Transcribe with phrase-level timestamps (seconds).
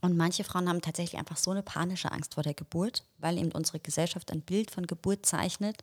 [0.00, 3.52] Und manche Frauen haben tatsächlich einfach so eine panische Angst vor der Geburt, weil eben
[3.52, 5.76] unsere Gesellschaft ein Bild von Geburt zeichnet,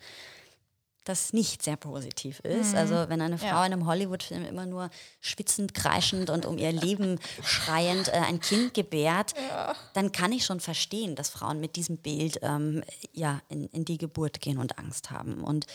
[1.08, 2.72] das nicht sehr positiv ist.
[2.72, 2.78] Mhm.
[2.78, 3.66] Also wenn eine Frau ja.
[3.66, 4.90] in einem Hollywood-Film immer nur
[5.22, 9.75] schwitzend, kreischend und um ihr Leben schreiend äh, ein Kind gebärt, ja.
[9.93, 12.84] dann kann ich schon verstehen, dass Frauen mit diesem Bild ähm,
[13.14, 15.44] ja, in, in die Geburt gehen und Angst haben.
[15.44, 15.66] Und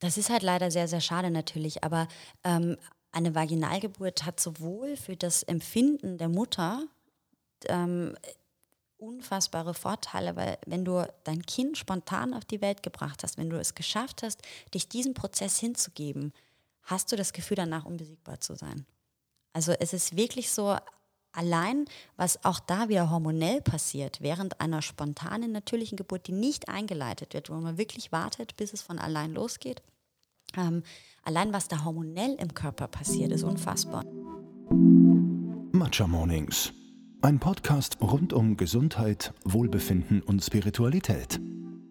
[0.00, 1.84] das ist halt leider sehr, sehr schade natürlich.
[1.84, 2.08] Aber
[2.42, 2.76] ähm,
[3.12, 6.84] eine Vaginalgeburt hat sowohl für das Empfinden der Mutter
[7.68, 8.14] ähm,
[9.02, 13.58] unfassbare Vorteile, weil wenn du dein Kind spontan auf die Welt gebracht hast, wenn du
[13.58, 14.40] es geschafft hast,
[14.72, 16.32] dich diesem Prozess hinzugeben,
[16.84, 18.86] hast du das Gefühl danach unbesiegbar zu sein.
[19.52, 20.76] Also es ist wirklich so,
[21.32, 27.34] allein was auch da wieder hormonell passiert, während einer spontanen, natürlichen Geburt, die nicht eingeleitet
[27.34, 29.82] wird, wo man wirklich wartet, bis es von allein losgeht,
[30.56, 30.82] ähm,
[31.22, 34.04] allein was da hormonell im Körper passiert, ist unfassbar.
[35.72, 36.72] Matcha Mornings
[37.22, 41.40] ein Podcast rund um Gesundheit, Wohlbefinden und Spiritualität.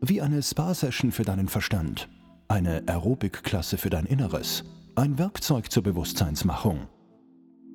[0.01, 2.09] Wie eine Spa-Session für deinen Verstand,
[2.49, 4.65] eine Aerobic-Klasse für dein Inneres,
[4.95, 6.87] ein Werkzeug zur Bewusstseinsmachung.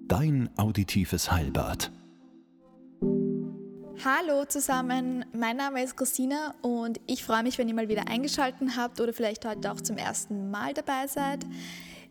[0.06, 1.90] Dein auditives Heilbad.
[4.04, 8.76] Hallo zusammen, mein Name ist Christina und ich freue mich, wenn ihr mal wieder eingeschaltet
[8.76, 11.46] habt oder vielleicht heute auch zum ersten Mal dabei seid.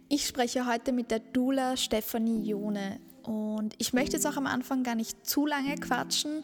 [0.10, 4.84] Ich spreche heute mit der Dula Stefanie Jone und ich möchte jetzt auch am Anfang
[4.84, 6.44] gar nicht zu lange quatschen,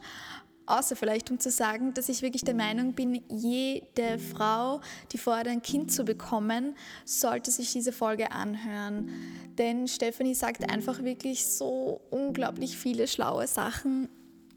[0.65, 5.47] außer vielleicht um zu sagen, dass ich wirklich der Meinung bin, jede Frau, die vorhat,
[5.47, 9.09] ein Kind zu bekommen, sollte sich diese Folge anhören.
[9.57, 14.09] Denn Stephanie sagt einfach wirklich so unglaublich viele schlaue Sachen.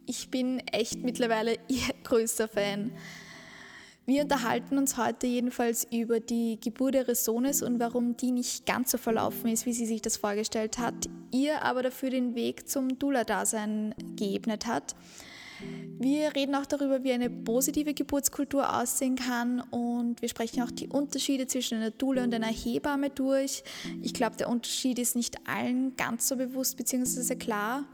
[0.06, 2.92] Ich bin echt mittlerweile ihr größter Fan.
[4.06, 8.90] Wir unterhalten uns heute jedenfalls über die Geburt ihres Sohnes und warum die nicht ganz
[8.90, 12.98] so verlaufen ist, wie sie sich das vorgestellt hat, ihr aber dafür den Weg zum
[12.98, 14.94] Dula-Dasein geebnet hat.
[15.98, 20.88] Wir reden auch darüber, wie eine positive Geburtskultur aussehen kann und wir sprechen auch die
[20.88, 23.62] Unterschiede zwischen einer Dula und einer Hebamme durch.
[24.02, 27.36] Ich glaube, der Unterschied ist nicht allen ganz so bewusst bzw.
[27.36, 27.84] klar.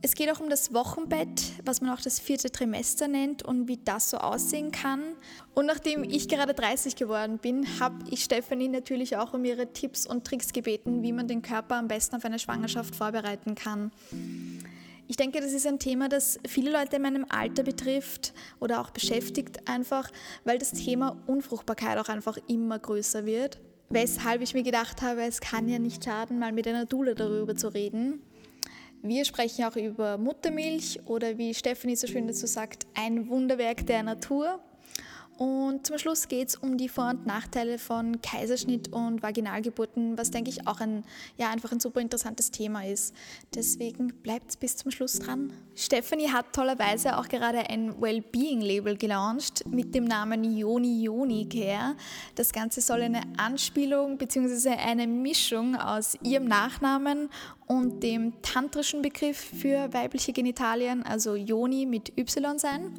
[0.00, 3.78] Es geht auch um das Wochenbett, was man auch das vierte Trimester nennt und wie
[3.78, 5.02] das so aussehen kann.
[5.54, 10.06] Und nachdem ich gerade 30 geworden bin, habe ich Stefanie natürlich auch um ihre Tipps
[10.06, 13.90] und Tricks gebeten, wie man den Körper am besten auf eine Schwangerschaft vorbereiten kann.
[15.08, 18.90] Ich denke, das ist ein Thema, das viele Leute in meinem Alter betrifft oder auch
[18.90, 20.10] beschäftigt einfach,
[20.44, 23.58] weil das Thema Unfruchtbarkeit auch einfach immer größer wird.
[23.88, 27.56] Weshalb ich mir gedacht habe, es kann ja nicht schaden, mal mit einer Dula darüber
[27.56, 28.20] zu reden.
[29.08, 34.02] Wir sprechen auch über Muttermilch oder wie Stephanie so schön dazu sagt, ein Wunderwerk der
[34.02, 34.60] Natur.
[35.38, 40.32] Und zum Schluss geht es um die Vor- und Nachteile von Kaiserschnitt und Vaginalgeburten, was
[40.32, 41.04] denke ich auch ein,
[41.36, 43.14] ja, einfach ein super interessantes Thema ist.
[43.54, 45.52] Deswegen bleibt bis zum Schluss dran.
[45.76, 51.94] Stephanie hat tollerweise auch gerade ein Wellbeing-Label gelauncht mit dem Namen Yoni Yoni Care.
[52.34, 54.70] Das Ganze soll eine Anspielung bzw.
[54.70, 57.30] eine Mischung aus ihrem Nachnamen
[57.66, 62.92] und dem tantrischen Begriff für weibliche Genitalien, also Yoni mit Y sein.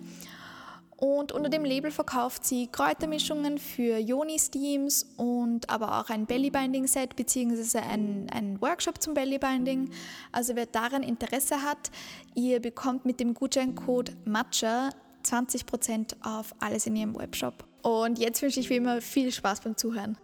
[1.00, 7.78] Und unter dem Label verkauft sie Kräutermischungen für Yoni-Steams und aber auch ein Bellybinding-Set bzw.
[7.78, 9.92] Ein, ein Workshop zum Bellybinding.
[10.34, 11.90] Also wer daran Interesse hat,
[12.36, 14.90] ihr bekommt mit dem Gutscheincode MATCHA
[15.24, 17.64] 20% auf alles in ihrem Webshop.
[17.82, 20.18] Und jetzt wünsche ich wie immer viel Spaß beim Zuhören.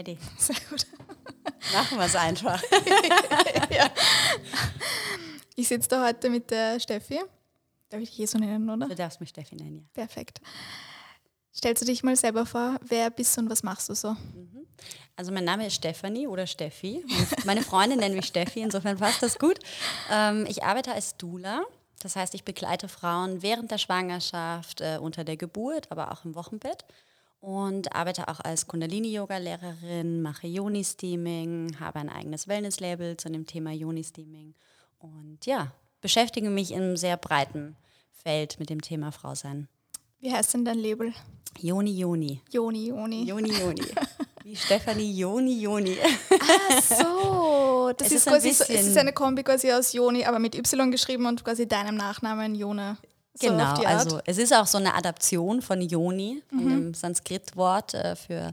[0.00, 0.16] Ready.
[0.38, 0.86] Sehr gut.
[1.74, 2.62] Machen wir es einfach.
[3.70, 3.90] ja.
[5.56, 7.20] Ich sitze da heute mit der Steffi.
[7.90, 8.88] Darf ich dich so nennen, oder?
[8.88, 9.82] Du darfst mich Steffi nennen, ja.
[9.92, 10.40] Perfekt.
[11.54, 14.12] Stellst du dich mal selber vor, wer bist du und was machst du so?
[14.12, 14.66] Mhm.
[15.16, 17.04] Also mein Name ist Stefanie oder Steffi.
[17.44, 19.58] Meine Freundin nennt mich Steffi, insofern passt das gut.
[20.10, 21.62] Ähm, ich arbeite als Dula.
[21.98, 26.34] Das heißt, ich begleite Frauen während der Schwangerschaft, äh, unter der Geburt, aber auch im
[26.34, 26.86] Wochenbett
[27.40, 34.54] und arbeite auch als Kundalini-Yoga-Lehrerin, mache Yoni-Steaming, habe ein eigenes Wellness-Label zu dem Thema Yoni-Steaming
[34.98, 37.76] und ja, beschäftige mich im sehr breiten
[38.12, 39.68] Feld mit dem Thema Frau sein.
[40.20, 41.14] Wie heißt denn dein Label?
[41.58, 42.42] Joni Joni.
[42.50, 43.24] Joni Joni.
[43.24, 43.82] Joni Joni.
[44.44, 45.96] Wie Stefanie Joni Joni.
[46.40, 50.24] Ach so, das es ist, ist quasi so, es ist eine Kombi quasi aus Joni,
[50.24, 52.96] aber mit Y geschrieben und quasi deinem Nachnamen Jone.
[53.34, 56.58] So genau, also es ist auch so eine Adaption von Yoni, mhm.
[56.58, 58.52] einem Sanskrit-Wort äh, für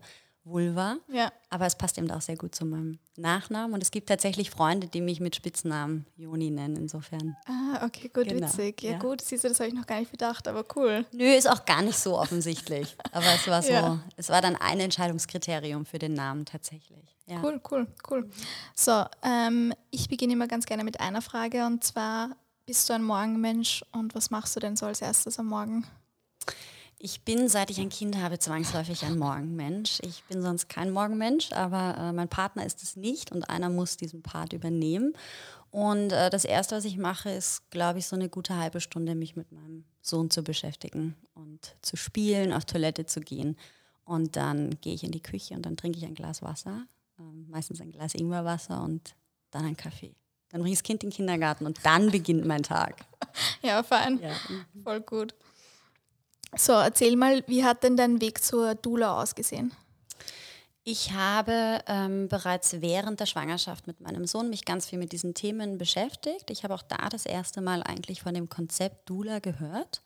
[0.50, 0.97] Vulva.
[1.09, 1.31] Ja.
[1.50, 3.74] Aber es passt eben auch sehr gut zu meinem Nachnamen.
[3.74, 7.35] Und es gibt tatsächlich Freunde, die mich mit Spitznamen Joni nennen, insofern.
[7.45, 8.47] Ah, okay, gut, genau.
[8.47, 8.81] witzig.
[8.81, 11.06] Ja, ja, gut, siehst du, das habe ich noch gar nicht bedacht, aber cool.
[11.12, 12.95] Nö, ist auch gar nicht so offensichtlich.
[13.12, 14.00] aber es war so, ja.
[14.15, 17.18] es war dann ein Entscheidungskriterium für den Namen tatsächlich.
[17.25, 17.44] Ja.
[17.44, 18.30] Cool, cool, cool.
[18.73, 22.30] So, ähm, ich beginne immer ganz gerne mit einer Frage und zwar,
[22.68, 25.88] bist du ein Morgenmensch und was machst du denn so als erstes am Morgen?
[27.00, 30.00] Ich bin, seit ich ein Kind habe, zwangsläufig ein Morgenmensch.
[30.02, 33.98] Ich bin sonst kein Morgenmensch, aber äh, mein Partner ist es nicht und einer muss
[33.98, 35.14] diesen Part übernehmen.
[35.72, 39.16] Und äh, das Erste, was ich mache, ist, glaube ich, so eine gute halbe Stunde
[39.16, 43.58] mich mit meinem Sohn zu beschäftigen und zu spielen, auf Toilette zu gehen.
[44.04, 46.86] Und dann gehe ich in die Küche und dann trinke ich ein Glas Wasser,
[47.18, 49.16] äh, meistens ein Glas Ingwerwasser und
[49.52, 50.16] dann einen Kaffee.
[50.57, 52.95] Dann bringe ich das Kind in den Kindergarten und dann beginnt mein Tag.
[53.62, 54.19] Ja, fein.
[54.19, 54.31] Ja.
[54.83, 55.36] Voll gut.
[56.56, 59.74] So, erzähl mal, wie hat denn dein Weg zur Dula ausgesehen?
[60.83, 65.36] Ich habe ähm, bereits während der Schwangerschaft mit meinem Sohn mich ganz viel mit diesen
[65.36, 66.50] Themen beschäftigt.
[66.50, 70.01] Ich habe auch da das erste Mal eigentlich von dem Konzept Dula gehört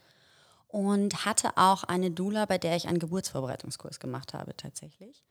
[0.67, 5.23] und hatte auch eine Dula, bei der ich einen Geburtsvorbereitungskurs gemacht habe tatsächlich.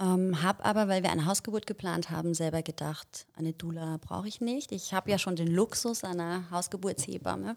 [0.00, 4.40] Ähm, habe aber, weil wir eine Hausgeburt geplant haben, selber gedacht, eine Dula brauche ich
[4.40, 4.72] nicht.
[4.72, 7.56] Ich habe ja schon den Luxus einer Hausgeburtshebamme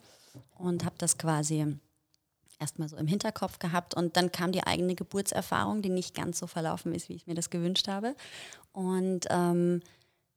[0.58, 1.78] und habe das quasi
[2.60, 6.48] erstmal so im Hinterkopf gehabt und dann kam die eigene Geburtserfahrung, die nicht ganz so
[6.48, 8.16] verlaufen ist, wie ich mir das gewünscht habe.
[8.74, 9.82] Und ähm,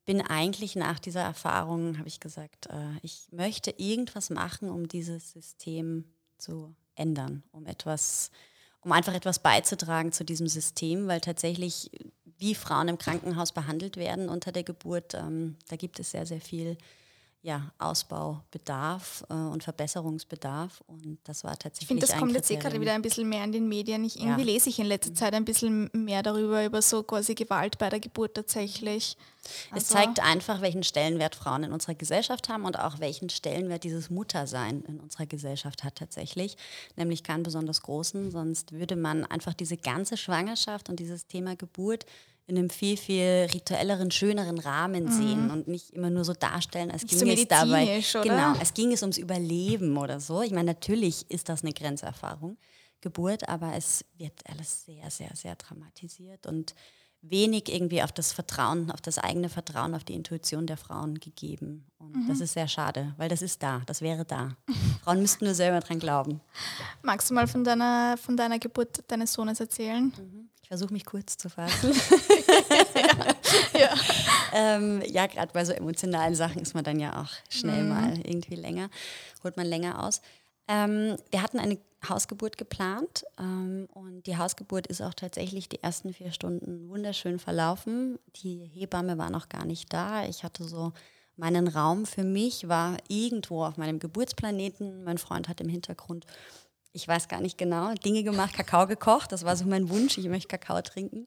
[0.05, 5.33] bin eigentlich nach dieser Erfahrung, habe ich gesagt, äh, ich möchte irgendwas machen, um dieses
[5.33, 6.05] System
[6.39, 8.31] zu ändern, um etwas,
[8.87, 11.91] um einfach etwas beizutragen zu diesem System, weil tatsächlich,
[12.39, 16.41] wie Frauen im Krankenhaus behandelt werden unter der Geburt, ähm, da gibt es sehr, sehr
[16.41, 16.79] viel
[17.47, 20.83] ja, Ausbaubedarf äh, und Verbesserungsbedarf.
[20.89, 21.83] Und das war tatsächlich.
[21.83, 24.05] Ich finde, das kommt jetzt eh gerade wieder ein bisschen mehr in den Medien.
[24.05, 24.47] Ich, irgendwie ja.
[24.55, 28.01] lese ich in letzter Zeit ein bisschen mehr darüber, über so quasi Gewalt bei der
[28.01, 29.17] Geburt tatsächlich.
[29.71, 33.85] Also es zeigt einfach, welchen Stellenwert Frauen in unserer Gesellschaft haben und auch welchen Stellenwert
[33.85, 36.57] dieses Muttersein in unserer Gesellschaft hat tatsächlich.
[36.97, 42.07] Nämlich keinen besonders großen, sonst würde man einfach diese ganze Schwangerschaft und dieses Thema Geburt
[42.47, 45.13] in einem viel, viel rituelleren, schöneren Rahmen mhm.
[45.13, 48.01] sehen und nicht immer nur so darstellen, als ging so es dabei.
[48.15, 48.23] Oder?
[48.23, 50.43] Genau, es ging es ums Überleben oder so.
[50.43, 52.57] Ich meine, natürlich ist das eine Grenzerfahrung,
[53.01, 56.75] Geburt, aber es wird alles sehr, sehr, sehr dramatisiert und
[57.23, 61.87] wenig irgendwie auf das Vertrauen, auf das eigene Vertrauen, auf die Intuition der Frauen gegeben.
[61.99, 62.29] Und mhm.
[62.29, 64.57] das ist sehr schade, weil das ist da, das wäre da.
[65.03, 66.41] Frauen müssten nur selber dran glauben.
[67.03, 70.13] Magst du mal von deiner, von deiner Geburt deines Sohnes erzählen?
[70.17, 70.49] Mhm.
[70.67, 71.93] Ich versuche mich kurz zu fassen.
[73.73, 73.95] ja, ja.
[74.53, 77.89] ähm, ja gerade bei so emotionalen Sachen ist man dann ja auch schnell mhm.
[77.89, 78.91] mal irgendwie länger,
[79.45, 80.23] holt man länger aus.
[80.67, 81.79] Ähm, wir hatten eine
[82.09, 88.19] Hausgeburt geplant ähm, und die Hausgeburt ist auch tatsächlich die ersten vier Stunden wunderschön verlaufen.
[88.43, 90.27] Die Hebamme war noch gar nicht da.
[90.27, 90.93] Ich hatte so
[91.37, 95.05] meinen Raum für mich, war irgendwo auf meinem Geburtsplaneten.
[95.05, 96.27] Mein Freund hat im Hintergrund
[96.97, 99.31] ich weiß gar nicht genau, Dinge gemacht, Kakao gekocht.
[99.31, 101.27] Das war so mein Wunsch, ich möchte Kakao trinken.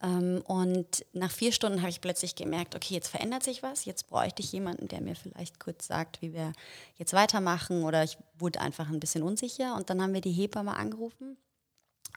[0.00, 3.84] Ähm, und nach vier Stunden habe ich plötzlich gemerkt, okay, jetzt verändert sich was.
[3.84, 6.52] Jetzt bräuchte ich jemanden, der mir vielleicht kurz sagt, wie wir
[6.96, 7.82] jetzt weitermachen.
[7.82, 9.74] Oder ich wurde einfach ein bisschen unsicher.
[9.74, 11.36] Und dann haben wir die Hebamme angerufen.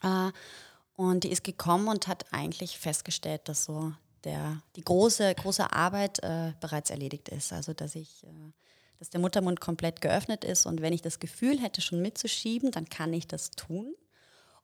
[0.04, 0.31] Äh,
[0.95, 3.94] und die ist gekommen und hat eigentlich festgestellt, dass so
[4.25, 7.51] der, die große, große Arbeit äh, bereits erledigt ist.
[7.51, 8.51] Also dass ich äh,
[9.01, 12.88] dass der Muttermund komplett geöffnet ist und wenn ich das Gefühl hätte, schon mitzuschieben, dann
[12.88, 13.95] kann ich das tun.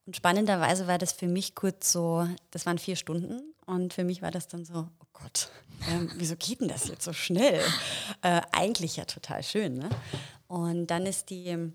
[0.05, 4.21] Und spannenderweise war das für mich kurz so, das waren vier Stunden und für mich
[4.21, 5.49] war das dann so, oh Gott,
[5.89, 7.59] ähm, wieso geht denn das jetzt so schnell?
[8.21, 9.79] Äh, eigentlich ja total schön.
[9.79, 9.89] Ne?
[10.47, 11.71] Und dann ist die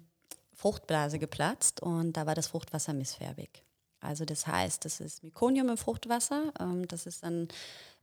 [0.54, 3.64] Fruchtblase geplatzt und da war das Fruchtwasser missfärbig.
[3.98, 6.52] Also das heißt, das ist Mykonium im Fruchtwasser.
[6.60, 7.48] Ähm, das ist dann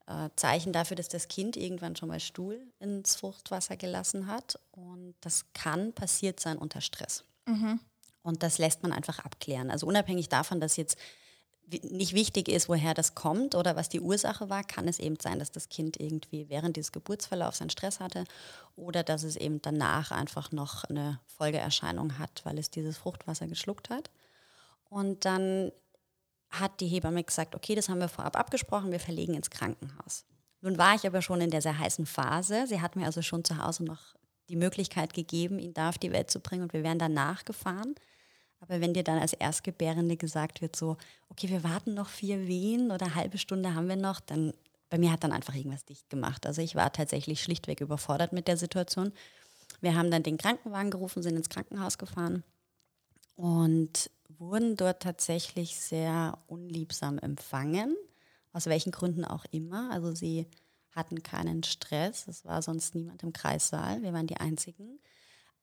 [0.09, 4.59] äh, Zeichen dafür, dass das Kind irgendwann schon mal Stuhl ins Fruchtwasser gelassen hat.
[4.71, 7.23] Und das kann passiert sein unter Stress.
[7.45, 7.79] Mhm.
[8.23, 9.69] Und das lässt man einfach abklären.
[9.69, 10.97] Also unabhängig davon, dass jetzt
[11.83, 15.37] nicht wichtig ist, woher das kommt oder was die Ursache war, kann es eben sein,
[15.37, 18.23] dass das Kind irgendwie während dieses Geburtsverlaufs einen Stress hatte
[18.75, 23.91] oder dass es eben danach einfach noch eine Folgeerscheinung hat, weil es dieses Fruchtwasser geschluckt
[23.91, 24.09] hat.
[24.89, 25.71] Und dann
[26.49, 30.25] hat die Hebamme gesagt, okay, das haben wir vorab abgesprochen, wir verlegen ins Krankenhaus.
[30.61, 32.65] Nun war ich aber schon in der sehr heißen Phase.
[32.67, 34.15] Sie hat mir also schon zu Hause noch
[34.49, 37.95] die Möglichkeit gegeben, ihn da auf die Welt zu bringen und wir wären danach gefahren.
[38.59, 40.97] Aber wenn dir dann als Erstgebärende gesagt wird, so,
[41.29, 44.53] okay, wir warten noch vier Wehen oder eine halbe Stunde haben wir noch, dann
[44.89, 46.45] bei mir hat dann einfach irgendwas dicht gemacht.
[46.45, 49.13] Also ich war tatsächlich schlichtweg überfordert mit der Situation.
[49.81, 52.43] Wir haben dann den Krankenwagen gerufen, sind ins Krankenhaus gefahren
[53.35, 57.95] und wurden dort tatsächlich sehr unliebsam empfangen.
[58.51, 59.91] aus welchen Gründen auch immer.
[59.91, 60.47] Also sie
[60.91, 64.99] hatten keinen Stress, es war sonst niemand im Kreissaal, wir waren die Einzigen.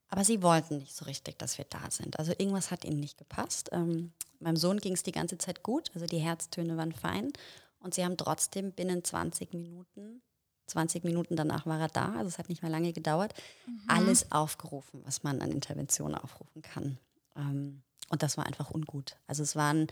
[0.08, 2.18] Aber sie wollten nicht so richtig, dass wir da sind.
[2.18, 3.70] Also irgendwas hat ihnen nicht gepasst.
[3.72, 7.32] Ähm, meinem Sohn ging es die ganze Zeit gut, also die Herztöne waren fein.
[7.80, 10.22] Und sie haben trotzdem binnen 20 Minuten,
[10.66, 13.34] 20 Minuten danach war er da, also es hat nicht mehr lange gedauert,
[13.66, 13.80] mhm.
[13.88, 16.98] alles aufgerufen, was man an Interventionen aufrufen kann.
[17.36, 19.16] Ähm, und das war einfach ungut.
[19.26, 19.86] Also es waren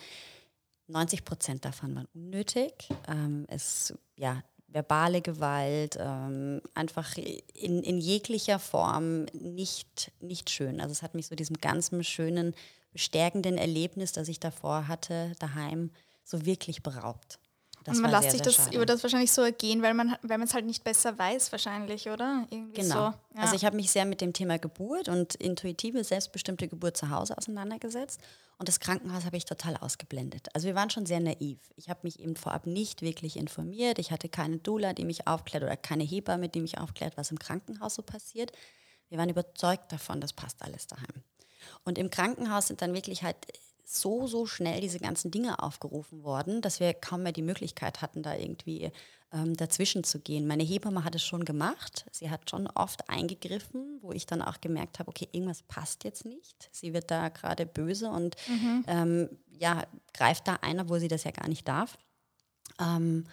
[0.88, 2.88] 90 Prozent davon waren unnötig.
[3.08, 10.80] Ähm, es, ja, verbale Gewalt, ähm, einfach in, in jeglicher Form nicht, nicht schön.
[10.80, 12.54] Also es hat mich so diesem ganzen schönen,
[12.92, 15.90] bestärkenden Erlebnis, das ich davor hatte, daheim,
[16.24, 17.38] so wirklich beraubt.
[17.84, 18.74] Das und man lässt sich das schade.
[18.74, 22.46] über das wahrscheinlich so ergehen, weil man weil es halt nicht besser weiß wahrscheinlich, oder?
[22.50, 22.94] Irgendwie genau.
[22.94, 23.00] So.
[23.00, 23.16] Ja.
[23.36, 27.36] Also ich habe mich sehr mit dem Thema Geburt und intuitive, selbstbestimmte Geburt zu Hause
[27.36, 28.20] auseinandergesetzt
[28.56, 30.48] und das Krankenhaus habe ich total ausgeblendet.
[30.54, 31.58] Also wir waren schon sehr naiv.
[31.76, 33.98] Ich habe mich eben vorab nicht wirklich informiert.
[33.98, 37.38] Ich hatte keine Doula, die mich aufklärt oder keine Hebamme, die mich aufklärt, was im
[37.38, 38.52] Krankenhaus so passiert.
[39.08, 41.24] Wir waren überzeugt davon, das passt alles daheim.
[41.84, 43.36] Und im Krankenhaus sind dann wirklich halt
[43.84, 48.22] so, so schnell diese ganzen Dinge aufgerufen worden, dass wir kaum mehr die Möglichkeit hatten,
[48.22, 48.90] da irgendwie
[49.32, 50.46] ähm, dazwischen zu gehen.
[50.46, 52.06] Meine Hebamme hat es schon gemacht.
[52.12, 56.24] Sie hat schon oft eingegriffen, wo ich dann auch gemerkt habe, okay, irgendwas passt jetzt
[56.24, 56.68] nicht.
[56.72, 58.84] Sie wird da gerade böse und mhm.
[58.86, 61.98] ähm, ja, greift da ein, obwohl sie das ja gar nicht darf.
[62.80, 63.26] Ähm,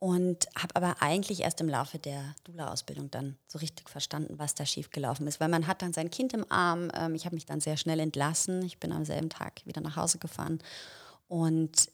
[0.00, 4.64] und habe aber eigentlich erst im Laufe der Dula-Ausbildung dann so richtig verstanden, was da
[4.64, 5.40] schiefgelaufen ist.
[5.40, 6.90] Weil man hat dann sein Kind im Arm.
[6.94, 8.62] Ähm, ich habe mich dann sehr schnell entlassen.
[8.62, 10.60] Ich bin am selben Tag wieder nach Hause gefahren
[11.26, 11.90] und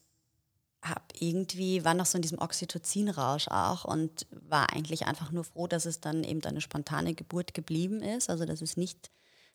[0.83, 5.65] habe irgendwie, war noch so in diesem Oxytocin-Rausch auch und war eigentlich einfach nur froh,
[5.65, 9.09] dass es dann eben eine spontane Geburt geblieben ist, also dass es nicht,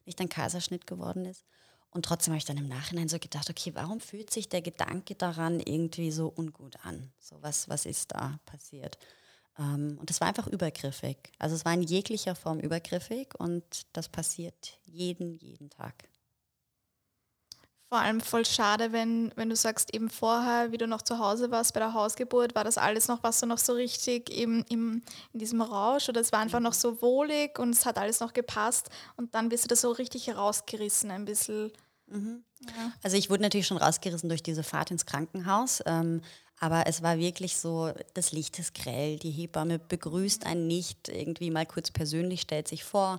[0.07, 1.45] nicht ein Kaiserschnitt geworden ist.
[1.91, 5.15] Und trotzdem habe ich dann im Nachhinein so gedacht, okay, warum fühlt sich der Gedanke
[5.17, 7.13] daran irgendwie so ungut an?
[7.19, 8.97] So, was, was ist da passiert?
[9.59, 11.17] Ähm, und das war einfach übergriffig.
[11.39, 16.09] Also es war in jeglicher Form übergriffig und das passiert jeden, jeden Tag.
[17.91, 21.51] Vor allem voll schade, wenn, wenn du sagst, eben vorher, wie du noch zu Hause
[21.51, 25.03] warst bei der Hausgeburt, war das alles noch, was du noch so richtig eben im,
[25.33, 28.33] in diesem Rausch oder es war einfach noch so wohlig und es hat alles noch
[28.33, 31.73] gepasst und dann bist du da so richtig herausgerissen, ein bisschen.
[32.07, 32.45] Mhm.
[32.61, 32.93] Ja.
[33.03, 35.83] Also ich wurde natürlich schon rausgerissen durch diese Fahrt ins Krankenhaus.
[35.85, 36.23] Ähm,
[36.63, 41.51] aber es war wirklich so, das Licht ist grell, die Hebamme begrüßt einen nicht, irgendwie
[41.51, 43.19] mal kurz persönlich, stellt sich vor.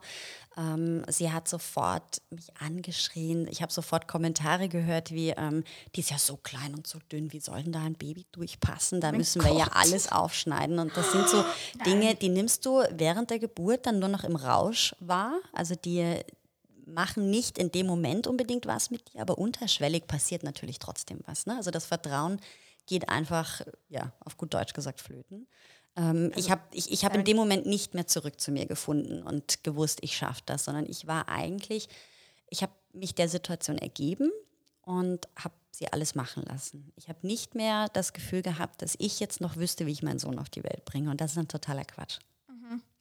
[0.55, 3.47] Ähm, sie hat sofort mich angeschrien.
[3.47, 5.63] Ich habe sofort Kommentare gehört wie, ähm,
[5.95, 9.01] die ist ja so klein und so dünn, wie soll denn da ein Baby durchpassen?
[9.01, 9.51] Da mein müssen Gott.
[9.51, 10.77] wir ja alles aufschneiden.
[10.77, 11.85] Und das sind so Nein.
[11.85, 15.33] Dinge, die nimmst du während der Geburt dann nur noch im Rausch wahr.
[15.51, 16.19] Also die
[16.85, 21.47] machen nicht in dem Moment unbedingt was mit dir, aber unterschwellig passiert natürlich trotzdem was.
[21.47, 21.55] Ne?
[21.57, 22.39] Also das Vertrauen
[22.91, 25.47] geht einfach, ja, auf gut Deutsch gesagt, flöten.
[25.95, 28.65] Ähm, also, ich habe ich, ich hab in dem Moment nicht mehr zurück zu mir
[28.65, 31.87] gefunden und gewusst, ich schaffe das, sondern ich war eigentlich,
[32.49, 34.29] ich habe mich der Situation ergeben
[34.81, 36.91] und habe sie alles machen lassen.
[36.97, 40.19] Ich habe nicht mehr das Gefühl gehabt, dass ich jetzt noch wüsste, wie ich meinen
[40.19, 41.11] Sohn auf die Welt bringe.
[41.11, 42.19] Und das ist ein totaler Quatsch.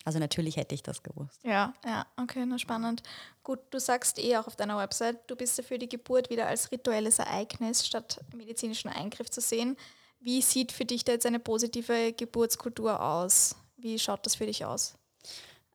[0.04, 1.40] Also natürlich hätte ich das gewusst.
[1.44, 3.02] Ja, ja, okay, na spannend.
[3.42, 6.46] Gut, du sagst eh auch auf deiner Website, du bist ja für die Geburt wieder
[6.46, 9.76] als rituelles Ereignis statt medizinischen Eingriff zu sehen.
[10.18, 13.56] Wie sieht für dich da jetzt eine positive Geburtskultur aus?
[13.76, 14.94] Wie schaut das für dich aus?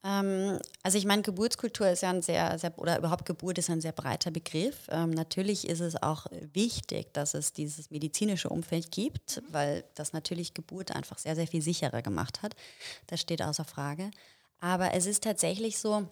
[0.06, 3.82] Ähm, also ich meine, Geburtskultur ist ja ein sehr, sehr, oder überhaupt Geburt ist ein
[3.82, 4.88] sehr breiter Begriff.
[4.90, 10.54] Ähm, natürlich ist es auch wichtig, dass es dieses medizinische Umfeld gibt, weil das natürlich
[10.54, 12.56] Geburt einfach sehr, sehr viel sicherer gemacht hat.
[13.08, 14.12] Das steht außer Frage.
[14.60, 16.08] Aber es ist tatsächlich so,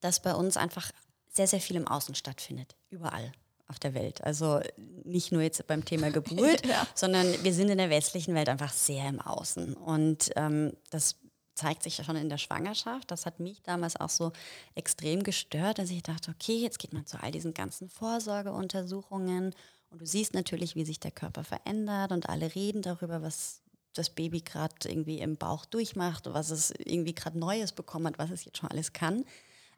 [0.00, 0.92] dass bei uns einfach
[1.32, 2.76] sehr, sehr viel im Außen stattfindet.
[2.90, 3.32] Überall
[3.66, 4.22] auf der Welt.
[4.24, 4.60] Also
[5.04, 6.86] nicht nur jetzt beim Thema Geburt, ja.
[6.94, 9.74] sondern wir sind in der westlichen Welt einfach sehr im Außen.
[9.74, 11.16] Und ähm, das
[11.60, 13.10] zeigt sich ja schon in der Schwangerschaft.
[13.10, 14.32] Das hat mich damals auch so
[14.74, 19.54] extrem gestört, dass ich dachte, okay, jetzt geht man zu all diesen ganzen Vorsorgeuntersuchungen
[19.90, 23.60] und du siehst natürlich, wie sich der Körper verändert und alle reden darüber, was
[23.92, 28.30] das Baby gerade irgendwie im Bauch durchmacht, was es irgendwie gerade Neues bekommen hat, was
[28.30, 29.24] es jetzt schon alles kann.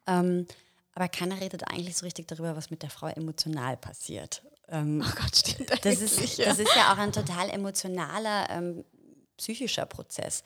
[0.06, 0.46] Ähm,
[0.94, 4.42] aber keiner redet eigentlich so richtig darüber, was mit der Frau emotional passiert.
[4.68, 6.44] Ähm, oh Gott, stimmt das ist, ja.
[6.44, 8.84] das ist ja auch ein total emotionaler, ähm,
[9.38, 10.44] psychischer Prozess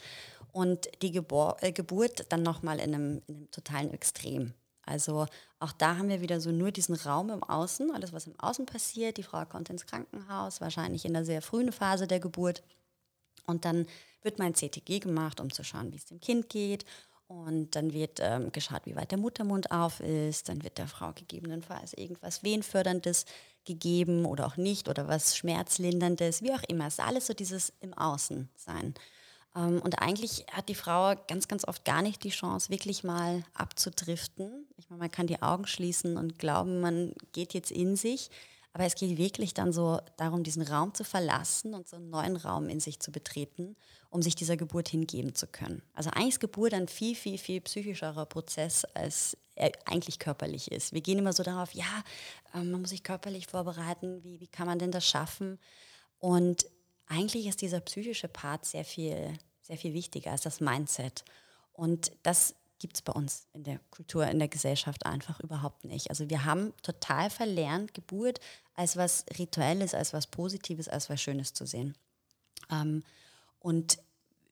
[0.57, 4.55] und die Gebur äh, Geburt dann nochmal in einem, in einem totalen Extrem.
[4.87, 5.27] Also
[5.59, 8.65] auch da haben wir wieder so nur diesen Raum im Außen, alles was im Außen
[8.65, 9.19] passiert.
[9.19, 12.63] Die Frau kommt ins Krankenhaus, wahrscheinlich in der sehr frühen Phase der Geburt.
[13.47, 13.87] Und dann
[14.23, 16.87] wird mein CTG gemacht, um zu schauen, wie es dem Kind geht.
[17.27, 20.49] Und dann wird ähm, geschaut, wie weit der Muttermund auf ist.
[20.49, 23.27] Dann wird der Frau gegebenenfalls irgendwas Wehenförderndes
[23.67, 26.87] gegeben oder auch nicht oder was Schmerzlinderndes, wie auch immer.
[26.87, 28.95] Es ist alles so dieses im Außen sein.
[29.57, 33.43] Ähm, und eigentlich hat die Frau ganz, ganz oft gar nicht die Chance, wirklich mal
[33.55, 34.67] abzudriften.
[34.77, 38.31] Ich meine, man kann die Augen schließen und glauben, man geht jetzt in sich.
[38.73, 42.37] Aber es geht wirklich dann so darum, diesen Raum zu verlassen und so einen neuen
[42.37, 43.75] Raum in sich zu betreten,
[44.11, 45.81] um sich dieser Geburt hingeben zu können.
[45.95, 50.93] Also eigentlich ist Geburt ein viel, viel, viel psychischerer Prozess, als er eigentlich körperlich ist.
[50.93, 52.05] Wir gehen immer so darauf, ja,
[52.55, 55.59] ähm, man muss sich körperlich vorbereiten, wie, wie kann man denn das schaffen?
[56.19, 56.67] Und
[57.07, 59.33] eigentlich ist dieser psychische Part sehr viel,
[59.63, 61.25] sehr viel wichtiger als das Mindset.
[61.73, 66.11] Und das gibt es bei uns in der Kultur, in der Gesellschaft einfach überhaupt nicht.
[66.11, 68.41] Also wir haben total verlernt, Geburt
[68.75, 71.97] als was Rituelles, als was Positives, als was Schönes zu sehen.
[72.71, 73.03] Ähm,
[73.61, 73.99] und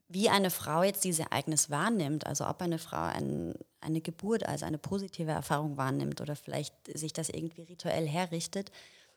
[0.09, 4.63] wie eine Frau jetzt dieses Ereignis wahrnimmt, also ob eine Frau ein, eine Geburt als
[4.63, 8.71] eine positive Erfahrung wahrnimmt oder vielleicht sich das irgendwie rituell herrichtet,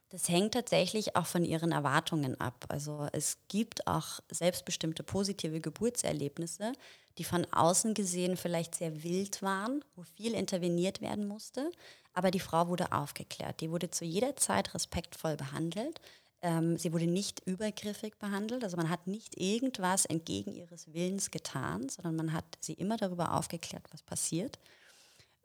[0.10, 2.66] das hängt tatsächlich auch von ihren Erwartungen ab.
[2.70, 6.72] Also es gibt auch selbstbestimmte positive Geburtserlebnisse,
[7.18, 11.72] die von außen gesehen vielleicht sehr wild waren, wo viel interveniert werden musste,
[12.14, 13.60] aber die Frau wurde aufgeklärt.
[13.60, 16.00] Die wurde zu jeder Zeit respektvoll behandelt.
[16.42, 21.90] Ähm, sie wurde nicht übergriffig behandelt, also man hat nicht irgendwas entgegen ihres Willens getan,
[21.90, 24.60] sondern man hat sie immer darüber aufgeklärt, was passiert.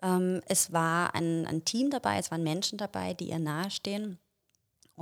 [0.02, 4.18] Ähm, es war ein, ein Team dabei, es waren Menschen dabei, die ihr nahestehen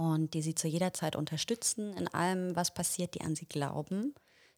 [0.00, 4.14] und die sie zu jeder Zeit unterstützen in allem, was passiert, die an sie glauben,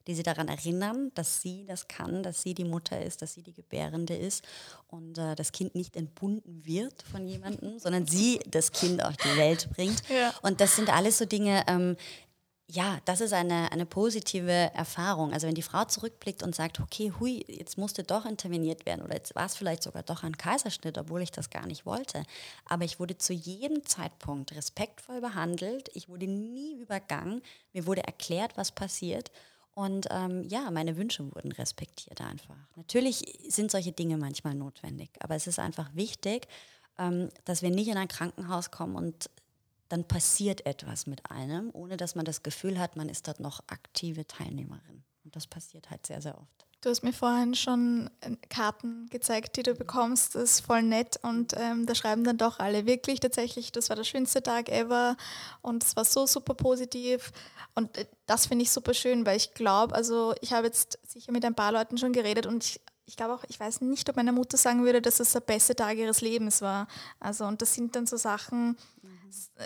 [0.07, 3.43] die sie daran erinnern, dass sie das kann, dass sie die Mutter ist, dass sie
[3.43, 4.45] die Gebärende ist
[4.87, 9.37] und äh, das Kind nicht entbunden wird von jemandem, sondern sie das Kind auf die
[9.37, 10.09] Welt bringt.
[10.09, 10.33] Ja.
[10.43, 11.97] Und das sind alles so Dinge, ähm,
[12.73, 15.35] ja, das ist eine, eine positive Erfahrung.
[15.35, 19.15] Also wenn die Frau zurückblickt und sagt, okay, hui, jetzt musste doch interveniert werden oder
[19.15, 22.23] jetzt war es vielleicht sogar doch ein Kaiserschnitt, obwohl ich das gar nicht wollte.
[22.65, 27.43] Aber ich wurde zu jedem Zeitpunkt respektvoll behandelt, ich wurde nie übergangen,
[27.75, 29.31] mir wurde erklärt, was passiert.
[29.75, 32.57] Und ähm, ja, meine Wünsche wurden respektiert einfach.
[32.77, 36.49] Natürlich sind solche Dinge manchmal notwendig, aber es ist einfach wichtig,
[36.99, 39.29] ähm, dass wir nicht in ein Krankenhaus kommen und
[39.93, 43.61] dann passiert etwas mit einem, ohne dass man das Gefühl hat, man ist dort noch
[43.67, 45.05] aktive Teilnehmerin.
[45.23, 46.67] Und das passiert halt sehr, sehr oft.
[46.81, 50.35] Du hast mir vorhin schon äh, Karten gezeigt, die du bekommst.
[50.35, 53.97] Das ist voll nett und ähm, da schreiben dann doch alle wirklich tatsächlich, das war
[53.97, 55.17] der schönste Tag ever
[55.61, 57.31] und es war so super positiv.
[57.75, 61.33] Und äh, das finde ich super schön, weil ich glaube, also ich habe jetzt sicher
[61.33, 64.17] mit ein paar Leuten schon geredet und ich ich glaube auch, ich weiß nicht, ob
[64.17, 66.87] meine Mutter sagen würde, dass es der beste Tag ihres Lebens war.
[67.21, 68.77] Also, und das sind dann so Sachen,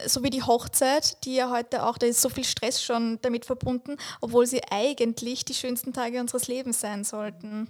[0.07, 3.44] so wie die Hochzeit, die ja heute auch, da ist so viel Stress schon damit
[3.44, 7.68] verbunden, obwohl sie eigentlich die schönsten Tage unseres Lebens sein sollten.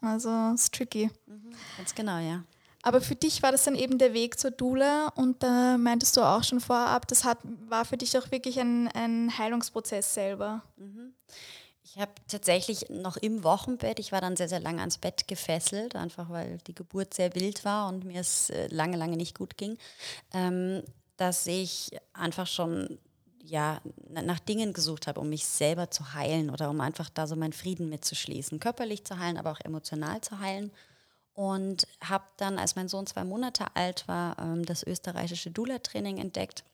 [0.00, 1.10] Also es ist tricky.
[1.26, 2.44] Mhm, ganz genau, ja.
[2.82, 6.22] Aber für dich war das dann eben der Weg zur Dula und da meintest du
[6.22, 10.62] auch schon vorab, das hat, war für dich auch wirklich ein, ein Heilungsprozess selber.
[10.76, 11.14] Mhm.
[11.84, 15.94] Ich habe tatsächlich noch im Wochenbett, ich war dann sehr, sehr lange ans Bett gefesselt,
[15.94, 19.56] einfach weil die Geburt sehr wild war und mir es äh, lange, lange nicht gut
[19.56, 19.78] ging.
[20.32, 20.82] Ähm,
[21.22, 22.98] dass ich einfach schon
[23.44, 27.36] ja, nach Dingen gesucht habe, um mich selber zu heilen oder um einfach da so
[27.36, 28.58] meinen Frieden mitzuschließen.
[28.58, 30.72] Körperlich zu heilen, aber auch emotional zu heilen.
[31.32, 36.64] Und habe dann, als mein Sohn zwei Monate alt war, ähm, das österreichische Dula-Training entdeckt.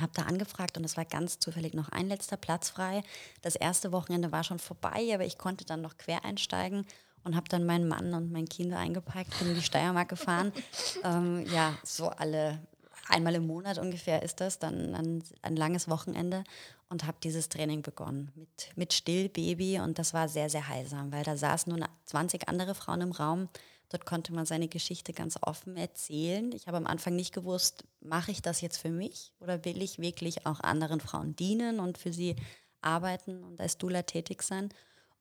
[0.00, 3.02] Habe da angefragt und es war ganz zufällig noch ein letzter Platz frei.
[3.42, 6.86] Das erste Wochenende war schon vorbei, aber ich konnte dann noch quer einsteigen
[7.24, 10.52] und habe dann meinen Mann und mein Kind eingepackt, bin in die Steiermark gefahren.
[11.04, 12.60] ähm, ja, so alle
[13.08, 16.44] einmal im Monat ungefähr ist das, dann ein, ein langes Wochenende
[16.88, 21.24] und habe dieses Training begonnen mit, mit Stillbaby und das war sehr, sehr heilsam, weil
[21.24, 23.48] da saßen nur 20 andere Frauen im Raum.
[23.88, 26.50] Dort konnte man seine Geschichte ganz offen erzählen.
[26.52, 29.98] Ich habe am Anfang nicht gewusst, mache ich das jetzt für mich oder will ich
[30.00, 32.34] wirklich auch anderen Frauen dienen und für sie
[32.80, 34.70] arbeiten und als Dula tätig sein.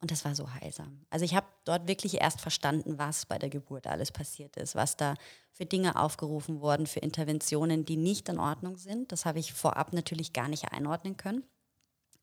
[0.02, 1.06] Und das war so heilsam.
[1.10, 4.98] Also ich habe dort wirklich erst verstanden, was bei der Geburt alles passiert ist, was
[4.98, 5.16] da
[5.52, 9.12] für Dinge aufgerufen wurden, für Interventionen, die nicht in Ordnung sind.
[9.12, 11.44] Das habe ich vorab natürlich gar nicht einordnen können.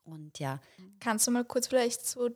[0.04, 0.60] Und ja.
[1.00, 2.30] Kannst du mal kurz vielleicht so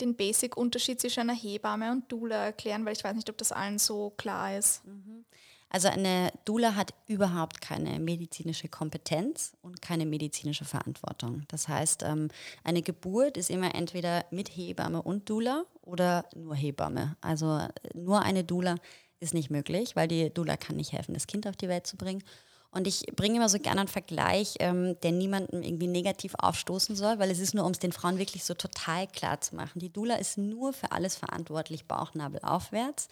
[0.00, 3.78] den Basic-Unterschied zwischen einer Hebamme und Dula erklären, weil ich weiß nicht, ob das allen
[3.78, 4.84] so klar ist.
[4.84, 5.24] Mhm.
[5.68, 11.42] Also eine Dula hat überhaupt keine medizinische Kompetenz und keine medizinische Verantwortung.
[11.48, 12.28] Das heißt, ähm,
[12.62, 17.16] eine Geburt ist immer entweder mit Hebamme und Dula oder nur Hebamme.
[17.20, 18.76] Also äh, nur eine Dula
[19.18, 21.96] ist nicht möglich, weil die Dula kann nicht helfen, das Kind auf die Welt zu
[21.96, 22.22] bringen.
[22.70, 27.18] Und ich bringe immer so gerne einen Vergleich, ähm, der niemandem irgendwie negativ aufstoßen soll,
[27.18, 29.78] weil es ist nur, um es den Frauen wirklich so total klar zu machen.
[29.78, 33.08] Die Dula ist nur für alles verantwortlich, Bauchnabel aufwärts.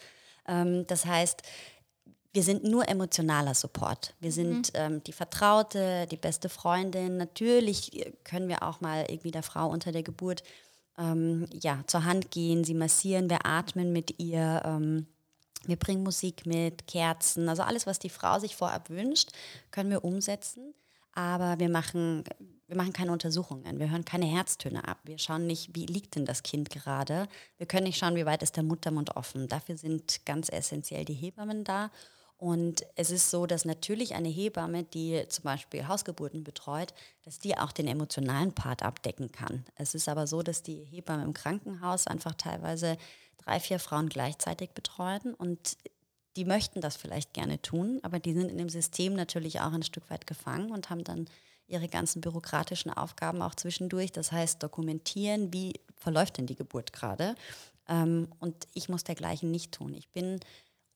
[0.47, 1.43] Ähm, das heißt,
[2.35, 4.13] wir sind nur emotionaler Support.
[4.19, 4.81] Wir sind mhm.
[4.81, 7.17] ähm, die Vertraute, die beste Freundin.
[7.17, 10.43] Natürlich können wir auch mal irgendwie der Frau unter der Geburt
[10.99, 14.63] ähm, ja, zur Hand gehen, sie massieren, wir atmen mit ihr.
[14.65, 15.07] Ähm,
[15.67, 19.31] wir bringen Musik mit, Kerzen, also alles, was die Frau sich vorab wünscht,
[19.71, 20.75] können wir umsetzen.
[21.13, 22.25] Aber wir machen,
[22.67, 24.99] wir machen keine Untersuchungen, wir hören keine Herztöne ab.
[25.05, 27.29] Wir schauen nicht, wie liegt denn das Kind gerade.
[27.57, 29.49] Wir können nicht schauen, wie weit ist der Muttermund offen.
[29.49, 31.91] Dafür sind ganz essentiell die Hebammen da.
[32.37, 36.93] Und es ist so, dass natürlich eine Hebamme, die zum Beispiel Hausgeburten betreut,
[37.23, 39.65] dass die auch den emotionalen Part abdecken kann.
[39.77, 42.99] Es ist aber so, dass die Hebamme im Krankenhaus einfach teilweise
[43.39, 45.77] drei, vier Frauen gleichzeitig betreuen und
[46.37, 49.85] die möchten das vielleicht gerne tun, aber die sind in dem System natürlich auch ein
[49.85, 51.29] Stück weit gefangen und haben dann
[51.67, 54.13] ihre ganzen bürokratischen Aufgaben auch zwischendurch.
[54.13, 57.37] Das heißt, dokumentieren, wie verläuft denn die Geburt gerade.
[57.89, 59.95] Ähm, und ich muss dergleichen nicht tun.
[59.95, 60.41] Ich bin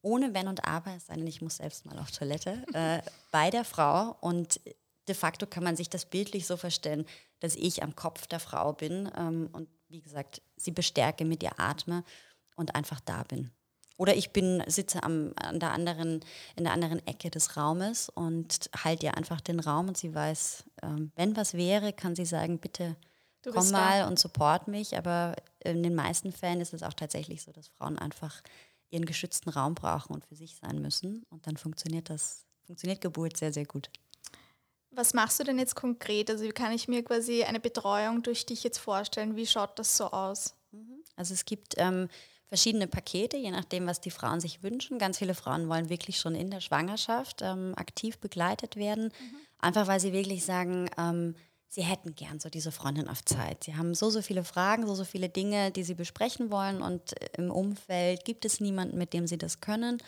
[0.02, 3.50] ohne Wenn und Aber, es sei denn, ich muss selbst mal auf Toilette, äh, bei
[3.50, 4.61] der Frau und
[5.08, 7.06] de facto kann man sich das bildlich so vorstellen,
[7.40, 11.58] dass ich am Kopf der Frau bin ähm, und wie gesagt, sie bestärke mit ihr
[11.58, 12.04] atme
[12.56, 13.50] und einfach da bin.
[13.96, 16.20] Oder ich bin, sitze am, an der anderen,
[16.56, 20.64] in der anderen Ecke des Raumes und halte ihr einfach den Raum und sie weiß,
[20.82, 22.96] ähm, wenn was wäre, kann sie sagen, bitte
[23.42, 24.08] komm mal da.
[24.08, 24.96] und support mich.
[24.96, 28.40] Aber in den meisten Fällen ist es auch tatsächlich so, dass Frauen einfach
[28.90, 31.24] ihren geschützten Raum brauchen und für sich sein müssen.
[31.31, 33.90] Und dann funktioniert das, funktioniert Geburt sehr, sehr gut.
[34.90, 36.31] Was machst du denn jetzt konkret?
[36.31, 39.37] Also wie kann ich mir quasi eine Betreuung durch dich jetzt vorstellen?
[39.37, 40.55] Wie schaut das so aus?
[40.72, 41.05] Mhm.
[41.16, 42.09] Also es gibt ähm,
[42.48, 44.98] verschiedene Pakete, je nachdem, was die Frauen sich wünschen.
[44.98, 49.37] Ganz viele Frauen wollen wirklich schon in der Schwangerschaft ähm, aktiv begleitet werden, mhm.
[49.59, 51.35] einfach weil sie wirklich sagen, ähm,
[51.68, 53.64] sie hätten gern so diese Freundin auf Zeit.
[53.64, 57.14] Sie haben so, so viele Fragen, so, so viele Dinge, die sie besprechen wollen und
[57.37, 59.98] im Umfeld gibt es niemanden, mit dem sie das können.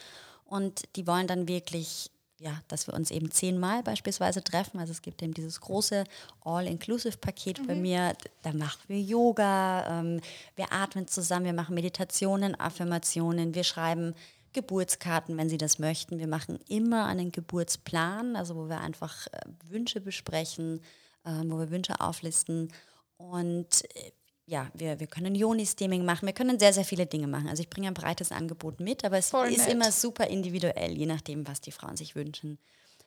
[0.47, 4.81] Und die wollen dann wirklich, ja, dass wir uns eben zehnmal beispielsweise treffen.
[4.81, 6.05] Also es gibt eben dieses große
[6.45, 7.67] All-Inclusive-Paket mhm.
[7.67, 8.17] bei mir.
[8.43, 10.21] Da machen wir Yoga, ähm,
[10.57, 14.15] wir atmen zusammen, wir machen Meditationen, Affirmationen, wir schreiben
[14.53, 16.19] Geburtskarten, wenn Sie das möchten.
[16.19, 20.81] Wir machen immer einen Geburtsplan, also wo wir einfach äh, Wünsche besprechen,
[21.25, 22.73] ähm, wo wir Wünsche auflisten.
[23.17, 24.13] Und äh,
[24.47, 27.49] ja, wir, wir können Joni-Steaming machen, wir können sehr, sehr viele Dinge machen.
[27.49, 29.75] Also ich bringe ein breites Angebot mit, aber es Voll ist nett.
[29.75, 32.59] immer super individuell, je nachdem, was die Frauen sich wünschen.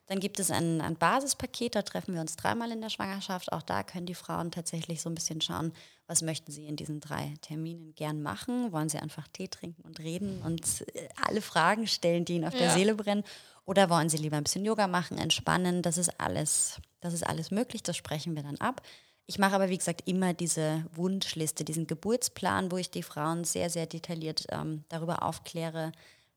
[0.08, 3.52] Dann gibt es ein, ein Basispaket, da treffen wir uns dreimal in der Schwangerschaft.
[3.54, 5.72] Auch da können die Frauen tatsächlich so ein bisschen schauen,
[6.08, 8.74] was möchten sie in diesen drei Terminen gern machen.
[8.74, 12.54] Wollen sie einfach Tee trinken und reden und äh, alle Fragen stellen, die ihnen auf
[12.54, 12.60] ja.
[12.60, 13.24] der Seele brennen?
[13.66, 15.82] Oder wollen sie lieber ein bisschen Yoga machen, entspannen?
[15.82, 18.82] Das ist alles, das ist alles möglich, das sprechen wir dann ab.
[19.26, 23.70] Ich mache aber, wie gesagt, immer diese Wunschliste, diesen Geburtsplan, wo ich die Frauen sehr,
[23.70, 25.94] sehr detailliert ähm, darüber aufkläre,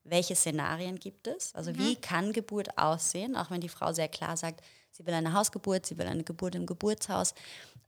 [0.08, 1.54] welche Szenarien gibt es.
[1.54, 1.78] Also mhm.
[1.78, 5.86] wie kann Geburt aussehen, auch wenn die Frau sehr klar sagt, sie will eine Hausgeburt,
[5.86, 7.34] sie will eine Geburt im Geburtshaus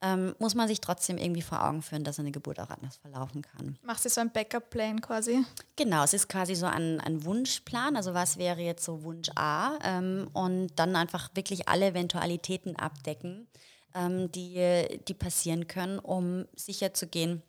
[0.00, 3.42] ähm, muss man sich trotzdem irgendwie vor Augen führen, dass eine Geburt auch anders verlaufen
[3.42, 3.78] kann.
[3.82, 5.44] Machst du so einen Backup-Plan quasi?
[5.76, 7.96] Genau, es ist quasi so ein, ein Wunschplan.
[7.96, 9.76] Also was wäre jetzt so Wunsch A?
[9.82, 13.48] Ähm, und dann einfach wirklich alle Eventualitäten abdecken,
[13.94, 17.42] ähm, die, die passieren können, um sicherzugehen,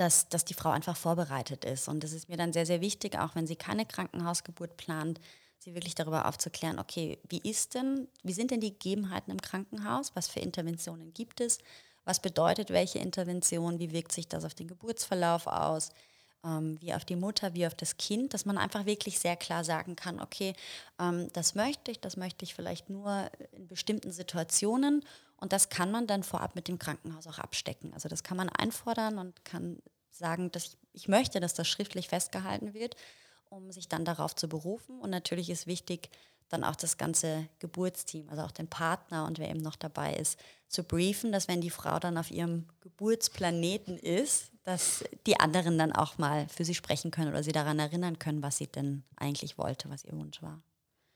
[0.00, 1.86] dass, dass die Frau einfach vorbereitet ist.
[1.86, 5.20] Und das ist mir dann sehr, sehr wichtig, auch wenn sie keine Krankenhausgeburt plant,
[5.58, 10.12] sie wirklich darüber aufzuklären, okay, wie ist denn, wie sind denn die Gegebenheiten im Krankenhaus?
[10.14, 11.58] Was für Interventionen gibt es?
[12.06, 13.78] Was bedeutet welche Intervention?
[13.78, 15.90] Wie wirkt sich das auf den Geburtsverlauf aus?
[16.42, 19.64] Ähm, wie auf die Mutter, wie auf das Kind, dass man einfach wirklich sehr klar
[19.64, 20.54] sagen kann, okay,
[20.98, 25.04] ähm, das möchte ich, das möchte ich vielleicht nur in bestimmten Situationen
[25.40, 27.92] und das kann man dann vorab mit dem Krankenhaus auch abstecken.
[27.94, 29.78] Also das kann man einfordern und kann
[30.10, 32.96] sagen, dass ich, ich möchte, dass das schriftlich festgehalten wird
[33.50, 34.98] um sich dann darauf zu berufen.
[35.00, 36.08] Und natürlich ist wichtig,
[36.48, 40.38] dann auch das ganze Geburtsteam, also auch den Partner und wer eben noch dabei ist,
[40.68, 45.92] zu briefen, dass wenn die Frau dann auf ihrem Geburtsplaneten ist, dass die anderen dann
[45.92, 49.58] auch mal für sie sprechen können oder sie daran erinnern können, was sie denn eigentlich
[49.58, 50.60] wollte, was ihr Wunsch war.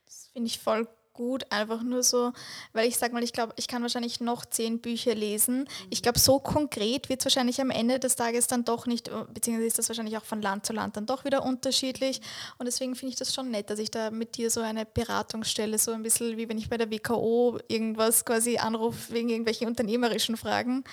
[0.07, 2.33] Das finde ich voll gut, einfach nur so,
[2.72, 5.66] weil ich sag mal, ich glaube, ich kann wahrscheinlich noch zehn Bücher lesen.
[5.88, 9.68] Ich glaube, so konkret wird es wahrscheinlich am Ende des Tages dann doch nicht, beziehungsweise
[9.68, 12.20] ist das wahrscheinlich auch von Land zu Land dann doch wieder unterschiedlich.
[12.59, 15.44] Und deswegen finde ich das schon nett, dass ich da mit dir so eine Beratung
[15.44, 19.68] stelle, so ein bisschen wie wenn ich bei der WKO irgendwas quasi anrufe wegen irgendwelchen
[19.68, 20.85] unternehmerischen Fragen, mhm.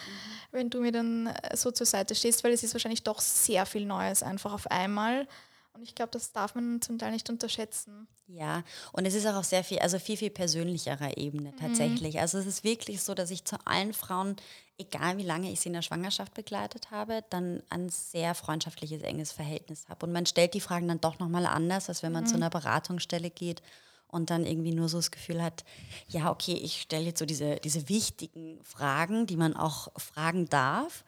[0.51, 3.65] wenn du mir dann äh, so zur Seite stehst, weil es ist wahrscheinlich doch sehr
[3.65, 5.27] viel Neues einfach auf einmal.
[5.73, 8.07] Und ich glaube, das darf man zum Teil nicht unterschätzen.
[8.27, 11.57] Ja, und es ist auch auf sehr viel, also viel, viel persönlicherer Ebene mhm.
[11.57, 12.15] tatsächlich.
[12.15, 12.21] Mhm.
[12.21, 14.35] Also es ist wirklich so, dass ich zu allen Frauen,
[14.77, 19.31] egal wie lange ich sie in der Schwangerschaft begleitet habe, dann ein sehr freundschaftliches, enges
[19.31, 20.05] Verhältnis habe.
[20.05, 22.27] Und man stellt die Fragen dann doch nochmal anders, als wenn man mhm.
[22.27, 23.61] zu einer Beratungsstelle geht
[24.07, 25.63] und dann irgendwie nur so das Gefühl hat,
[26.07, 31.03] ja, okay, ich stelle jetzt so diese, diese wichtigen Fragen, die man auch fragen darf.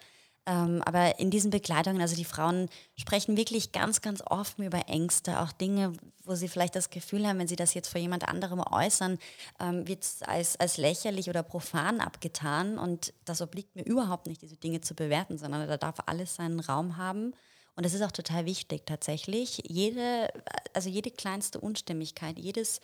[0.46, 5.40] Ähm, aber in diesen Begleitungen, also die Frauen sprechen wirklich ganz, ganz offen über Ängste,
[5.40, 5.94] auch Dinge,
[6.26, 9.20] wo sie vielleicht das Gefühl haben, wenn sie das jetzt vor jemand anderem äußern,
[9.60, 12.78] ähm, wird es als, als lächerlich oder profan abgetan.
[12.78, 16.60] Und das obliegt mir überhaupt nicht, diese Dinge zu bewerten, sondern da darf alles seinen
[16.60, 17.34] Raum haben.
[17.76, 19.64] Und das ist auch total wichtig tatsächlich.
[19.66, 20.28] Jede,
[20.74, 22.82] also jede kleinste Unstimmigkeit, jedes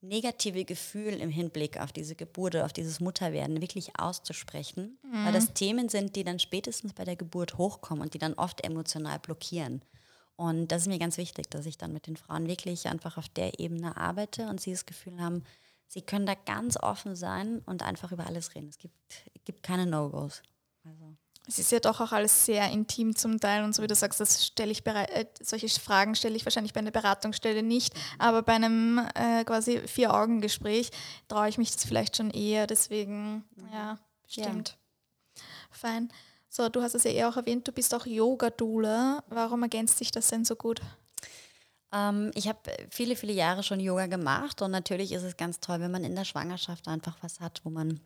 [0.00, 5.24] negative Gefühl im Hinblick auf diese Geburt oder auf dieses Mutterwerden wirklich auszusprechen, mhm.
[5.24, 8.64] weil das Themen sind, die dann spätestens bei der Geburt hochkommen und die dann oft
[8.64, 9.82] emotional blockieren.
[10.36, 13.28] Und das ist mir ganz wichtig, dass ich dann mit den Frauen wirklich einfach auf
[13.28, 15.42] der Ebene arbeite und sie das Gefühl haben,
[15.88, 18.68] sie können da ganz offen sein und einfach über alles reden.
[18.68, 18.94] Es gibt,
[19.44, 20.42] gibt keine No-Gos.
[20.84, 21.16] Also
[21.48, 24.20] es ist ja doch auch alles sehr intim zum Teil und so wie du sagst,
[24.20, 28.52] das stelle ich äh, solche Fragen stelle ich wahrscheinlich bei einer Beratungsstelle nicht, aber bei
[28.52, 30.90] einem äh, quasi Vier-Augen-Gespräch
[31.26, 33.72] traue ich mich das vielleicht schon eher, deswegen, mhm.
[33.72, 34.76] ja, stimmt.
[35.36, 35.42] Ja.
[35.70, 36.12] Fein.
[36.50, 39.22] So, du hast es ja eh auch erwähnt, du bist auch Yoga-Doula.
[39.28, 40.80] Warum ergänzt sich das denn so gut?
[41.92, 42.58] Ähm, ich habe
[42.90, 46.14] viele, viele Jahre schon Yoga gemacht und natürlich ist es ganz toll, wenn man in
[46.14, 48.00] der Schwangerschaft einfach was hat, wo man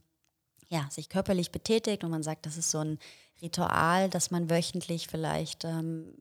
[0.69, 2.99] ja, sich körperlich betätigt und man sagt, das ist so ein
[3.41, 6.15] Ritual, das man wöchentlich vielleicht ähm,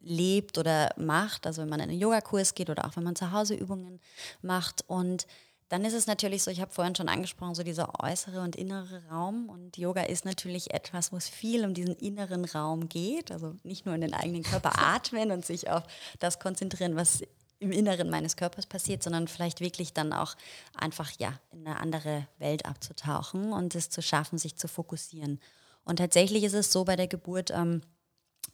[0.00, 3.32] lebt oder macht, also wenn man in einen Yogakurs geht oder auch wenn man zu
[3.32, 4.00] Hause Übungen
[4.42, 4.82] macht.
[4.86, 5.26] Und
[5.68, 9.02] dann ist es natürlich so, ich habe vorhin schon angesprochen, so dieser äußere und innere
[9.08, 9.48] Raum.
[9.48, 13.30] Und Yoga ist natürlich etwas, wo es viel um diesen inneren Raum geht.
[13.30, 15.84] Also nicht nur in den eigenen Körper atmen und sich auf
[16.18, 17.22] das konzentrieren, was
[17.60, 20.34] im Inneren meines Körpers passiert, sondern vielleicht wirklich dann auch
[20.74, 25.38] einfach ja in eine andere Welt abzutauchen und es zu schaffen, sich zu fokussieren.
[25.84, 27.82] Und tatsächlich ist es so bei der Geburt, ähm,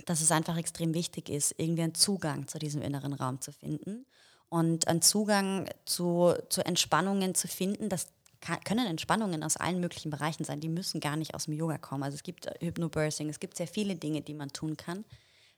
[0.04, 4.06] dass es einfach extrem wichtig ist, irgendwie einen Zugang zu diesem inneren Raum zu finden
[4.48, 7.88] und einen Zugang zu, zu Entspannungen zu finden.
[7.88, 8.08] Das
[8.40, 10.60] kann, können Entspannungen aus allen möglichen Bereichen sein.
[10.60, 12.02] Die müssen gar nicht aus dem Yoga kommen.
[12.02, 15.04] Also es gibt Hypnobirthing, es gibt sehr viele Dinge, die man tun kann.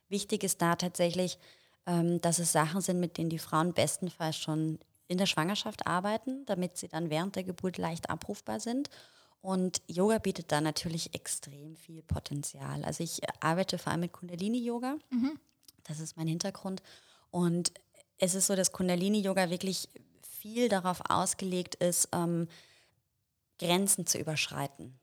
[0.08, 1.38] Wichtig ist da tatsächlich,
[1.86, 4.78] ähm, dass es Sachen sind, mit denen die Frauen bestenfalls schon
[5.08, 8.90] in der Schwangerschaft arbeiten, damit sie dann während der Geburt leicht abrufbar sind
[9.40, 12.84] und Yoga bietet da natürlich extrem viel Potenzial.
[12.84, 14.96] Also ich arbeite vor allem mit Kundalini-Yoga.
[15.10, 15.38] Mhm.
[15.84, 16.82] Das ist mein Hintergrund.
[17.30, 17.72] Und
[18.18, 19.88] es ist so, dass Kundalini-Yoga wirklich
[20.22, 22.48] viel darauf ausgelegt ist, ähm,
[23.58, 24.98] Grenzen zu überschreiten.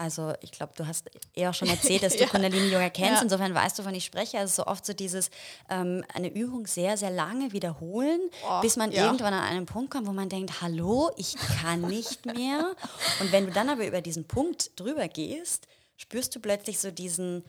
[0.00, 2.26] Also ich glaube, du hast eh auch schon erzählt, dass du ja.
[2.26, 3.16] Kundalini-Yoga kennst.
[3.16, 3.22] Ja.
[3.22, 4.38] Insofern weißt du, wovon ich spreche.
[4.38, 5.30] Also so oft so dieses,
[5.68, 9.04] ähm, eine Übung sehr, sehr lange wiederholen, oh, bis man ja.
[9.04, 12.74] irgendwann an einen Punkt kommt, wo man denkt, hallo, ich kann nicht mehr.
[13.20, 17.44] Und wenn du dann aber über diesen Punkt drüber gehst, spürst du plötzlich so diesen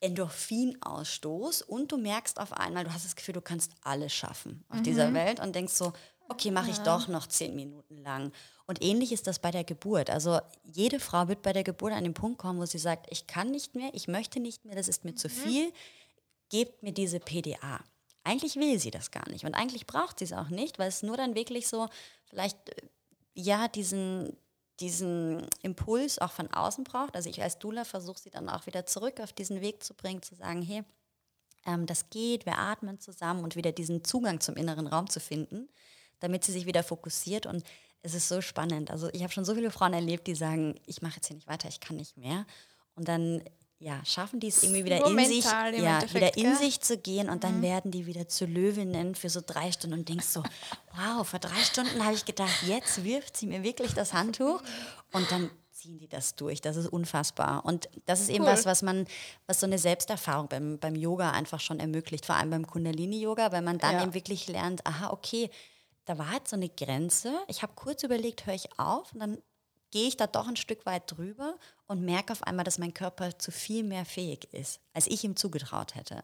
[0.00, 4.80] Endorphinausstoß und du merkst auf einmal, du hast das Gefühl, du kannst alles schaffen auf
[4.80, 4.82] mhm.
[4.82, 5.94] dieser Welt und denkst so,
[6.28, 8.32] okay, mache ich doch noch zehn Minuten lang.
[8.66, 10.10] Und ähnlich ist das bei der Geburt.
[10.10, 13.26] Also jede Frau wird bei der Geburt an den Punkt kommen, wo sie sagt, ich
[13.26, 15.16] kann nicht mehr, ich möchte nicht mehr, das ist mir mhm.
[15.16, 15.72] zu viel,
[16.48, 17.80] gebt mir diese PDA.
[18.24, 21.04] Eigentlich will sie das gar nicht und eigentlich braucht sie es auch nicht, weil es
[21.04, 21.88] nur dann wirklich so
[22.24, 22.88] vielleicht äh,
[23.34, 24.36] ja diesen
[24.80, 27.14] diesen Impuls auch von außen braucht.
[27.16, 30.22] Also ich als Dula versuche sie dann auch wieder zurück auf diesen Weg zu bringen,
[30.22, 30.84] zu sagen, hey,
[31.64, 35.68] ähm, das geht, wir atmen zusammen und wieder diesen Zugang zum inneren Raum zu finden,
[36.20, 37.64] damit sie sich wieder fokussiert und
[38.02, 38.90] es ist so spannend.
[38.90, 41.48] Also ich habe schon so viele Frauen erlebt, die sagen, ich mache jetzt hier nicht
[41.48, 42.46] weiter, ich kann nicht mehr.
[42.94, 43.42] Und dann
[43.78, 47.44] ja, schaffen die es irgendwie wieder in sich, ja, wieder in sich zu gehen und
[47.44, 47.62] dann mhm.
[47.62, 50.42] werden die wieder zu Löwinnen für so drei Stunden und denkst so,
[50.94, 54.62] wow, vor drei Stunden habe ich gedacht, jetzt wirft sie mir wirklich das Handtuch
[55.12, 56.62] und dann ziehen die das durch.
[56.62, 57.66] Das ist unfassbar.
[57.66, 58.50] Und das ist eben cool.
[58.50, 59.06] was, was man,
[59.46, 63.62] was so eine Selbsterfahrung beim, beim Yoga einfach schon ermöglicht, vor allem beim Kundalini-Yoga, weil
[63.62, 64.02] man dann ja.
[64.04, 65.50] eben wirklich lernt, aha, okay,
[66.06, 67.38] da war halt so eine Grenze.
[67.48, 69.38] Ich habe kurz überlegt, höre ich auf und dann
[69.90, 73.38] gehe ich da doch ein Stück weit drüber und merke auf einmal, dass mein Körper
[73.38, 76.22] zu viel mehr fähig ist, als ich ihm zugetraut hätte.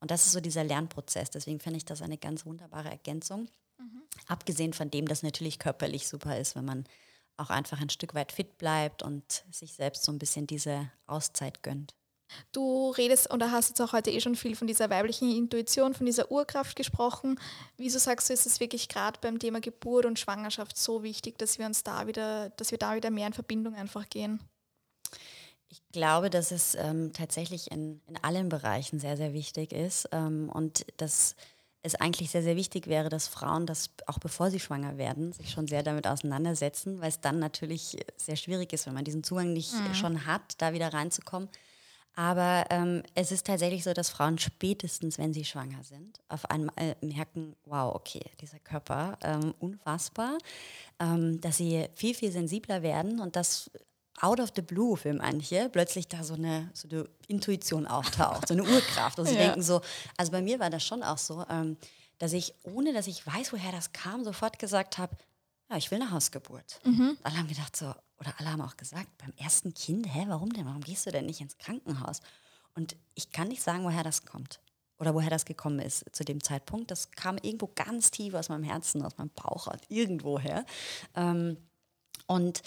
[0.00, 1.30] Und das ist so dieser Lernprozess.
[1.30, 3.48] Deswegen finde ich das eine ganz wunderbare Ergänzung.
[3.78, 4.02] Mhm.
[4.26, 6.84] Abgesehen von dem, dass natürlich körperlich super ist, wenn man
[7.36, 11.62] auch einfach ein Stück weit fit bleibt und sich selbst so ein bisschen diese Auszeit
[11.62, 11.94] gönnt.
[12.52, 16.06] Du redest oder hast jetzt auch heute eh schon viel von dieser weiblichen Intuition, von
[16.06, 17.38] dieser Urkraft gesprochen.
[17.76, 21.58] Wieso sagst du, ist es wirklich gerade beim Thema Geburt und Schwangerschaft so wichtig, dass
[21.58, 24.40] wir uns da wieder, dass wir da wieder mehr in Verbindung einfach gehen?
[25.70, 30.48] Ich glaube, dass es ähm, tatsächlich in, in allen Bereichen sehr, sehr wichtig ist ähm,
[30.48, 31.34] und dass
[31.82, 35.50] es eigentlich sehr, sehr wichtig wäre, dass Frauen das auch bevor sie schwanger werden, sich
[35.50, 39.52] schon sehr damit auseinandersetzen, weil es dann natürlich sehr schwierig ist, wenn man diesen Zugang
[39.52, 39.94] nicht mhm.
[39.94, 41.48] schon hat, da wieder reinzukommen.
[42.18, 46.96] Aber ähm, es ist tatsächlich so, dass Frauen spätestens, wenn sie schwanger sind, auf einmal
[47.00, 50.36] merken, wow, okay, dieser Körper, ähm, unfassbar,
[50.98, 53.70] ähm, dass sie viel, viel sensibler werden und dass
[54.20, 58.54] out of the blue für manche plötzlich da so eine, so eine Intuition auftaucht, so
[58.54, 59.20] eine Urkraft.
[59.20, 59.42] Und sie ja.
[59.42, 59.80] denken so,
[60.16, 61.76] also bei mir war das schon auch so, ähm,
[62.18, 65.16] dass ich, ohne dass ich weiß, woher das kam, sofort gesagt habe,
[65.70, 66.80] ja, ich will eine Hausgeburt.
[66.82, 67.16] Mhm.
[67.22, 70.66] Alle haben gedacht so, oder alle haben auch gesagt, beim ersten Kind, hä, warum denn?
[70.66, 72.20] Warum gehst du denn nicht ins Krankenhaus?
[72.74, 74.60] Und ich kann nicht sagen, woher das kommt
[74.98, 76.90] oder woher das gekommen ist zu dem Zeitpunkt.
[76.90, 80.64] Das kam irgendwo ganz tief aus meinem Herzen, aus meinem Bauch, irgendwoher.
[81.14, 81.56] Ähm,
[82.26, 82.62] und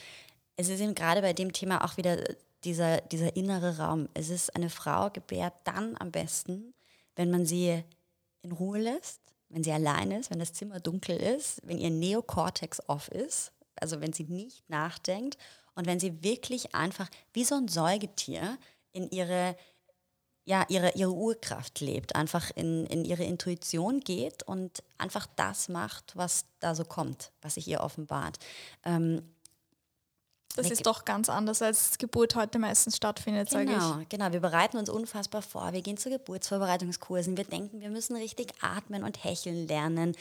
[0.56, 2.18] es ist eben gerade bei dem Thema auch wieder
[2.64, 4.08] dieser, dieser innere Raum.
[4.14, 6.74] Es ist eine Frau gebärt dann am besten,
[7.16, 7.84] wenn man sie
[8.42, 12.82] in Ruhe lässt, wenn sie allein ist, wenn das Zimmer dunkel ist, wenn ihr Neokortex
[12.88, 15.38] off ist, also wenn sie nicht nachdenkt
[15.76, 18.58] und wenn sie wirklich einfach wie so ein Säugetier
[18.92, 19.56] in ihre,
[20.46, 26.16] ja, ihre, ihre Urkraft lebt, einfach in, in ihre Intuition geht und einfach das macht,
[26.16, 28.38] was da so kommt, was sich ihr offenbart.
[28.84, 29.22] Ähm,
[30.56, 34.10] das ist doch ganz anders, als Geburt heute meistens stattfindet, genau, sage ich.
[34.10, 34.34] Genau, genau.
[34.34, 35.72] Wir bereiten uns unfassbar vor.
[35.74, 37.38] Wir gehen zu Geburtsvorbereitungskursen.
[37.38, 40.16] Wir denken, wir müssen richtig atmen und hecheln lernen.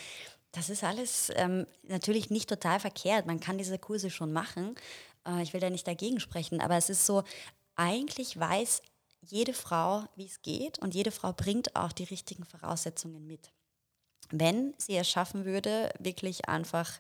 [0.52, 3.26] Das ist alles ähm, natürlich nicht total verkehrt.
[3.26, 4.74] Man kann diese Kurse schon machen.
[5.26, 7.22] Äh, ich will da nicht dagegen sprechen, aber es ist so,
[7.76, 8.82] eigentlich weiß
[9.22, 13.52] jede Frau, wie es geht und jede Frau bringt auch die richtigen Voraussetzungen mit.
[14.30, 16.98] Wenn sie es schaffen würde, wirklich einfach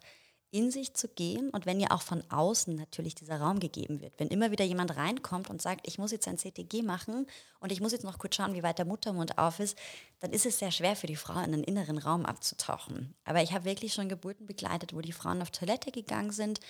[0.52, 4.14] in sich zu gehen und wenn ihr auch von außen natürlich dieser Raum gegeben wird.
[4.18, 7.26] Wenn immer wieder jemand reinkommt und sagt, ich muss jetzt ein CTG machen
[7.60, 9.78] und ich muss jetzt noch kurz schauen, wie weit der Muttermund auf ist,
[10.18, 13.14] dann ist es sehr schwer für die Frau, in den inneren Raum abzutauchen.
[13.24, 16.60] Aber ich habe wirklich schon Geburten begleitet, wo die Frauen auf Toilette gegangen sind.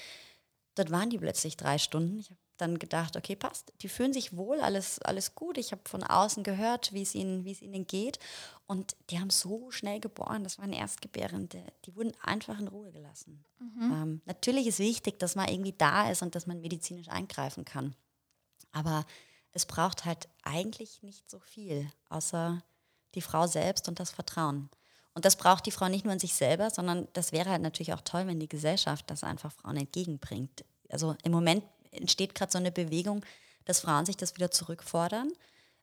[0.74, 2.18] Dort waren die plötzlich drei Stunden.
[2.18, 5.58] Ich habe dann gedacht, okay, passt, die fühlen sich wohl, alles, alles gut.
[5.58, 8.18] Ich habe von außen gehört, wie es ihnen, wie es ihnen geht.
[8.66, 13.44] Und die haben so schnell geboren, das waren Erstgebärende, die wurden einfach in Ruhe gelassen.
[13.58, 13.92] Mhm.
[13.92, 17.96] Ähm, natürlich ist wichtig, dass man irgendwie da ist und dass man medizinisch eingreifen kann.
[18.72, 19.04] Aber
[19.52, 22.62] es braucht halt eigentlich nicht so viel, außer
[23.14, 24.70] die Frau selbst und das Vertrauen.
[25.20, 27.92] Und das braucht die Frau nicht nur an sich selber, sondern das wäre halt natürlich
[27.92, 30.64] auch toll, wenn die Gesellschaft das einfach Frauen entgegenbringt.
[30.88, 33.22] Also im Moment entsteht gerade so eine Bewegung,
[33.66, 35.30] dass Frauen sich das wieder zurückfordern.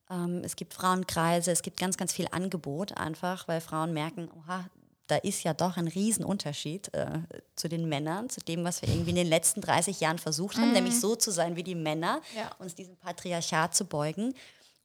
[0.09, 4.65] Ähm, es gibt Frauenkreise, es gibt ganz, ganz viel Angebot einfach, weil Frauen merken, oha,
[5.05, 7.19] da ist ja doch ein Riesenunterschied äh,
[7.55, 10.69] zu den Männern, zu dem, was wir irgendwie in den letzten 30 Jahren versucht haben,
[10.69, 10.73] mhm.
[10.73, 12.49] nämlich so zu sein wie die Männer, ja.
[12.57, 14.33] uns diesem Patriarchat zu beugen.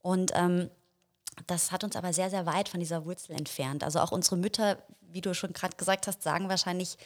[0.03, 0.69] Und ähm,
[1.47, 3.83] das hat uns aber sehr, sehr weit von dieser Wurzel entfernt.
[3.83, 6.97] Also auch unsere Mütter, wie du schon gerade gesagt hast, sagen wahrscheinlich,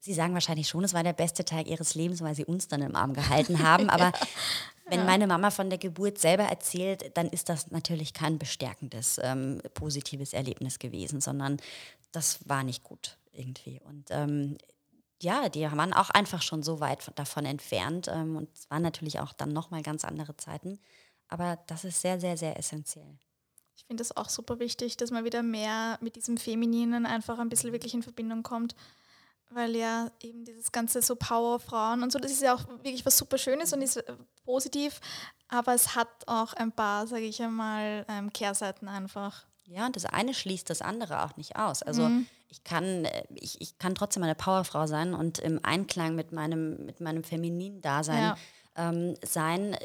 [0.00, 2.82] Sie sagen wahrscheinlich schon, es war der beste Tag ihres Lebens, weil sie uns dann
[2.82, 3.90] im Arm gehalten haben.
[3.90, 4.12] Aber ja.
[4.86, 9.60] wenn meine Mama von der Geburt selber erzählt, dann ist das natürlich kein bestärkendes, ähm,
[9.74, 11.56] positives Erlebnis gewesen, sondern
[12.12, 13.80] das war nicht gut irgendwie.
[13.84, 14.56] Und ähm,
[15.20, 18.06] ja, die waren auch einfach schon so weit davon entfernt.
[18.08, 20.78] Ähm, und es waren natürlich auch dann nochmal ganz andere Zeiten.
[21.26, 23.18] Aber das ist sehr, sehr, sehr essentiell.
[23.78, 27.48] Ich finde es auch super wichtig, dass man wieder mehr mit diesem Femininen einfach ein
[27.48, 28.74] bisschen wirklich in Verbindung kommt
[29.50, 33.16] weil ja eben dieses ganze so Powerfrauen und so, das ist ja auch wirklich was
[33.16, 34.12] super Schönes und ist äh,
[34.44, 35.00] positiv,
[35.48, 39.44] aber es hat auch ein paar, sage ich einmal, ähm, Kehrseiten einfach.
[39.66, 41.82] Ja, und das eine schließt das andere auch nicht aus.
[41.82, 42.26] Also mhm.
[42.48, 46.84] ich, kann, äh, ich, ich kann trotzdem eine Powerfrau sein und im Einklang mit meinem,
[46.84, 48.36] mit meinem femininen Dasein ja.
[48.76, 49.76] ähm, sein.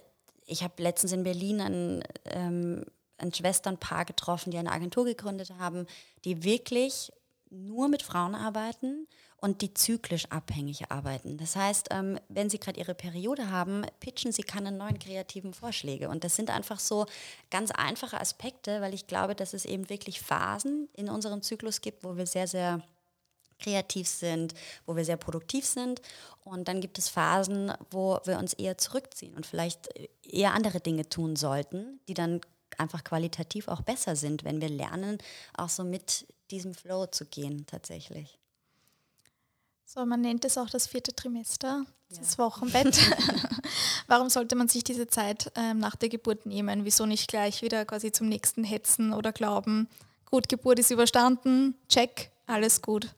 [0.45, 2.85] Ich habe letztens in Berlin ein, ähm,
[3.23, 5.87] ein Schwesternpaar getroffen, die eine Agentur gegründet haben,
[6.25, 7.11] die wirklich
[7.49, 9.07] nur mit Frauen arbeiten
[9.37, 11.37] und die zyklisch abhängig arbeiten.
[11.37, 16.09] Das heißt, ähm, wenn Sie gerade Ihre Periode haben, pitchen Sie keine neuen kreativen Vorschläge.
[16.09, 17.05] Und das sind einfach so
[17.51, 22.03] ganz einfache Aspekte, weil ich glaube, dass es eben wirklich Phasen in unserem Zyklus gibt,
[22.03, 22.81] wo wir sehr, sehr
[23.59, 24.53] kreativ sind,
[24.85, 26.01] wo wir sehr produktiv sind.
[26.43, 29.89] Und dann gibt es Phasen, wo wir uns eher zurückziehen und vielleicht
[30.23, 32.41] eher andere Dinge tun sollten, die dann
[32.79, 35.17] einfach qualitativ auch besser sind, wenn wir lernen,
[35.55, 38.37] auch so mit diesem Flow zu gehen tatsächlich.
[39.85, 42.45] So, man nennt es auch das vierte Trimester, das ja.
[42.45, 42.97] Wochenbett.
[44.07, 46.85] Warum sollte man sich diese Zeit ähm, nach der Geburt nehmen?
[46.85, 49.87] Wieso nicht gleich wieder quasi zum nächsten hetzen oder glauben,
[50.25, 53.13] gut, Geburt ist überstanden, check, alles gut.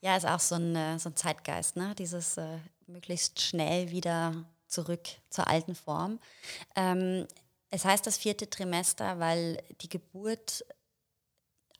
[0.00, 1.94] Ja, ist auch so ein, äh, so ein Zeitgeist, ne?
[1.96, 4.34] dieses äh, möglichst schnell wieder
[4.66, 6.18] zurück zur alten Form.
[6.74, 7.26] Ähm,
[7.70, 10.64] es heißt das vierte Trimester, weil die Geburt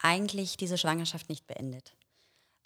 [0.00, 1.94] eigentlich diese Schwangerschaft nicht beendet.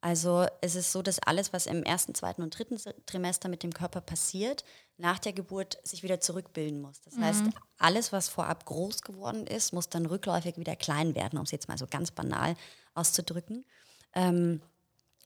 [0.01, 3.75] Also es ist so, dass alles, was im ersten, zweiten und dritten Trimester mit dem
[3.75, 4.65] Körper passiert,
[4.97, 7.01] nach der Geburt sich wieder zurückbilden muss.
[7.01, 7.25] Das mhm.
[7.25, 7.43] heißt,
[7.79, 11.69] alles, was vorab groß geworden ist, muss dann rückläufig wieder klein werden, um es jetzt
[11.69, 12.55] mal so ganz banal
[12.95, 13.65] auszudrücken.
[14.15, 14.61] Ähm,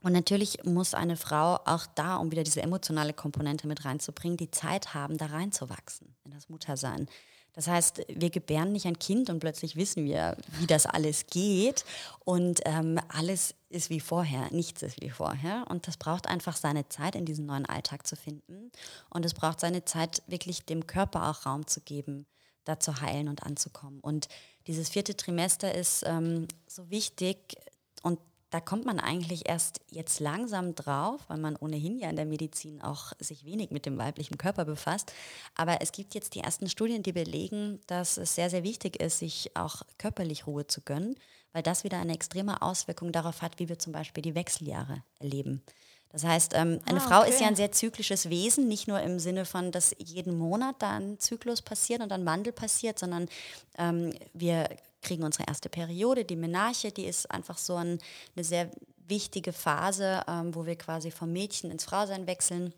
[0.03, 4.51] und natürlich muss eine Frau auch da, um wieder diese emotionale Komponente mit reinzubringen, die
[4.51, 7.09] Zeit haben, da reinzuwachsen in das Muttersein.
[7.55, 11.85] Das heißt, wir gebären nicht ein Kind und plötzlich wissen wir, wie das alles geht.
[12.25, 15.65] Und ähm, alles ist wie vorher, nichts ist wie vorher.
[15.69, 18.73] Und das braucht einfach seine Zeit, in diesen neuen Alltag zu finden.
[19.11, 22.27] Und es braucht seine Zeit, wirklich dem Körper auch Raum zu geben,
[22.65, 24.01] da zu heilen und anzukommen.
[24.01, 24.29] Und
[24.67, 27.57] dieses vierte Trimester ist ähm, so wichtig
[28.03, 28.19] und
[28.53, 32.83] da kommt man eigentlich erst jetzt langsam drauf, weil man ohnehin ja in der Medizin
[32.83, 35.11] auch sich wenig mit dem weiblichen Körper befasst.
[35.55, 39.21] Aber es gibt jetzt die ersten Studien, die belegen, dass es sehr, sehr wichtig ist,
[39.21, 41.17] sich auch körperlich Ruhe zu gönnen,
[41.55, 45.63] weil das wieder eine extreme Auswirkung darauf hat, wie wir zum Beispiel die Wechseljahre erleben.
[46.11, 47.15] Das heißt, ähm, eine ah, okay.
[47.15, 50.77] Frau ist ja ein sehr zyklisches Wesen, nicht nur im Sinne von, dass jeden Monat
[50.81, 53.31] da ein Zyklus passiert und ein Wandel passiert, sondern
[53.79, 54.69] ähm, wir
[55.03, 57.99] kriegen unsere erste Periode, die Menarche, die ist einfach so ein,
[58.35, 58.71] eine sehr
[59.09, 62.73] wichtige Phase, ähm, wo wir quasi vom Mädchen ins Frausein wechseln.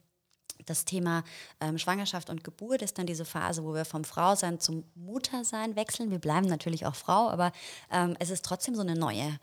[0.66, 1.24] Das Thema
[1.60, 6.10] ähm, Schwangerschaft und Geburt ist dann diese Phase, wo wir vom Frausein zum Muttersein wechseln.
[6.10, 7.52] Wir bleiben natürlich auch Frau, aber
[7.90, 9.38] ähm, es ist trotzdem so eine neue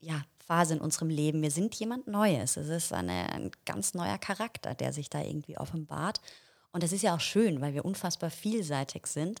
[0.00, 1.42] ja, Phase in unserem Leben.
[1.42, 2.56] Wir sind jemand Neues.
[2.56, 6.20] Es ist eine, ein ganz neuer Charakter, der sich da irgendwie offenbart.
[6.72, 9.40] Und das ist ja auch schön, weil wir unfassbar vielseitig sind.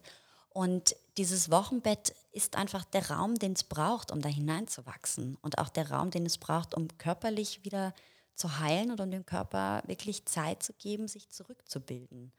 [0.54, 5.36] Und dieses Wochenbett ist einfach der Raum, den es braucht, um da hineinzuwachsen.
[5.42, 7.92] Und auch der Raum, den es braucht, um körperlich wieder
[8.36, 12.32] zu heilen und um dem Körper wirklich Zeit zu geben, sich zurückzubilden.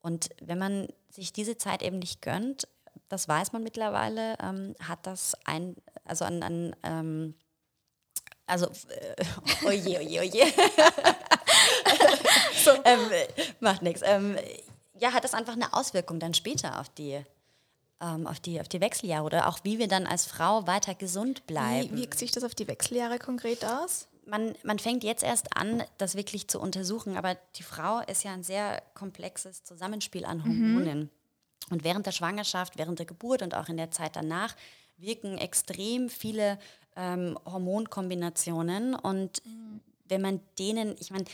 [0.00, 2.68] Und wenn man sich diese Zeit eben nicht gönnt,
[3.08, 7.34] das weiß man mittlerweile, ähm, hat das ein, also an, an ähm,
[8.44, 9.24] also, äh,
[9.64, 10.44] oje, oje, oje.
[12.64, 13.00] so, ähm,
[13.60, 14.02] macht nichts.
[14.04, 14.36] Ähm,
[14.98, 17.24] ja, hat das einfach eine Auswirkung dann später auf die
[18.02, 21.46] ähm, auf, die, auf die Wechseljahre oder auch wie wir dann als Frau weiter gesund
[21.46, 21.96] bleiben.
[21.96, 24.08] Wie wirkt sich das auf die Wechseljahre konkret aus?
[24.26, 28.32] Man, man fängt jetzt erst an, das wirklich zu untersuchen, aber die Frau ist ja
[28.32, 31.00] ein sehr komplexes Zusammenspiel an Hormonen.
[31.00, 31.10] Mhm.
[31.70, 34.54] Und während der Schwangerschaft, während der Geburt und auch in der Zeit danach
[34.96, 36.58] wirken extrem viele
[36.96, 38.94] ähm, Hormonkombinationen.
[38.94, 39.80] Und mhm.
[40.08, 41.24] wenn man denen, ich meine,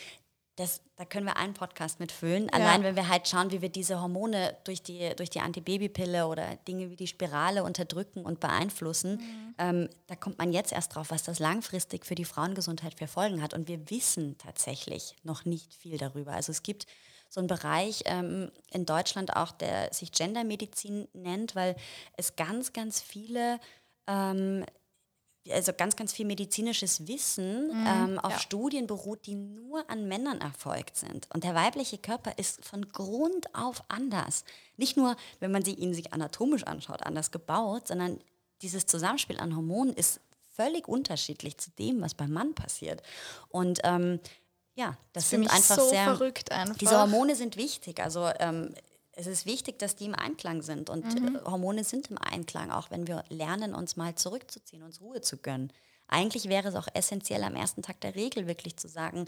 [0.59, 2.45] das, da können wir einen Podcast mitfüllen.
[2.45, 2.55] Ja.
[2.55, 6.57] Allein wenn wir halt schauen, wie wir diese Hormone durch die, durch die Antibabypille oder
[6.67, 9.55] Dinge wie die Spirale unterdrücken und beeinflussen, mhm.
[9.59, 13.41] ähm, da kommt man jetzt erst drauf, was das langfristig für die Frauengesundheit für Folgen
[13.41, 13.55] hat.
[13.55, 16.33] Und wir wissen tatsächlich noch nicht viel darüber.
[16.33, 16.87] Also es gibt
[17.29, 21.77] so einen Bereich ähm, in Deutschland auch, der sich Gendermedizin nennt, weil
[22.17, 23.61] es ganz, ganz viele
[24.09, 24.65] ähm,
[25.53, 28.39] also ganz, ganz viel medizinisches Wissen mhm, ähm, auf ja.
[28.39, 31.29] Studien beruht, die nur an Männern erfolgt sind.
[31.33, 34.45] Und der weibliche Körper ist von Grund auf anders.
[34.77, 38.21] Nicht nur, wenn man sie, ihn sich anatomisch anschaut, anders gebaut, sondern
[38.63, 40.21] dieses Zusammenspiel an Hormonen ist
[40.55, 43.03] völlig unterschiedlich zu dem, was beim Mann passiert.
[43.49, 44.21] Und ähm,
[44.75, 46.77] ja, das, das sind einfach so sehr verrückt einfach.
[46.77, 48.01] Diese Hormone sind wichtig.
[48.01, 48.75] Also ähm,
[49.19, 50.89] es ist wichtig, dass die im Einklang sind.
[50.89, 51.37] Und mhm.
[51.37, 55.39] Äh, Hormone sind im Einklang, auch wenn wir lernen, uns mal zurückzuziehen, uns Ruhe zu
[55.39, 55.73] gönnen.
[56.07, 59.27] Eigentlich wäre es auch essentiell, am ersten Tag der Regel wirklich zu sagen,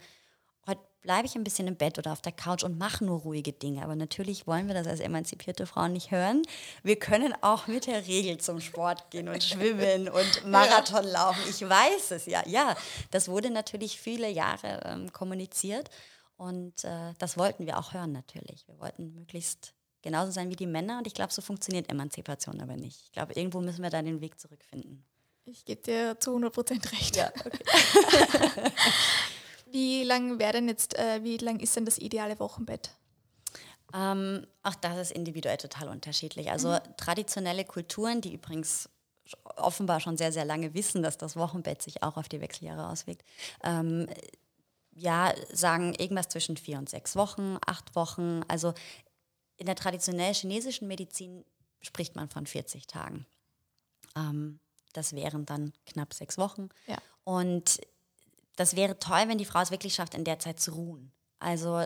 [0.67, 3.53] heute bleibe ich ein bisschen im Bett oder auf der Couch und mache nur ruhige
[3.53, 3.83] Dinge.
[3.83, 6.43] Aber natürlich wollen wir das als emanzipierte Frauen nicht hören.
[6.85, 11.41] Wir können auch mit der Regel zum Sport gehen und schwimmen und Marathon laufen.
[11.51, 12.47] Ich weiß es ja.
[12.47, 12.77] Ja,
[13.11, 15.91] das wurde natürlich viele Jahre ähm, kommuniziert.
[16.37, 18.67] Und äh, das wollten wir auch hören natürlich.
[18.69, 20.99] Wir wollten möglichst genauso sein wie die Männer.
[20.99, 23.03] Und ich glaube, so funktioniert Emanzipation aber nicht.
[23.05, 25.05] Ich glaube, irgendwo müssen wir da den Weg zurückfinden.
[25.45, 27.17] Ich gebe dir zu 100 Prozent recht.
[27.17, 27.59] Ja, okay.
[29.71, 32.91] wie lang wäre denn jetzt, äh, wie lang ist denn das ideale Wochenbett?
[33.93, 36.51] Ähm, auch das ist individuell total unterschiedlich.
[36.51, 36.97] Also mhm.
[36.97, 38.89] traditionelle Kulturen, die übrigens
[39.57, 43.25] offenbar schon sehr, sehr lange wissen, dass das Wochenbett sich auch auf die Wechseljahre auswirkt,
[43.63, 44.09] ähm,
[44.93, 48.43] ja, sagen irgendwas zwischen vier und sechs Wochen, acht Wochen.
[48.49, 48.75] Also
[49.61, 51.45] in der traditionell chinesischen Medizin
[51.83, 53.27] spricht man von 40 Tagen.
[54.17, 54.59] Ähm,
[54.95, 56.71] das wären dann knapp sechs Wochen.
[56.87, 56.97] Ja.
[57.25, 57.79] Und
[58.57, 61.13] das wäre toll, wenn die Frau es wirklich schafft, in der Zeit zu ruhen.
[61.39, 61.85] Also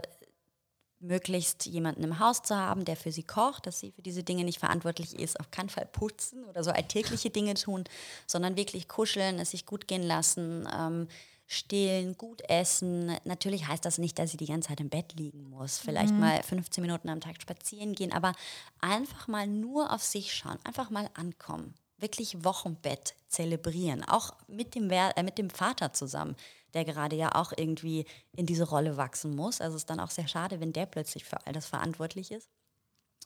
[1.00, 4.44] möglichst jemanden im Haus zu haben, der für sie kocht, dass sie für diese Dinge
[4.44, 7.84] nicht verantwortlich ist, auf keinen Fall putzen oder so alltägliche Dinge tun,
[8.26, 11.08] sondern wirklich kuscheln, es sich gut gehen lassen, ähm,
[11.46, 13.16] stillen, gut essen.
[13.24, 15.78] Natürlich heißt das nicht, dass sie die ganze Zeit im Bett liegen muss.
[15.78, 16.20] Vielleicht mhm.
[16.20, 18.32] mal 15 Minuten am Tag spazieren gehen, aber
[18.80, 21.74] einfach mal nur auf sich schauen, einfach mal ankommen.
[21.98, 26.34] Wirklich Wochenbett zelebrieren, auch mit dem, äh, mit dem Vater zusammen,
[26.72, 29.60] der gerade ja auch irgendwie in diese Rolle wachsen muss.
[29.60, 32.48] Also es ist dann auch sehr schade, wenn der plötzlich für all das verantwortlich ist.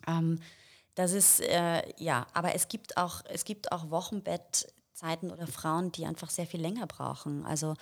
[0.06, 0.40] Ähm,
[0.94, 6.04] das ist, äh, ja, aber es gibt auch, es gibt auch Wochenbettzeiten oder Frauen, die
[6.04, 7.46] einfach sehr viel länger brauchen.
[7.46, 7.74] Also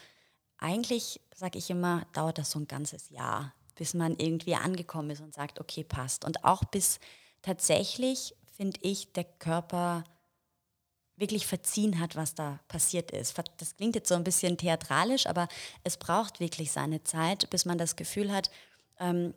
[0.59, 5.21] eigentlich, sage ich immer, dauert das so ein ganzes Jahr, bis man irgendwie angekommen ist
[5.21, 6.25] und sagt, okay, passt.
[6.25, 6.99] Und auch bis
[7.43, 10.05] tatsächlich, finde ich, der Körper
[11.17, 13.37] wirklich verziehen hat, was da passiert ist.
[13.59, 15.49] Das klingt jetzt so ein bisschen theatralisch, aber
[15.83, 18.51] es braucht wirklich seine Zeit, bis man das Gefühl hat,
[18.99, 19.35] ähm,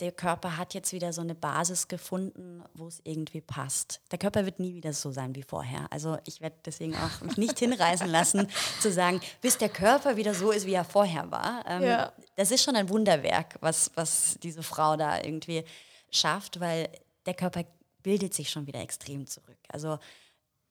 [0.00, 4.00] der Körper hat jetzt wieder so eine Basis gefunden, wo es irgendwie passt.
[4.10, 5.86] Der Körper wird nie wieder so sein wie vorher.
[5.90, 8.48] Also ich werde deswegen auch mich nicht hinreißen lassen,
[8.80, 11.64] zu sagen, bis der Körper wieder so ist, wie er vorher war.
[11.66, 12.12] Ähm, ja.
[12.36, 15.64] Das ist schon ein Wunderwerk, was, was diese Frau da irgendwie
[16.10, 16.88] schafft, weil
[17.24, 17.64] der Körper
[18.02, 19.58] bildet sich schon wieder extrem zurück.
[19.68, 19.98] Also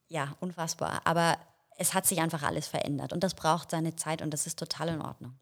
[0.08, 1.02] ja, unfassbar.
[1.04, 1.36] Aber
[1.76, 4.88] es hat sich einfach alles verändert und das braucht seine Zeit und das ist total
[4.88, 5.34] in Ordnung.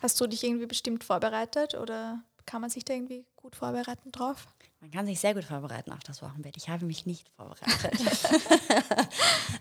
[0.00, 4.46] Hast du dich irgendwie bestimmt vorbereitet oder kann man sich da irgendwie gut vorbereiten drauf?
[4.80, 6.56] Man kann sich sehr gut vorbereiten auf das Wochenbett.
[6.56, 8.00] Ich habe mich nicht vorbereitet.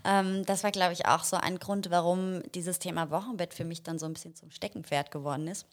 [0.06, 3.84] ähm, das war, glaube ich, auch so ein Grund, warum dieses Thema Wochenbett für mich
[3.84, 5.66] dann so ein bisschen zum Steckenpferd geworden ist,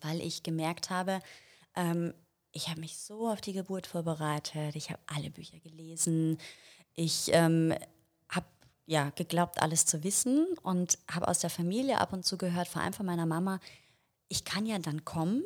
[0.00, 1.20] weil ich gemerkt habe,
[1.76, 2.12] ähm,
[2.50, 6.38] ich habe mich so auf die Geburt vorbereitet, ich habe alle Bücher gelesen,
[6.94, 7.72] ich ähm,
[8.28, 8.46] habe
[8.86, 12.82] ja geglaubt, alles zu wissen und habe aus der Familie ab und zu gehört, vor
[12.82, 13.60] allem von meiner Mama,
[14.28, 15.44] ich kann ja dann kommen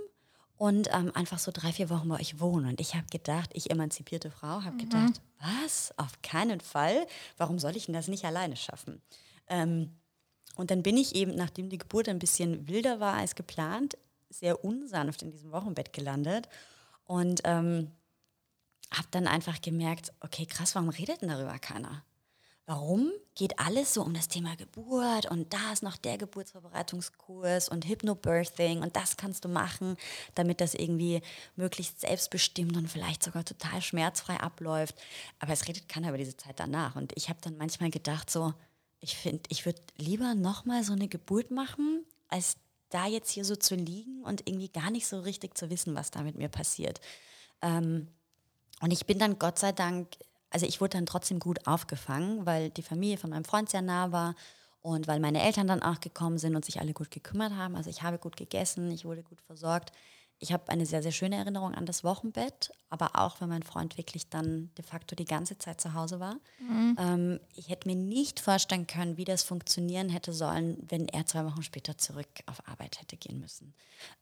[0.59, 2.67] und ähm, einfach so drei, vier Wochen bei euch wohnen.
[2.67, 4.79] Und ich habe gedacht, ich emanzipierte Frau, habe mhm.
[4.79, 5.97] gedacht, was?
[5.97, 7.07] Auf keinen Fall.
[7.37, 9.01] Warum soll ich denn das nicht alleine schaffen?
[9.47, 9.97] Ähm,
[10.57, 13.97] und dann bin ich eben, nachdem die Geburt ein bisschen wilder war als geplant,
[14.29, 16.49] sehr unsanft in diesem Wochenbett gelandet
[17.05, 17.93] und ähm,
[18.93, 22.05] habe dann einfach gemerkt, okay, krass, warum redet denn darüber keiner?
[22.69, 27.89] Warum geht alles so um das Thema Geburt und da ist noch der Geburtsvorbereitungskurs und
[27.89, 29.97] Hypnobirthing und das kannst du machen,
[30.35, 31.23] damit das irgendwie
[31.57, 34.95] möglichst selbstbestimmt und vielleicht sogar total schmerzfrei abläuft.
[35.39, 36.95] Aber es redet keiner über diese Zeit danach.
[36.95, 38.53] Und ich habe dann manchmal gedacht, so,
[39.01, 42.59] ich finde, ich würde lieber nochmal so eine Geburt machen, als
[42.91, 46.11] da jetzt hier so zu liegen und irgendwie gar nicht so richtig zu wissen, was
[46.11, 47.01] da mit mir passiert.
[47.63, 48.09] Ähm,
[48.83, 50.19] und ich bin dann Gott sei Dank
[50.51, 54.13] also ich wurde dann trotzdem gut aufgefangen, weil die Familie von meinem Freund sehr nah
[54.13, 54.35] war
[54.81, 57.77] und weil meine Eltern dann auch gekommen sind und sich alle gut gekümmert haben.
[57.77, 59.93] Also ich habe gut gegessen, ich wurde gut versorgt.
[60.41, 63.99] Ich habe eine sehr, sehr schöne Erinnerung an das Wochenbett, aber auch, weil mein Freund
[63.99, 66.37] wirklich dann de facto die ganze Zeit zu Hause war.
[66.61, 66.97] Mhm.
[66.97, 71.45] Ähm, ich hätte mir nicht vorstellen können, wie das funktionieren hätte sollen, wenn er zwei
[71.45, 73.75] Wochen später zurück auf Arbeit hätte gehen müssen.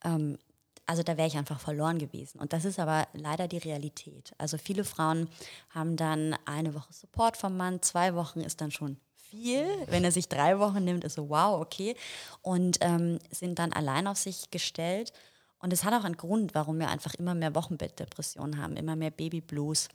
[0.04, 0.38] Ähm,
[0.86, 2.38] also da wäre ich einfach verloren gewesen.
[2.38, 4.32] Und das ist aber leider die Realität.
[4.38, 5.28] Also viele Frauen
[5.70, 9.66] haben dann eine Woche Support vom Mann, zwei Wochen ist dann schon viel.
[9.88, 11.96] Wenn er sich drei Wochen nimmt, ist so, wow, okay.
[12.42, 15.12] Und ähm, sind dann allein auf sich gestellt.
[15.58, 19.10] Und es hat auch einen Grund, warum wir einfach immer mehr Wochenbettdepressionen haben, immer mehr
[19.10, 19.88] Babyblues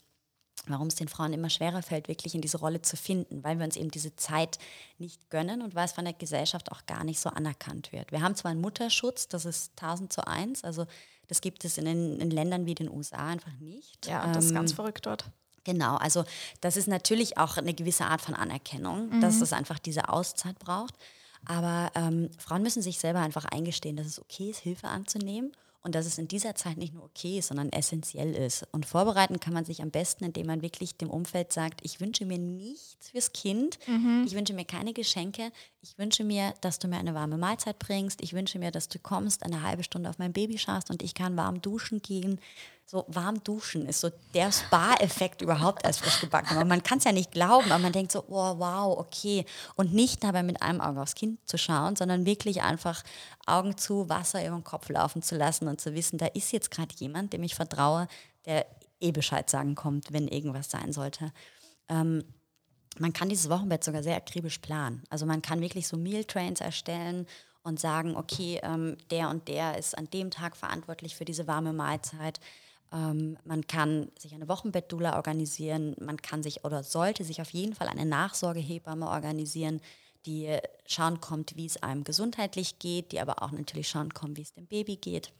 [0.68, 3.66] warum es den Frauen immer schwerer fällt, wirklich in diese Rolle zu finden, weil wir
[3.66, 4.60] uns eben diese Zeit
[4.98, 8.12] nicht gönnen und weil es von der Gesellschaft auch gar nicht so anerkannt wird.
[8.12, 10.86] Wir haben zwar einen Mutterschutz, das ist 1000 zu 1, also
[11.28, 14.06] das gibt es in, den, in Ländern wie den USA einfach nicht.
[14.06, 15.26] Ja, das ist ganz ähm, verrückt dort.
[15.64, 16.24] Genau, also
[16.60, 19.22] das ist natürlich auch eine gewisse Art von Anerkennung, mhm.
[19.22, 20.96] dass es einfach diese Auszeit braucht.
[21.46, 25.54] Aber ähm, Frauen müssen sich selber einfach eingestehen, dass es okay ist, Hilfe anzunehmen
[25.84, 28.68] und dass es in dieser Zeit nicht nur okay ist, sondern essentiell ist.
[28.72, 32.26] Und vorbereiten kann man sich am besten, indem man wirklich dem Umfeld sagt, ich wünsche
[32.26, 34.24] mir nichts fürs Kind, mhm.
[34.28, 35.52] ich wünsche mir keine Geschenke,
[35.84, 39.00] ich wünsche mir, dass du mir eine warme Mahlzeit bringst, ich wünsche mir, dass du
[39.00, 42.40] kommst, eine halbe Stunde auf mein Baby schaust und ich kann warm duschen gehen.
[42.86, 46.58] So warm duschen ist so der Spa-Effekt überhaupt als frisch gebacken.
[46.58, 49.46] Aber man kann es ja nicht glauben, aber man denkt so, oh wow, okay.
[49.76, 53.02] Und nicht dabei mit einem Auge aufs Kind zu schauen, sondern wirklich einfach
[53.48, 56.70] Augen zu, Wasser über den Kopf laufen zu lassen und zu wissen, da ist jetzt
[56.70, 58.08] gerade jemand, dem ich vertraue,
[58.46, 58.68] der
[59.00, 61.32] eh Bescheid sagen kommt, wenn irgendwas sein sollte.
[61.88, 62.26] Ähm,
[63.00, 65.04] man kann dieses Wochenbett sogar sehr akribisch planen.
[65.10, 67.26] Also man kann wirklich so Mealtrains erstellen
[67.64, 71.74] und sagen, okay, ähm, der und der ist an dem Tag verantwortlich für diese warme
[71.74, 72.40] Mahlzeit.
[72.92, 77.76] Ähm, man kann sich eine Wochenbettdula organisieren, man kann sich oder sollte sich auf jeden
[77.76, 79.80] Fall eine Nachsorgehebamme organisieren,
[80.26, 84.44] die schauen kommt, wie es einem gesundheitlich geht, die aber auch natürlich schauen kommt, wie
[84.44, 85.32] es dem Baby geht.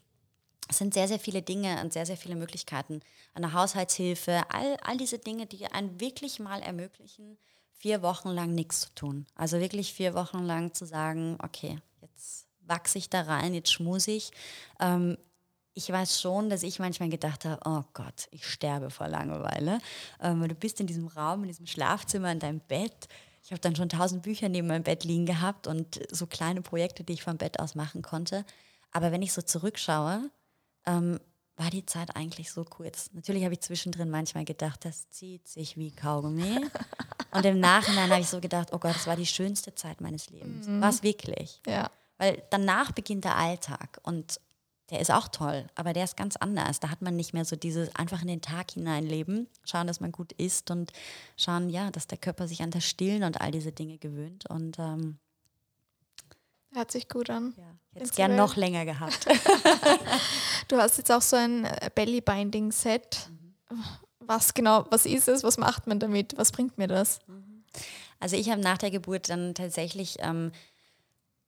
[0.72, 3.02] Es sind sehr, sehr viele Dinge und sehr, sehr viele Möglichkeiten.
[3.34, 7.38] Eine Haushaltshilfe, all, all diese Dinge, die einen wirklich mal ermöglichen,
[7.74, 9.28] vier Wochen lang nichts zu tun.
[9.36, 14.12] Also wirklich vier Wochen lang zu sagen, okay, jetzt wachse ich da rein, jetzt schmuse
[14.12, 14.32] ich.
[14.80, 15.18] Ähm,
[15.74, 19.80] ich weiß schon, dass ich manchmal gedacht habe, oh Gott, ich sterbe vor Langeweile.
[20.22, 23.10] Ähm, du bist in diesem Raum, in diesem Schlafzimmer, in deinem Bett.
[23.44, 27.04] Ich habe dann schon tausend Bücher neben meinem Bett liegen gehabt und so kleine Projekte,
[27.04, 28.46] die ich vom Bett aus machen konnte.
[28.94, 30.30] Aber wenn ich so zurückschaue,
[30.86, 31.20] ähm,
[31.58, 33.12] war die Zeit eigentlich so kurz.
[33.14, 36.60] Natürlich habe ich zwischendrin manchmal gedacht, das zieht sich wie Kaugummi.
[37.32, 40.30] und im Nachhinein habe ich so gedacht, oh Gott, das war die schönste Zeit meines
[40.30, 40.68] Lebens.
[40.68, 40.82] Mhm.
[40.82, 41.62] War es wirklich.
[41.68, 41.92] Ja.
[42.18, 44.40] Weil danach beginnt der Alltag und
[44.92, 46.82] der ist auch toll, aber der ist ganz anders.
[46.82, 50.12] Da hat man nicht mehr so dieses einfach in den Tag hineinleben, schauen, dass man
[50.12, 50.92] gut isst und
[51.38, 54.50] schauen, ja, dass der Körper sich an das Stillen und all diese Dinge gewöhnt.
[54.50, 55.18] Und ähm,
[56.74, 57.54] Hört sich gut an.
[57.58, 59.26] Ja, hätte es gern noch länger gehabt.
[60.70, 63.30] du hast jetzt auch so ein äh, Belly Binding Set.
[64.20, 65.44] Was genau, was ist es?
[65.44, 66.38] Was macht man damit?
[66.38, 67.20] Was bringt mir das?
[68.20, 70.52] Also ich habe nach der Geburt dann tatsächlich, ähm,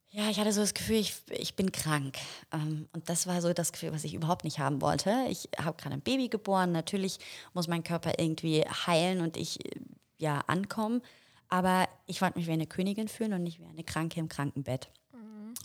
[0.09, 2.17] ja, ich hatte so das Gefühl, ich, ich bin krank.
[2.51, 5.26] Ähm, und das war so das Gefühl, was ich überhaupt nicht haben wollte.
[5.30, 6.74] Ich habe gerade ein Baby geboren.
[6.74, 7.19] Natürlich
[7.53, 9.59] muss mein Körper irgendwie heilen und ich
[10.17, 11.01] ja ankommen.
[11.47, 14.89] Aber ich wollte mich wie eine Königin fühlen und nicht wie eine Kranke im Krankenbett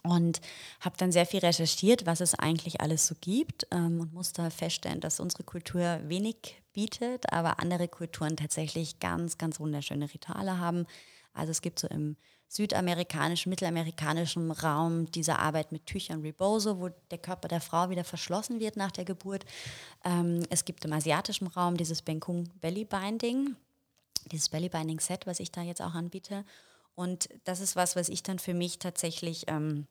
[0.03, 0.41] und
[0.81, 5.01] habe dann sehr viel recherchiert, was es eigentlich alles so gibt ähm, und musste feststellen,
[5.01, 10.87] dass unsere Kultur wenig bietet, aber andere Kulturen tatsächlich ganz, ganz wunderschöne Rituale haben.
[11.33, 12.17] Also es gibt so im
[12.49, 18.59] südamerikanischen, mittelamerikanischen Raum diese Arbeit mit Tüchern Rebozo, wo der Körper der Frau wieder verschlossen
[18.59, 19.45] wird nach der Geburt.
[20.05, 23.55] Ähm, es gibt im asiatischen Raum dieses Benkung Belly Binding,
[24.33, 26.45] dieses Belly Binding Set, was ich da jetzt auch anbiete.
[26.99, 29.87] Und das ist was, was ich dann für mich tatsächlich ähm,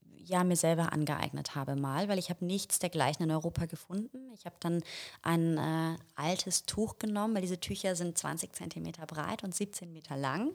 [0.00, 4.30] ja mir selber angeeignet habe mal, weil ich habe nichts dergleichen in Europa gefunden.
[4.34, 4.84] Ich habe dann
[5.22, 10.16] ein äh, altes Tuch genommen, weil diese Tücher sind 20 Zentimeter breit und 17 Meter
[10.16, 10.54] lang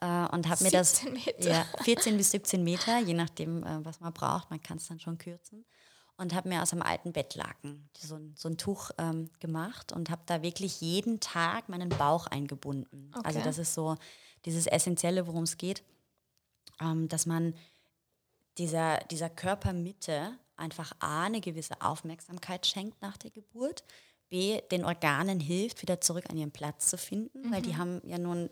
[0.00, 1.02] äh, und habe mir das
[1.40, 5.00] ja, 14 bis 17 Meter, je nachdem, äh, was man braucht, man kann es dann
[5.00, 5.64] schon kürzen
[6.16, 10.10] und habe mir aus einem alten Bettlaken so ein, so ein Tuch ähm, gemacht und
[10.10, 13.08] habe da wirklich jeden Tag meinen Bauch eingebunden.
[13.14, 13.26] Also okay.
[13.26, 13.96] Also das ist so
[14.44, 15.82] dieses Essentielle, worum es geht,
[16.80, 17.54] ähm, dass man
[18.58, 23.84] dieser, dieser Körpermitte einfach A, eine gewisse Aufmerksamkeit schenkt nach der Geburt,
[24.28, 27.52] B, den Organen hilft, wieder zurück an ihren Platz zu finden, mhm.
[27.52, 27.78] weil die mhm.
[27.78, 28.48] haben ja nun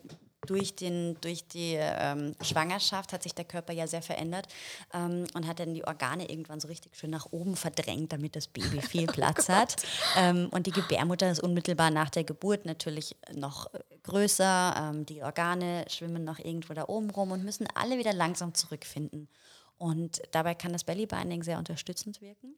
[0.49, 4.47] durch, den, durch die ähm, Schwangerschaft hat sich der Körper ja sehr verändert
[4.93, 8.47] ähm, und hat dann die Organe irgendwann so richtig schön nach oben verdrängt, damit das
[8.47, 9.75] Baby viel Platz hat.
[10.17, 13.67] Ähm, und die Gebärmutter ist unmittelbar nach der Geburt natürlich noch
[14.03, 14.75] größer.
[14.77, 19.29] Ähm, die Organe schwimmen noch irgendwo da oben rum und müssen alle wieder langsam zurückfinden.
[19.77, 22.55] Und dabei kann das Bellybinding sehr unterstützend wirken.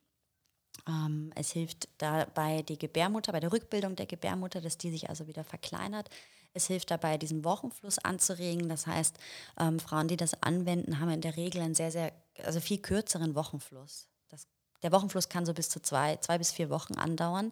[0.87, 5.27] Ähm, es hilft dabei die Gebärmutter, bei der Rückbildung der Gebärmutter, dass die sich also
[5.27, 6.09] wieder verkleinert.
[6.53, 8.67] Es hilft dabei, diesen Wochenfluss anzuregen.
[8.69, 9.17] Das heißt,
[9.59, 12.11] ähm, Frauen, die das anwenden, haben in der Regel einen sehr, sehr,
[12.43, 14.07] also viel kürzeren Wochenfluss.
[14.29, 14.47] Das,
[14.83, 17.51] der Wochenfluss kann so bis zu zwei, zwei bis vier Wochen andauern.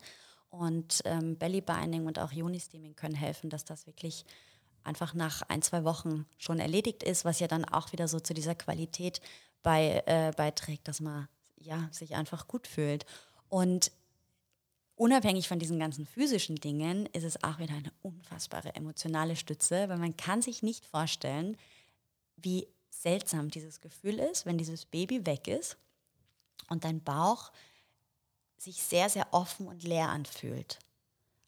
[0.49, 4.25] Und ähm, Bellybinding und auch Uni-Steaming können helfen, dass das wirklich
[4.83, 8.33] einfach nach ein, zwei Wochen schon erledigt ist, was ja dann auch wieder so zu
[8.33, 9.21] dieser Qualität
[9.61, 11.27] bei, äh, beiträgt, dass man
[11.57, 13.05] ja, sich einfach gut fühlt.
[13.49, 13.91] Und
[14.99, 19.97] unabhängig von diesen ganzen physischen Dingen ist es auch wieder eine unfassbare emotionale Stütze, weil
[19.97, 21.55] man kann sich nicht vorstellen,
[22.35, 25.77] wie seltsam dieses Gefühl ist, wenn dieses Baby weg ist
[26.67, 27.53] und dein Bauch
[28.57, 30.79] sich sehr, sehr offen und leer anfühlt.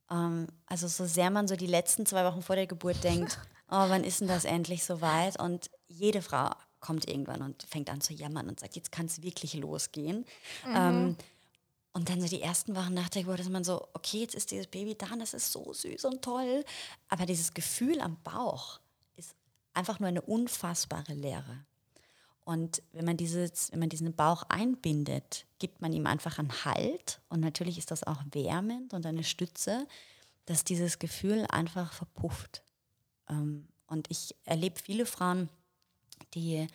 [0.09, 3.37] Ähm, also so sehr man so die letzten zwei Wochen vor der Geburt denkt,
[3.69, 5.37] oh, wann ist denn das endlich soweit?
[5.37, 9.21] Und jede Frau kommt irgendwann und fängt an zu jammern und sagt, jetzt kann es
[9.21, 10.25] wirklich losgehen.
[10.65, 10.73] Mhm.
[10.73, 11.17] Ähm,
[11.93, 14.51] und dann so die ersten Wochen nach der Geburt ist man so, okay, jetzt ist
[14.51, 16.63] dieses Baby da und das ist so süß und toll.
[17.09, 18.79] Aber dieses Gefühl am Bauch
[19.17, 19.35] ist
[19.73, 21.65] einfach nur eine unfassbare Leere.
[22.45, 27.19] Und wenn man, dieses, wenn man diesen Bauch einbindet, gibt man ihm einfach einen Halt.
[27.29, 29.85] Und natürlich ist das auch wärmend und eine Stütze,
[30.45, 32.63] dass dieses Gefühl einfach verpufft.
[33.29, 35.49] Ähm, und ich erlebe viele Frauen,
[36.33, 36.67] die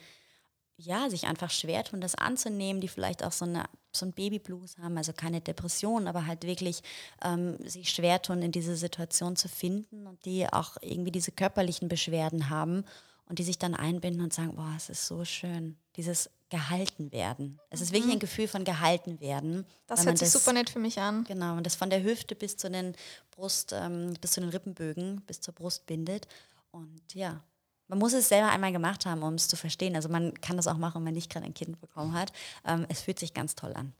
[0.77, 3.63] ja, sich einfach schwer tun, das anzunehmen, die vielleicht auch so, eine,
[3.97, 6.81] so ein Babyblues haben, also keine Depression, aber halt wirklich
[7.23, 11.87] ähm, sich schwer tun, in diese Situation zu finden und die auch irgendwie diese körperlichen
[11.89, 12.83] Beschwerden haben
[13.27, 17.59] und die sich dann einbinden und sagen, boah, es ist so schön, dieses gehalten werden.
[17.69, 18.21] Es ist wirklich ein mhm.
[18.21, 19.65] Gefühl von gehalten werden.
[19.87, 21.25] Das hört sich das, super nett für mich an.
[21.25, 22.95] Genau, und das von der Hüfte bis zu den
[23.31, 26.27] Brust, ähm, bis zu den Rippenbögen, bis zur Brust bindet.
[26.71, 27.43] Und ja,
[27.87, 29.95] man muss es selber einmal gemacht haben, um es zu verstehen.
[29.95, 32.31] Also man kann das auch machen, wenn man nicht gerade ein Kind bekommen hat.
[32.65, 33.93] Ähm, es fühlt sich ganz toll an.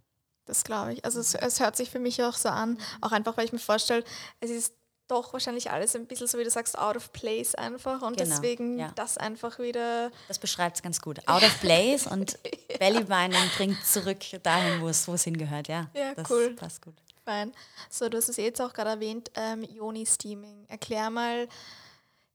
[0.46, 1.06] Das glaube ich.
[1.06, 3.60] Also es, es, hört sich für mich auch so an, auch einfach, weil ich mir
[3.60, 4.04] vorstelle,
[4.40, 4.74] es ist
[5.08, 8.30] doch wahrscheinlich alles ein bisschen, so wie du sagst, out of place einfach und genau,
[8.30, 8.92] deswegen ja.
[8.96, 10.12] das einfach wieder.
[10.28, 11.26] Das beschreibt es ganz gut.
[11.28, 12.38] Out of place und
[12.70, 12.78] ja.
[12.78, 15.90] Bellybeinen bringt zurück dahin, wo es hingehört, ja.
[15.94, 16.56] Ja, das cool.
[16.56, 16.96] Passt gut.
[17.24, 17.52] Fein.
[17.90, 20.66] So, du hast es jetzt auch gerade erwähnt, ähm, Yoni-Steaming.
[20.70, 21.48] Erklär mal,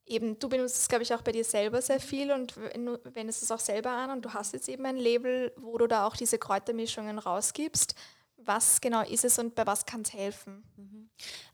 [0.07, 2.55] eben, du benutzt es, glaube ich, auch bei dir selber sehr viel und
[3.15, 6.07] wendest es auch selber an und du hast jetzt eben ein Label, wo du da
[6.07, 7.95] auch diese Kräutermischungen rausgibst.
[8.45, 10.65] Was genau ist es und bei was kann es helfen?
[10.77, 11.11] Mhm.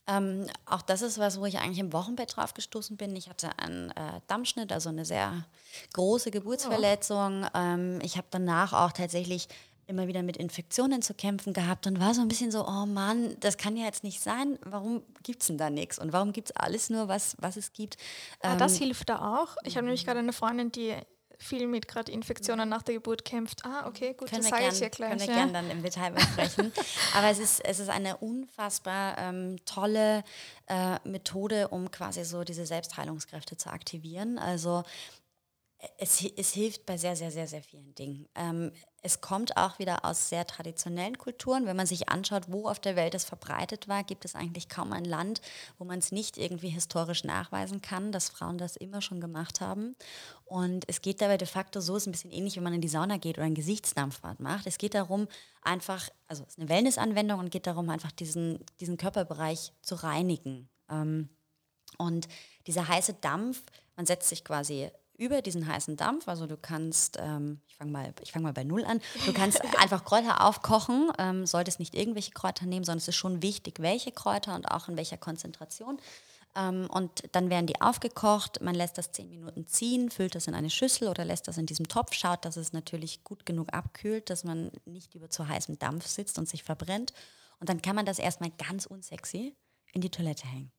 [0.07, 3.15] Ähm, auch das ist was, wo ich eigentlich im Wochenbett drauf gestoßen bin.
[3.15, 5.45] Ich hatte einen äh, Dammschnitt, also eine sehr
[5.93, 7.45] große Geburtsverletzung.
[7.45, 7.59] Oh.
[7.59, 9.49] Ähm, ich habe danach auch tatsächlich
[9.89, 13.37] immer wieder mit Infektionen zu kämpfen gehabt und war so ein bisschen so, oh Mann,
[13.41, 14.59] das kann ja jetzt nicht sein.
[14.65, 15.99] Warum gibt es denn da nichts?
[15.99, 17.97] Und warum gibt es alles nur, was, was es gibt?
[18.41, 19.57] Ah, das ähm, hilft da auch.
[19.65, 20.95] Ich habe nämlich gerade eine Freundin, die
[21.39, 23.65] viel mit gerade Infektionen nach der Geburt kämpft.
[23.65, 25.11] Ah, okay, gut, können das sage ich ja gleich.
[25.11, 25.35] Können wir ja.
[25.35, 26.73] gerne dann im Detail besprechen.
[27.15, 30.25] Aber es ist, es ist eine unfassbar ähm, tolle
[30.67, 34.39] äh, Methode, um quasi so diese Selbstheilungskräfte zu aktivieren.
[34.39, 34.83] Also
[35.97, 38.29] es, es hilft bei sehr, sehr, sehr, sehr vielen Dingen.
[38.35, 41.67] Ähm, es kommt auch wieder aus sehr traditionellen Kulturen.
[41.67, 44.93] Wenn man sich anschaut, wo auf der Welt es verbreitet war, gibt es eigentlich kaum
[44.93, 45.41] ein Land,
[45.79, 49.95] wo man es nicht irgendwie historisch nachweisen kann, dass Frauen das immer schon gemacht haben.
[50.45, 52.81] Und es geht dabei de facto so, es ist ein bisschen ähnlich, wenn man in
[52.81, 54.67] die Sauna geht oder ein Gesichtsdampfbad macht.
[54.67, 55.29] Es geht darum,
[55.63, 60.69] einfach, also es ist eine Wellnessanwendung und geht darum, einfach diesen, diesen Körperbereich zu reinigen.
[60.91, 61.29] Ähm,
[61.99, 62.27] und
[62.67, 63.63] dieser heiße Dampf,
[63.97, 68.15] man setzt sich quasi über diesen heißen Dampf, also du kannst, ähm, ich fange mal,
[68.31, 72.65] fang mal bei Null an, du kannst einfach Kräuter aufkochen, ähm, solltest nicht irgendwelche Kräuter
[72.67, 76.01] nehmen, sondern es ist schon wichtig, welche Kräuter und auch in welcher Konzentration.
[76.57, 80.55] Ähm, und dann werden die aufgekocht, man lässt das zehn Minuten ziehen, füllt das in
[80.55, 84.31] eine Schüssel oder lässt das in diesem Topf, schaut, dass es natürlich gut genug abkühlt,
[84.31, 87.13] dass man nicht über zu heißem Dampf sitzt und sich verbrennt.
[87.59, 89.57] Und dann kann man das erstmal ganz unsexy
[89.93, 90.71] in die Toilette hängen.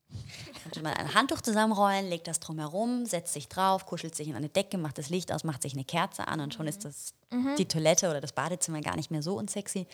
[0.72, 4.48] Dann man ein Handtuch zusammenrollen, legt das drumherum, setzt sich drauf, kuschelt sich in eine
[4.48, 7.56] Decke, macht das Licht aus, macht sich eine Kerze an und schon ist das mhm.
[7.56, 9.86] die Toilette oder das Badezimmer gar nicht mehr so unsexy.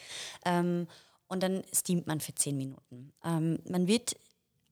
[0.44, 0.86] Ähm,
[1.28, 3.12] und dann steamt man für zehn Minuten.
[3.24, 4.16] Ähm, man wird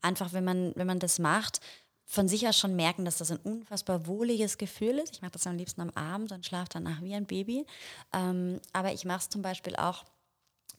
[0.03, 1.61] einfach, wenn man, wenn man das macht,
[2.07, 5.17] von sich aus schon merken, dass das ein unfassbar wohliges Gefühl ist.
[5.17, 7.67] Ich mache das am liebsten am Abend und schlafe danach wie ein Baby.
[8.13, 10.05] Ähm, aber ich mache es zum Beispiel auch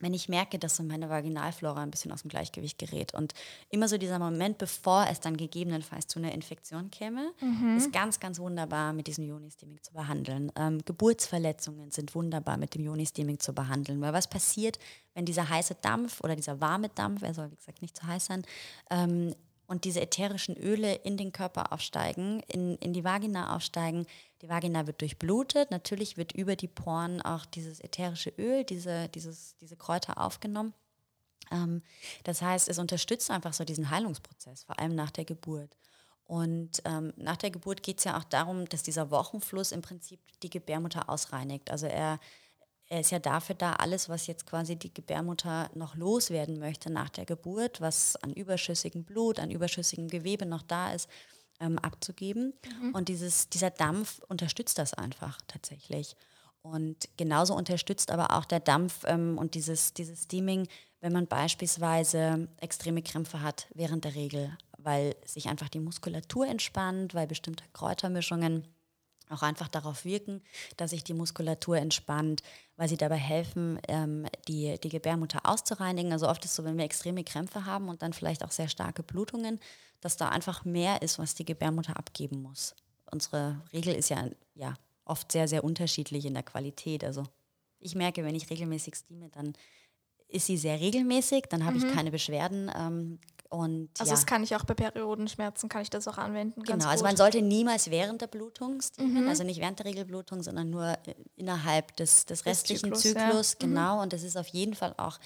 [0.00, 3.14] wenn ich merke, dass so meine Vaginalflora ein bisschen aus dem Gleichgewicht gerät.
[3.14, 3.34] Und
[3.70, 7.76] immer so dieser Moment, bevor es dann gegebenenfalls zu einer Infektion käme, mhm.
[7.76, 10.52] ist ganz, ganz wunderbar mit diesem Joni-Steaming zu behandeln.
[10.56, 14.00] Ähm, Geburtsverletzungen sind wunderbar mit dem Joni-Steaming zu behandeln.
[14.00, 14.78] Weil was passiert,
[15.14, 18.26] wenn dieser heiße Dampf oder dieser warme Dampf, er soll wie gesagt nicht zu heiß
[18.26, 18.42] sein,
[18.90, 19.34] ähm,
[19.66, 24.06] und diese ätherischen Öle in den Körper aufsteigen, in, in die Vagina aufsteigen.
[24.42, 25.70] Die Vagina wird durchblutet.
[25.70, 30.74] Natürlich wird über die Poren auch dieses ätherische Öl, diese, dieses, diese Kräuter aufgenommen.
[31.50, 31.82] Ähm,
[32.24, 35.76] das heißt, es unterstützt einfach so diesen Heilungsprozess, vor allem nach der Geburt.
[36.24, 40.20] Und ähm, nach der Geburt geht es ja auch darum, dass dieser Wochenfluss im Prinzip
[40.42, 41.70] die Gebärmutter ausreinigt.
[41.70, 42.18] Also er
[42.88, 47.08] er ist ja dafür da, alles, was jetzt quasi die Gebärmutter noch loswerden möchte nach
[47.08, 51.08] der Geburt, was an überschüssigem Blut, an überschüssigem Gewebe noch da ist,
[51.58, 52.54] ähm, abzugeben.
[52.80, 52.94] Mhm.
[52.94, 56.16] Und dieses, dieser Dampf unterstützt das einfach tatsächlich.
[56.62, 60.68] Und genauso unterstützt aber auch der Dampf ähm, und dieses, dieses Steaming,
[61.00, 67.14] wenn man beispielsweise extreme Krämpfe hat während der Regel, weil sich einfach die Muskulatur entspannt,
[67.14, 68.66] weil bestimmte Kräutermischungen
[69.30, 70.42] auch einfach darauf wirken,
[70.76, 72.42] dass sich die Muskulatur entspannt,
[72.76, 76.12] weil sie dabei helfen, ähm, die, die Gebärmutter auszureinigen.
[76.12, 78.68] Also oft ist es so, wenn wir extreme Krämpfe haben und dann vielleicht auch sehr
[78.68, 79.60] starke Blutungen,
[80.00, 82.74] dass da einfach mehr ist, was die Gebärmutter abgeben muss.
[83.10, 84.74] Unsere Regel ist ja, ja
[85.04, 87.04] oft sehr, sehr unterschiedlich in der Qualität.
[87.04, 87.24] Also
[87.78, 89.54] ich merke, wenn ich regelmäßig steame, dann
[90.28, 91.86] ist sie sehr regelmäßig, dann habe mhm.
[91.86, 92.70] ich keine Beschwerden.
[92.76, 93.18] Ähm,
[93.50, 94.16] und, also ja.
[94.16, 96.62] das kann ich auch bei Periodenschmerzen, kann ich das auch anwenden.
[96.62, 99.28] genau, also man sollte niemals während der Blutung mhm.
[99.28, 103.02] also nicht während der Regelblutung, sondern nur äh, innerhalb des, des restlichen Zyklus.
[103.02, 103.66] Zyklus ja.
[103.66, 103.70] Mhm.
[103.70, 104.02] Genau, mhm.
[104.02, 105.18] und es ist auf jeden Fall auch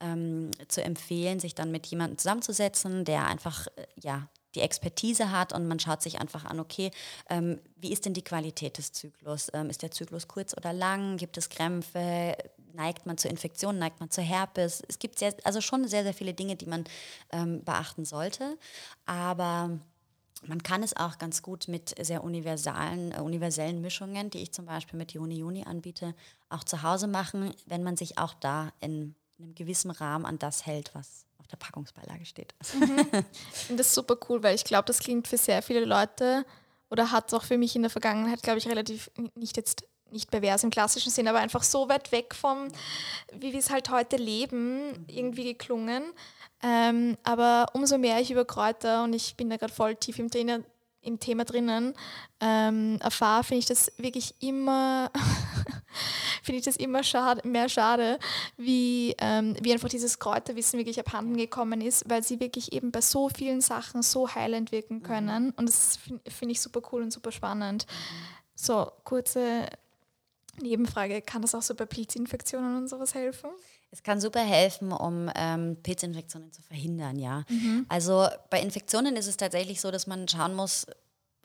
[0.00, 5.52] ähm, zu empfehlen, sich dann mit jemandem zusammenzusetzen, der einfach, äh, ja, die Expertise hat
[5.52, 6.90] und man schaut sich einfach an, okay,
[7.30, 9.50] ähm, wie ist denn die Qualität des Zyklus?
[9.54, 11.16] Ähm, ist der Zyklus kurz oder lang?
[11.16, 12.36] Gibt es Krämpfe?
[12.74, 14.82] Neigt man zu Infektionen, neigt man zu Herpes.
[14.88, 16.84] Es gibt sehr, also schon sehr, sehr viele Dinge, die man
[17.30, 18.58] ähm, beachten sollte.
[19.06, 19.78] Aber
[20.46, 24.66] man kann es auch ganz gut mit sehr universalen, äh, universellen Mischungen, die ich zum
[24.66, 26.14] Beispiel mit Juni Juni anbiete,
[26.48, 30.38] auch zu Hause machen, wenn man sich auch da in, in einem gewissen Rahmen an
[30.38, 32.54] das hält, was auf der Packungsbeilage steht.
[32.74, 33.06] Mhm.
[33.76, 36.44] Das ist super cool, weil ich glaube, das klingt für sehr viele Leute
[36.90, 40.30] oder hat es auch für mich in der Vergangenheit, glaube ich, relativ nicht jetzt nicht
[40.30, 42.68] pervers im klassischen Sinn, aber einfach so weit weg vom,
[43.32, 46.04] wie wir es halt heute leben, irgendwie geklungen.
[46.62, 50.30] Ähm, aber umso mehr ich über Kräuter und ich bin da gerade voll tief im,
[50.30, 50.60] Trainer,
[51.00, 51.94] im Thema drinnen
[52.40, 55.10] ähm, erfahre, finde ich das wirklich immer,
[56.42, 58.20] finde ich das immer schade, mehr schade,
[58.56, 63.00] wie, ähm, wie einfach dieses Kräuterwissen wirklich abhanden gekommen ist, weil sie wirklich eben bei
[63.00, 65.02] so vielen Sachen so heilend wirken mhm.
[65.02, 65.50] können.
[65.56, 67.86] Und das finde find ich super cool und super spannend.
[68.54, 69.66] So, kurze
[70.60, 73.50] Nebenfrage, kann das auch so bei Pilzinfektionen und sowas helfen?
[73.90, 77.44] Es kann super helfen, um ähm, Pilzinfektionen zu verhindern, ja.
[77.48, 77.86] Mhm.
[77.88, 80.86] Also bei Infektionen ist es tatsächlich so, dass man schauen muss,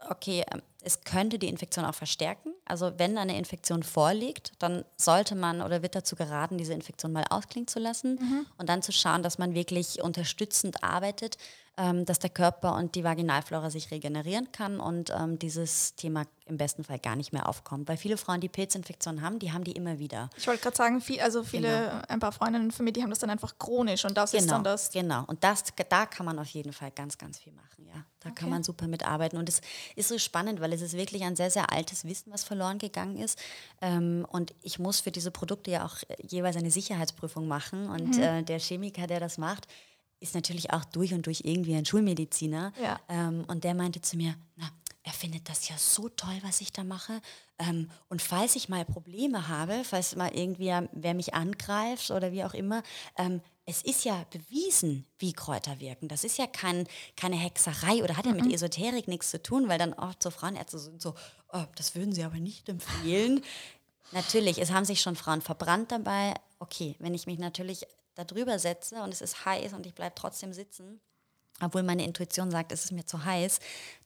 [0.09, 2.53] okay, ähm, es könnte die Infektion auch verstärken.
[2.65, 7.25] Also wenn eine Infektion vorliegt, dann sollte man oder wird dazu geraten, diese Infektion mal
[7.29, 8.45] ausklingen zu lassen mhm.
[8.57, 11.37] und dann zu schauen, dass man wirklich unterstützend arbeitet,
[11.77, 16.57] ähm, dass der Körper und die Vaginalflora sich regenerieren kann und ähm, dieses Thema im
[16.57, 17.87] besten Fall gar nicht mehr aufkommt.
[17.87, 20.29] Weil viele Frauen, die Pilzinfektionen haben, die haben die immer wieder.
[20.37, 22.01] Ich wollte gerade sagen, viel, also viele, genau.
[22.07, 24.51] ein paar Freundinnen von mir, die haben das dann einfach chronisch und das genau, ist
[24.51, 24.89] dann das.
[24.89, 28.03] Genau, und das, da kann man auf jeden Fall ganz, ganz viel machen, ja.
[28.21, 28.41] Da okay.
[28.41, 29.37] kann man super mitarbeiten.
[29.37, 29.61] Und es
[29.95, 33.17] ist so spannend, weil es ist wirklich ein sehr, sehr altes Wissen, was verloren gegangen
[33.17, 33.37] ist.
[33.81, 37.87] Ähm, und ich muss für diese Produkte ja auch jeweils eine Sicherheitsprüfung machen.
[37.87, 38.23] Und mhm.
[38.23, 39.67] äh, der Chemiker, der das macht,
[40.19, 42.73] ist natürlich auch durch und durch irgendwie ein Schulmediziner.
[42.81, 42.99] Ja.
[43.09, 44.69] Ähm, und der meinte zu mir, na,
[45.07, 47.21] er findet das ja so toll, was ich da mache.
[47.59, 52.43] Ähm, und falls ich mal Probleme habe, falls mal irgendwie wer mich angreift oder wie
[52.43, 52.83] auch immer,
[53.17, 56.07] ähm, es ist ja bewiesen, wie Kräuter wirken.
[56.07, 58.51] Das ist ja kein, keine Hexerei oder hat ja mit mhm.
[58.51, 61.15] Esoterik nichts zu tun, weil dann oft so Frauenärzte sind so,
[61.51, 63.41] oh, das würden sie aber nicht empfehlen.
[64.11, 66.33] natürlich, es haben sich schon Frauen verbrannt dabei.
[66.59, 67.85] Okay, wenn ich mich natürlich
[68.17, 70.99] da drüber setze und es ist heiß und ich bleibe trotzdem sitzen,
[71.61, 73.59] obwohl meine Intuition sagt, es ist mir zu heiß,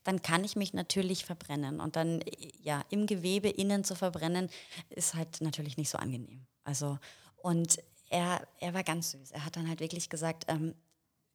[0.04, 1.80] dann kann ich mich natürlich verbrennen.
[1.80, 2.22] Und dann
[2.62, 4.48] ja im Gewebe innen zu verbrennen,
[4.90, 6.46] ist halt natürlich nicht so angenehm.
[6.64, 6.98] Also,
[7.36, 9.32] und er, er war ganz süß.
[9.32, 10.74] Er hat dann halt wirklich gesagt, ähm,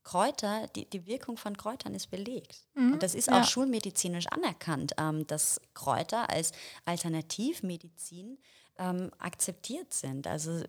[0.03, 2.65] Kräuter, die, die Wirkung von Kräutern ist belegt.
[2.75, 3.43] Mhm, und das ist auch ja.
[3.43, 6.51] schulmedizinisch anerkannt, ähm, dass Kräuter als
[6.85, 8.39] Alternativmedizin
[8.79, 10.25] ähm, akzeptiert sind.
[10.25, 10.63] Also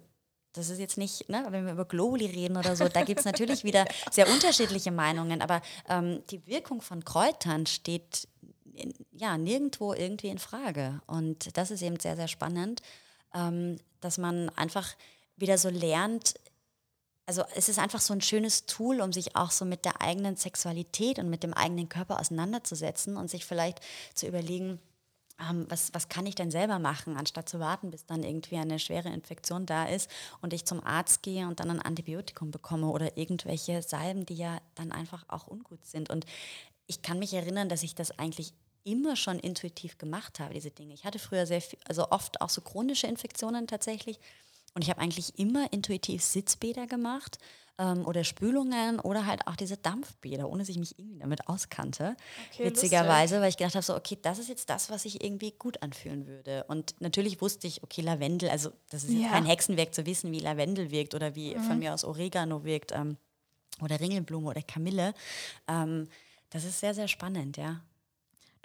[0.58, 3.24] das ist jetzt nicht, ne, wenn wir über Globuli reden oder so, da gibt es
[3.24, 8.28] natürlich wieder sehr unterschiedliche Meinungen, aber ähm, die Wirkung von Kräutern steht
[8.74, 11.00] in, ja nirgendwo irgendwie in Frage.
[11.06, 12.82] Und das ist eben sehr, sehr spannend,
[13.34, 14.88] ähm, dass man einfach
[15.36, 16.34] wieder so lernt,
[17.26, 20.36] also es ist einfach so ein schönes Tool, um sich auch so mit der eigenen
[20.36, 23.80] Sexualität und mit dem eigenen Körper auseinanderzusetzen und sich vielleicht
[24.14, 24.80] zu überlegen,
[25.40, 28.78] ähm, was, was kann ich denn selber machen, anstatt zu warten, bis dann irgendwie eine
[28.78, 30.10] schwere Infektion da ist
[30.40, 34.60] und ich zum Arzt gehe und dann ein Antibiotikum bekomme oder irgendwelche Salben, die ja
[34.74, 36.10] dann einfach auch ungut sind.
[36.10, 36.26] Und
[36.86, 38.52] ich kann mich erinnern, dass ich das eigentlich
[38.84, 40.94] immer schon intuitiv gemacht habe, diese Dinge.
[40.94, 44.18] Ich hatte früher sehr viel, also oft auch so chronische Infektionen tatsächlich.
[44.78, 47.38] Und ich habe eigentlich immer intuitiv Sitzbäder gemacht
[47.78, 52.14] ähm, oder Spülungen oder halt auch diese Dampfbäder, ohne dass ich mich irgendwie damit auskannte.
[52.52, 53.40] Okay, Witzigerweise, lustig.
[53.40, 56.28] weil ich gedacht habe, so, okay, das ist jetzt das, was sich irgendwie gut anfühlen
[56.28, 56.64] würde.
[56.68, 59.30] Und natürlich wusste ich, okay, Lavendel, also das ist ja.
[59.30, 61.62] kein Hexenwerk zu wissen, wie Lavendel wirkt oder wie mhm.
[61.64, 63.16] von mir aus Oregano wirkt ähm,
[63.82, 65.12] oder Ringelblume oder Kamille.
[65.66, 66.06] Ähm,
[66.50, 67.80] das ist sehr, sehr spannend, ja.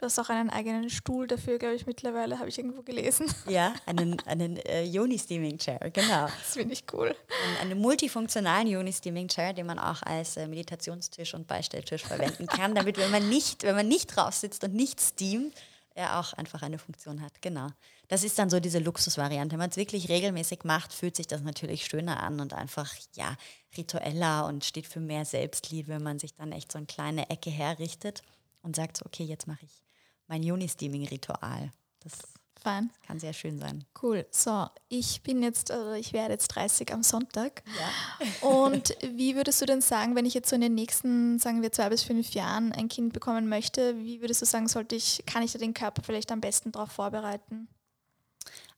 [0.04, 3.26] Du hast auch einen eigenen Stuhl dafür, glaube ich, mittlerweile, habe ich irgendwo gelesen.
[3.47, 6.26] Ja, einen, einen äh, Yoni-Steaming-Chair, genau.
[6.26, 7.16] Das finde ich cool.
[7.45, 12.97] Einen, einen multifunktionalen Yoni-Steaming-Chair, den man auch als äh, Meditationstisch und Beistelltisch verwenden kann, damit,
[12.97, 15.56] wenn man nicht, wenn man nicht drauf sitzt und nicht steamt,
[15.95, 17.41] er auch einfach eine Funktion hat.
[17.41, 17.70] Genau.
[18.10, 19.54] Das ist dann so diese Luxusvariante.
[19.54, 23.38] Wenn man es wirklich regelmäßig macht, fühlt sich das natürlich schöner an und einfach, ja,
[23.78, 27.51] ritueller und steht für mehr Selbstliebe, wenn man sich dann echt so eine kleine Ecke
[27.51, 28.22] herrichtet
[28.64, 29.83] und sagt so, okay, jetzt mache ich
[30.34, 31.72] mein Juni-Steaming-Ritual.
[32.00, 32.14] Das
[32.60, 32.90] Fein.
[33.06, 33.86] kann sehr schön sein.
[34.02, 34.26] Cool.
[34.32, 37.62] So, ich bin jetzt, also ich werde jetzt 30 am Sonntag.
[37.80, 38.28] Ja.
[38.48, 41.72] Und wie würdest du denn sagen, wenn ich jetzt so in den nächsten, sagen wir,
[41.72, 45.44] zwei bis fünf Jahren ein Kind bekommen möchte, wie würdest du sagen, sollte ich, kann
[45.44, 47.68] ich da den Körper vielleicht am besten darauf vorbereiten?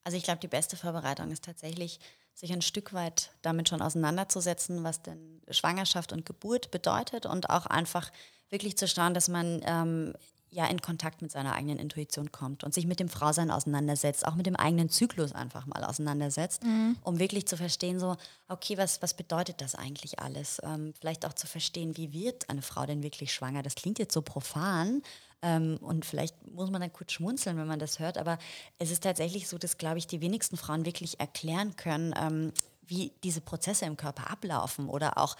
[0.04, 2.02] Also ich glaube, die beste Vorbereitung ist tatsächlich,
[2.34, 7.66] sich ein Stück weit damit schon auseinanderzusetzen, was denn Schwangerschaft und Geburt bedeutet und auch
[7.66, 8.12] einfach
[8.50, 10.14] wirklich zu schauen, dass man ähm,
[10.50, 14.36] ja in Kontakt mit seiner eigenen Intuition kommt und sich mit dem Frausein auseinandersetzt, auch
[14.36, 16.98] mit dem eigenen Zyklus einfach mal auseinandersetzt, mhm.
[17.04, 18.16] um wirklich zu verstehen, so,
[18.48, 20.62] okay, was, was bedeutet das eigentlich alles?
[20.64, 23.64] Ähm, vielleicht auch zu verstehen, wie wird eine Frau denn wirklich schwanger?
[23.64, 25.02] Das klingt jetzt so profan,
[25.46, 28.40] ähm, und vielleicht muss man dann kurz schmunzeln, wenn man das hört, aber
[28.80, 32.52] es ist tatsächlich so, dass, glaube ich, die wenigsten Frauen wirklich erklären können, ähm,
[32.88, 35.36] wie diese Prozesse im Körper ablaufen oder auch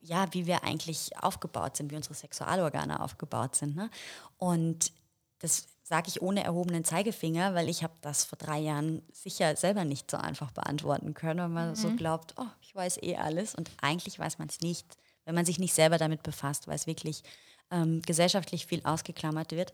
[0.00, 3.76] ja, wie wir eigentlich aufgebaut sind, wie unsere Sexualorgane aufgebaut sind.
[3.76, 3.90] Ne?
[4.36, 4.92] Und
[5.40, 9.84] das sage ich ohne erhobenen Zeigefinger, weil ich habe das vor drei Jahren sicher selber
[9.84, 11.74] nicht so einfach beantworten können, weil man mhm.
[11.76, 14.86] so glaubt, oh, ich weiß eh alles und eigentlich weiß man es nicht,
[15.24, 17.22] wenn man sich nicht selber damit befasst, weil es wirklich
[17.70, 19.72] ähm, gesellschaftlich viel ausgeklammert wird.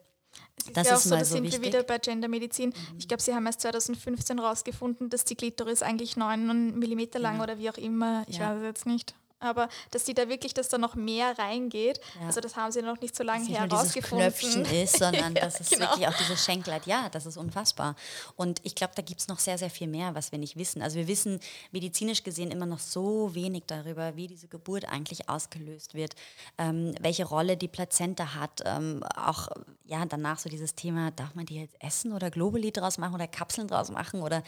[0.56, 1.62] Es ist das ja auch ist so, da so sind wichtig.
[1.62, 2.70] wir wieder bei Gendermedizin.
[2.70, 2.98] Mhm.
[2.98, 7.42] Ich glaube, Sie haben erst 2015 herausgefunden, dass die Klitoris eigentlich 9 mm lang ja.
[7.42, 8.50] oder wie auch immer, ich ja.
[8.50, 12.00] weiß es jetzt nicht aber dass die da wirklich, dass da noch mehr reingeht.
[12.20, 12.26] Ja.
[12.26, 14.26] Also das haben sie noch nicht so lange herausgefunden.
[14.26, 15.90] Dass Knöpfchen ist, sondern ja, dass es genau.
[15.90, 17.96] wirklich auch dieses Schenkeleit, ja, das ist unfassbar.
[18.36, 20.82] Und ich glaube, da gibt es noch sehr, sehr viel mehr, was wir nicht wissen.
[20.82, 21.40] Also wir wissen
[21.72, 26.14] medizinisch gesehen immer noch so wenig darüber, wie diese Geburt eigentlich ausgelöst wird,
[26.58, 29.48] ähm, welche Rolle die Plazenta hat, ähm, auch
[29.84, 33.26] ja, danach so dieses Thema, darf man die jetzt essen oder Globuli draus machen oder
[33.26, 34.42] Kapseln draus machen oder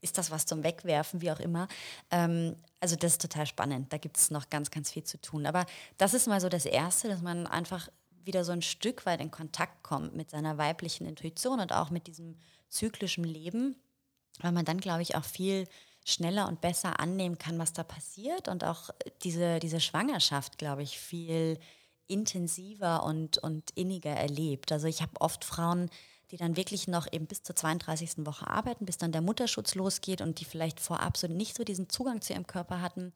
[0.00, 1.68] ist das was zum Wegwerfen, wie auch immer.
[2.10, 3.92] Ähm, also das ist total spannend.
[3.92, 5.46] Da gibt es noch ganz, ganz viel zu tun.
[5.46, 5.66] Aber
[5.96, 7.88] das ist mal so das Erste, dass man einfach
[8.24, 12.06] wieder so ein Stück weit in Kontakt kommt mit seiner weiblichen Intuition und auch mit
[12.06, 12.36] diesem
[12.68, 13.76] zyklischen Leben,
[14.40, 15.66] weil man dann, glaube ich, auch viel
[16.04, 18.90] schneller und besser annehmen kann, was da passiert und auch
[19.22, 21.58] diese, diese Schwangerschaft, glaube ich, viel
[22.06, 24.72] intensiver und, und inniger erlebt.
[24.72, 25.90] Also ich habe oft Frauen,
[26.30, 28.26] die dann wirklich noch eben bis zur 32.
[28.26, 31.88] Woche arbeiten, bis dann der Mutterschutz losgeht und die vielleicht vorab so nicht so diesen
[31.88, 33.12] Zugang zu ihrem Körper hatten,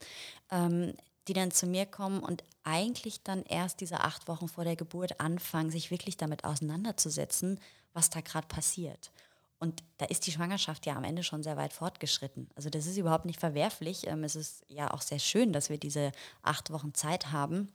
[0.51, 0.95] ähm,
[1.29, 5.21] die dann zu mir kommen und eigentlich dann erst diese acht Wochen vor der Geburt
[5.21, 7.61] anfangen, sich wirklich damit auseinanderzusetzen,
[7.93, 9.13] was da gerade passiert.
[9.59, 12.49] Und da ist die Schwangerschaft ja am Ende schon sehr weit fortgeschritten.
[12.57, 14.09] Also das ist überhaupt nicht verwerflich.
[14.09, 16.11] Ähm, es ist ja auch sehr schön, dass wir diese
[16.43, 17.73] acht Wochen Zeit haben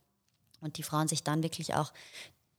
[0.60, 1.94] und die Frauen sich dann wirklich auch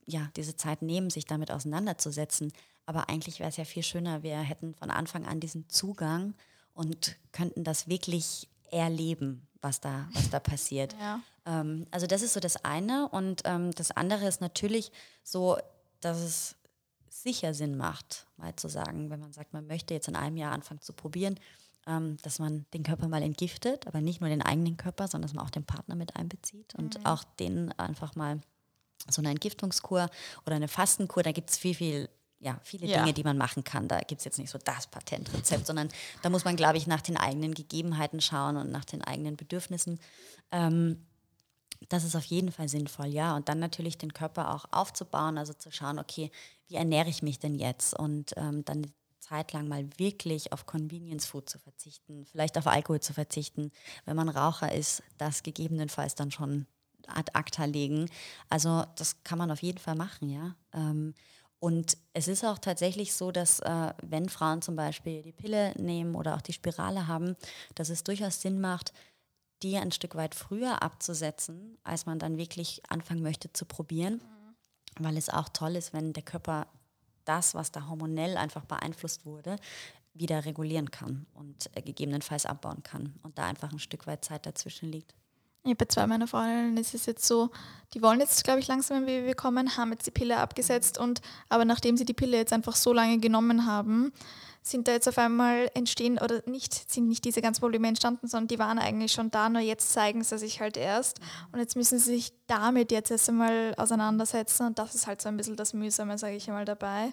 [0.09, 2.53] ja, diese Zeit nehmen, sich damit auseinanderzusetzen.
[2.87, 6.35] Aber eigentlich wäre es ja viel schöner, wir hätten von Anfang an diesen Zugang
[6.73, 10.97] und könnten das wirklich erleben, was da, was da passiert.
[11.01, 11.21] Ja.
[11.45, 13.09] Ähm, also das ist so das eine.
[13.09, 14.91] Und ähm, das andere ist natürlich
[15.23, 15.59] so,
[16.01, 16.57] dass es
[17.09, 20.53] sicher Sinn macht, mal zu sagen, wenn man sagt, man möchte jetzt in einem Jahr
[20.53, 21.39] anfangen zu probieren,
[21.87, 25.35] ähm, dass man den Körper mal entgiftet, aber nicht nur den eigenen Körper, sondern dass
[25.35, 27.07] man auch den Partner mit einbezieht und mhm.
[27.07, 28.41] auch den einfach mal
[29.09, 30.09] so eine Entgiftungskur
[30.47, 32.09] oder eine Fastenkur, da gibt es viel, viel
[32.41, 33.01] ja, viele ja.
[33.01, 33.89] Dinge, die man machen kann.
[33.89, 35.89] Da gibt es jetzt nicht so das Patentrezept, sondern
[36.23, 39.99] da muss man, glaube ich, nach den eigenen Gegebenheiten schauen und nach den eigenen Bedürfnissen.
[40.53, 41.05] Ähm,
[41.89, 43.37] das ist auf jeden Fall sinnvoll, ja.
[43.37, 46.31] Und dann natürlich den Körper auch aufzubauen, also zu schauen, okay,
[46.67, 47.95] wie ernähre ich mich denn jetzt?
[47.95, 52.67] Und ähm, dann eine Zeit lang mal wirklich auf Convenience Food zu verzichten, vielleicht auf
[52.67, 53.73] Alkohol zu verzichten.
[54.05, 56.67] Wenn man Raucher ist, das gegebenenfalls dann schon
[57.09, 58.09] ad acta legen.
[58.49, 60.55] Also das kann man auf jeden Fall machen, ja.
[60.73, 61.15] Ähm,
[61.61, 66.15] und es ist auch tatsächlich so, dass äh, wenn Frauen zum Beispiel die Pille nehmen
[66.15, 67.37] oder auch die Spirale haben,
[67.75, 68.93] dass es durchaus Sinn macht,
[69.63, 75.05] die ein Stück weit früher abzusetzen, als man dann wirklich anfangen möchte zu probieren, mhm.
[75.05, 76.69] weil es auch toll ist, wenn der Körper
[77.25, 79.57] das, was da hormonell einfach beeinflusst wurde,
[80.15, 84.47] wieder regulieren kann und äh, gegebenenfalls abbauen kann und da einfach ein Stück weit Zeit
[84.47, 85.15] dazwischen liegt.
[85.65, 87.51] Ja, bei zwei meiner Freundinnen ist es jetzt so,
[87.95, 91.21] die wollen jetzt, glaube ich, langsam ein Baby bekommen, haben jetzt die Pille abgesetzt und
[91.49, 94.13] aber nachdem sie die Pille jetzt einfach so lange genommen haben,
[94.63, 98.49] sind da jetzt auf einmal entstehen oder nicht, sind nicht diese ganzen Probleme entstanden, sondern
[98.49, 101.21] die waren eigentlich schon da, nur jetzt zeigen sie sich halt erst.
[101.53, 105.29] Und jetzt müssen sie sich damit jetzt erst einmal auseinandersetzen und das ist halt so
[105.29, 107.13] ein bisschen das Mühsame, sage ich einmal dabei.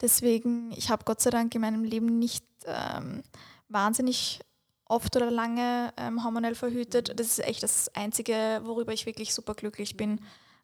[0.00, 3.22] Deswegen, ich habe Gott sei Dank in meinem Leben nicht ähm,
[3.68, 4.40] wahnsinnig
[4.92, 7.18] oft oder lange ähm, hormonell verhütet.
[7.18, 10.20] Das ist echt das Einzige, worüber ich wirklich super glücklich bin,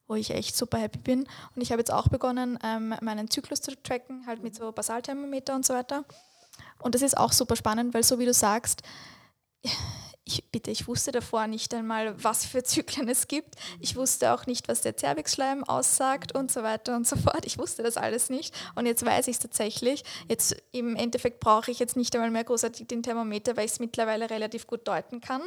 [0.06, 1.20] wo ich echt super happy bin.
[1.56, 5.54] Und ich habe jetzt auch begonnen, ähm, meinen Zyklus zu tracken, halt mit so Basalthermometer
[5.54, 6.04] und so weiter.
[6.80, 8.82] Und das ist auch super spannend, weil so wie du sagst,
[10.28, 13.54] ich, bitte, ich wusste davor nicht einmal, was für Zyklen es gibt.
[13.80, 17.46] Ich wusste auch nicht, was der Zervixschleim aussagt und so weiter und so fort.
[17.46, 20.04] Ich wusste das alles nicht und jetzt weiß ich es tatsächlich.
[20.28, 23.80] Jetzt im Endeffekt brauche ich jetzt nicht einmal mehr großartig den Thermometer, weil ich es
[23.80, 25.42] mittlerweile relativ gut deuten kann.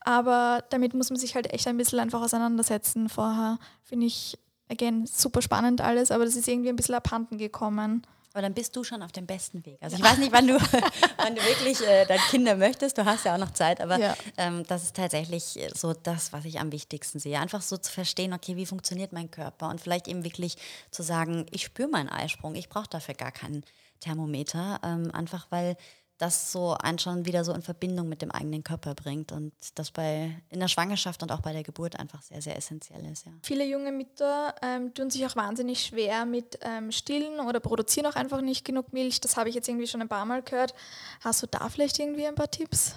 [0.00, 3.08] Aber damit muss man sich halt echt ein bisschen einfach auseinandersetzen.
[3.08, 4.38] Vorher finde ich,
[4.68, 8.06] again, super spannend alles, aber das ist irgendwie ein bisschen abhanden gekommen.
[8.32, 9.78] Aber dann bist du schon auf dem besten Weg.
[9.80, 10.54] Also ich weiß nicht, wann du,
[11.16, 12.96] wann du wirklich äh, deine Kinder möchtest.
[12.96, 14.16] Du hast ja auch noch Zeit, aber ja.
[14.36, 17.40] ähm, das ist tatsächlich so das, was ich am wichtigsten sehe.
[17.40, 20.56] Einfach so zu verstehen, okay, wie funktioniert mein Körper und vielleicht eben wirklich
[20.92, 23.64] zu sagen, ich spüre meinen Eisprung, ich brauche dafür gar keinen
[23.98, 25.76] Thermometer, ähm, einfach weil
[26.20, 29.90] das so einen schon wieder so in Verbindung mit dem eigenen Körper bringt und das
[29.90, 33.24] bei in der Schwangerschaft und auch bei der Geburt einfach sehr, sehr essentiell ist.
[33.24, 33.32] Ja.
[33.42, 38.16] Viele junge Mütter ähm, tun sich auch wahnsinnig schwer mit ähm, Stillen oder produzieren auch
[38.16, 39.22] einfach nicht genug Milch.
[39.22, 40.74] Das habe ich jetzt irgendwie schon ein paar Mal gehört.
[41.20, 42.94] Hast du da vielleicht irgendwie ein paar Tipps?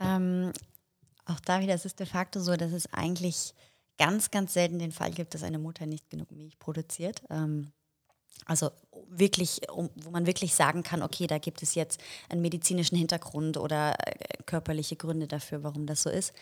[0.00, 0.52] Ähm,
[1.26, 3.54] auch da wieder, es ist de facto so, dass es eigentlich
[3.98, 7.22] ganz, ganz selten den Fall gibt, dass eine Mutter nicht genug Milch produziert.
[7.30, 7.72] Ähm,
[8.44, 8.70] also
[9.08, 13.94] wirklich, wo man wirklich sagen kann, okay, da gibt es jetzt einen medizinischen Hintergrund oder
[14.06, 16.32] äh, körperliche Gründe dafür, warum das so ist.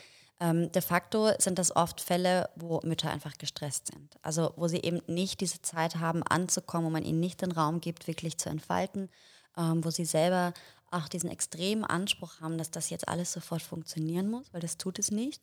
[0.41, 4.17] Ähm, de facto sind das oft Fälle, wo Mütter einfach gestresst sind.
[4.23, 7.81] Also wo sie eben nicht diese Zeit haben, anzukommen, wo man ihnen nicht den Raum
[7.81, 9.09] gibt, wirklich zu entfalten,
[9.57, 10.53] ähm, wo sie selber
[10.91, 14.99] auch diesen extremen Anspruch haben, dass das jetzt alles sofort funktionieren muss, weil das tut
[14.99, 15.43] es nicht.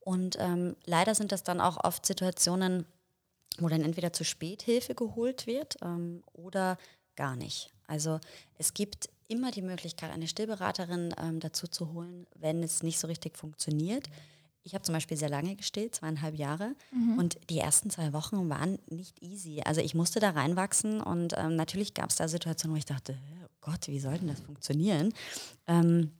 [0.00, 2.86] Und ähm, leider sind das dann auch oft Situationen,
[3.58, 6.78] wo dann entweder zu spät Hilfe geholt wird ähm, oder
[7.16, 7.70] gar nicht.
[7.86, 8.20] Also
[8.58, 13.06] es gibt immer die Möglichkeit, eine Stillberaterin ähm, dazu zu holen, wenn es nicht so
[13.06, 14.08] richtig funktioniert.
[14.64, 16.74] Ich habe zum Beispiel sehr lange gestillt, zweieinhalb Jahre.
[16.92, 17.18] Mhm.
[17.18, 19.62] Und die ersten zwei Wochen waren nicht easy.
[19.64, 23.18] Also ich musste da reinwachsen und ähm, natürlich gab es da Situationen, wo ich dachte,
[23.44, 25.12] oh Gott, wie soll denn das funktionieren?
[25.66, 26.12] Ähm,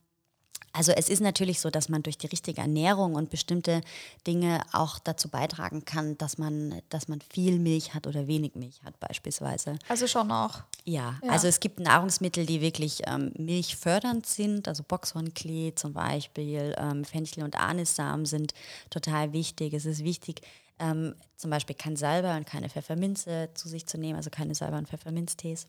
[0.75, 3.81] also es ist natürlich so, dass man durch die richtige Ernährung und bestimmte
[4.25, 8.83] Dinge auch dazu beitragen kann, dass man, dass man viel Milch hat oder wenig Milch
[8.83, 9.77] hat beispielsweise.
[9.87, 10.63] Also schon auch.
[10.83, 11.29] Ja, ja.
[11.29, 17.43] also es gibt Nahrungsmittel, die wirklich ähm, milchfördernd sind, also Boxhornklee zum Beispiel, ähm, Fenchel
[17.43, 18.55] und Anissamen sind
[18.89, 19.73] total wichtig.
[19.73, 20.41] Es ist wichtig,
[20.79, 24.79] ähm, zum Beispiel kein Salbei und keine Pfefferminze zu sich zu nehmen, also keine Salbei
[24.79, 25.67] und Pfefferminztees,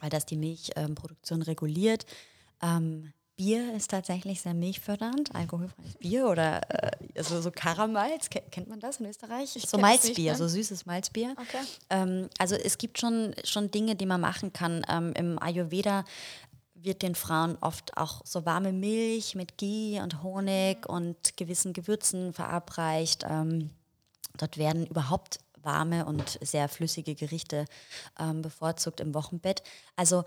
[0.00, 2.06] weil das die Milchproduktion reguliert.
[2.62, 8.80] Ähm, Bier ist tatsächlich sehr milchfördernd, alkoholfreies Bier oder äh, also so Karamalz, kennt man
[8.80, 9.54] das in Österreich?
[9.56, 11.34] Ich so Malzbier, so süßes Malzbier.
[11.36, 11.64] Okay.
[11.90, 14.86] Ähm, also es gibt schon, schon Dinge, die man machen kann.
[14.88, 16.04] Ähm, Im Ayurveda
[16.74, 22.32] wird den Frauen oft auch so warme Milch mit Ghee und Honig und gewissen Gewürzen
[22.32, 23.24] verabreicht.
[23.28, 23.70] Ähm,
[24.38, 27.66] dort werden überhaupt warme und sehr flüssige Gerichte
[28.18, 29.62] ähm, bevorzugt im Wochenbett.
[29.96, 30.24] Also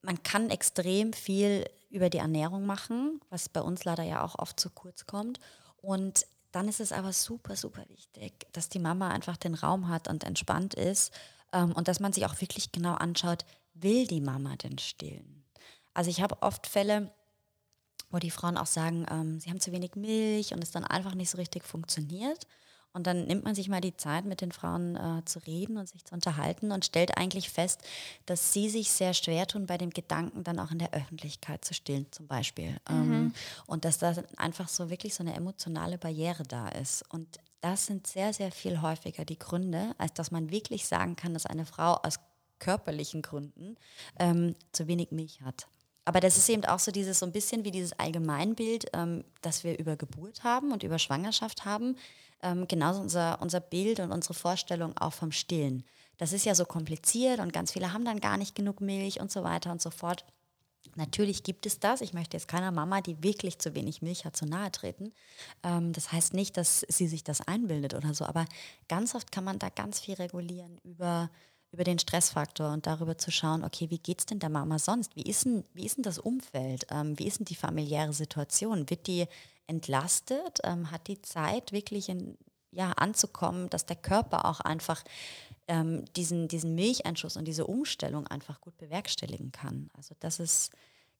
[0.00, 1.64] man kann extrem viel
[1.94, 5.38] über die Ernährung machen, was bei uns leider ja auch oft zu kurz kommt.
[5.80, 10.08] Und dann ist es aber super, super wichtig, dass die Mama einfach den Raum hat
[10.08, 11.12] und entspannt ist
[11.52, 15.44] ähm, und dass man sich auch wirklich genau anschaut, will die Mama denn stillen?
[15.94, 17.12] Also ich habe oft Fälle,
[18.10, 21.14] wo die Frauen auch sagen, ähm, sie haben zu wenig Milch und es dann einfach
[21.14, 22.46] nicht so richtig funktioniert.
[22.94, 25.88] Und dann nimmt man sich mal die Zeit, mit den Frauen äh, zu reden und
[25.88, 27.82] sich zu unterhalten und stellt eigentlich fest,
[28.24, 31.74] dass sie sich sehr schwer tun, bei dem Gedanken dann auch in der Öffentlichkeit zu
[31.74, 32.70] stillen, zum Beispiel.
[32.88, 33.12] Mhm.
[33.12, 33.34] Ähm,
[33.66, 37.04] und dass da einfach so wirklich so eine emotionale Barriere da ist.
[37.12, 41.34] Und das sind sehr, sehr viel häufiger die Gründe, als dass man wirklich sagen kann,
[41.34, 42.20] dass eine Frau aus
[42.60, 43.76] körperlichen Gründen
[44.18, 45.66] ähm, zu wenig Milch hat.
[46.04, 49.64] Aber das ist eben auch so dieses so ein bisschen wie dieses Allgemeinbild, ähm, das
[49.64, 51.96] wir über Geburt haben und über Schwangerschaft haben
[52.44, 55.82] ähm, genauso unser, unser Bild und unsere Vorstellung auch vom Stillen.
[56.18, 59.32] Das ist ja so kompliziert und ganz viele haben dann gar nicht genug Milch und
[59.32, 60.24] so weiter und so fort.
[60.96, 62.02] Natürlich gibt es das.
[62.02, 65.12] Ich möchte jetzt keiner Mama, die wirklich zu wenig Milch hat, zu nahe treten.
[65.64, 68.44] Ähm, das heißt nicht, dass sie sich das einbildet oder so, aber
[68.88, 71.30] ganz oft kann man da ganz viel regulieren über,
[71.74, 75.16] über den Stressfaktor und darüber zu schauen, okay, wie geht es denn der Mama sonst?
[75.16, 76.86] Wie ist denn, wie ist denn das Umfeld?
[76.90, 78.88] Ähm, wie ist denn die familiäre Situation?
[78.88, 79.26] Wird die
[79.66, 82.38] entlastet, ähm, hat die Zeit, wirklich in,
[82.70, 85.02] ja, anzukommen, dass der Körper auch einfach
[85.66, 89.90] ähm, diesen, diesen Milcheinschuss und diese Umstellung einfach gut bewerkstelligen kann.
[89.96, 90.70] Also das ist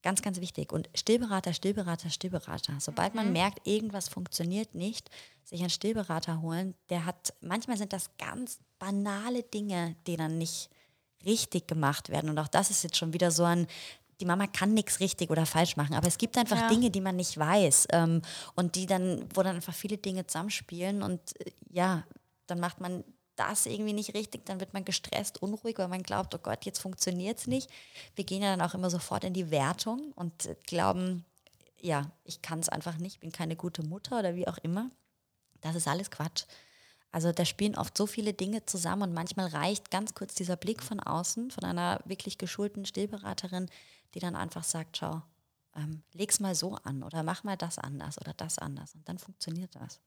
[0.03, 0.73] ganz, ganz wichtig.
[0.73, 2.75] Und Stillberater, Stillberater, Stillberater.
[2.79, 3.33] Sobald man mhm.
[3.33, 5.11] merkt, irgendwas funktioniert nicht,
[5.43, 10.71] sich einen Stillberater holen, der hat, manchmal sind das ganz banale Dinge, die dann nicht
[11.25, 12.29] richtig gemacht werden.
[12.29, 13.67] Und auch das ist jetzt schon wieder so ein
[14.21, 16.69] die Mama kann nichts richtig oder falsch machen, aber es gibt einfach ja.
[16.69, 18.23] Dinge, die man nicht weiß ähm,
[18.55, 22.05] und die dann, wo dann einfach viele Dinge zusammenspielen und äh, ja,
[22.47, 23.03] dann macht man
[23.35, 26.79] das irgendwie nicht richtig, dann wird man gestresst, unruhig, weil man glaubt, oh Gott, jetzt
[26.79, 27.69] funktioniert es nicht.
[28.15, 31.25] Wir gehen ja dann auch immer sofort in die Wertung und äh, glauben,
[31.81, 34.91] ja, ich kann es einfach nicht, bin keine gute Mutter oder wie auch immer.
[35.61, 36.45] Das ist alles Quatsch.
[37.15, 40.83] Also da spielen oft so viele Dinge zusammen und manchmal reicht ganz kurz dieser Blick
[40.83, 43.71] von außen, von einer wirklich geschulten Stillberaterin,
[44.15, 45.23] die dann einfach sagt, schau,
[45.77, 49.19] ähm, leg's mal so an oder mach mal das anders oder das anders und dann
[49.19, 50.01] funktioniert das.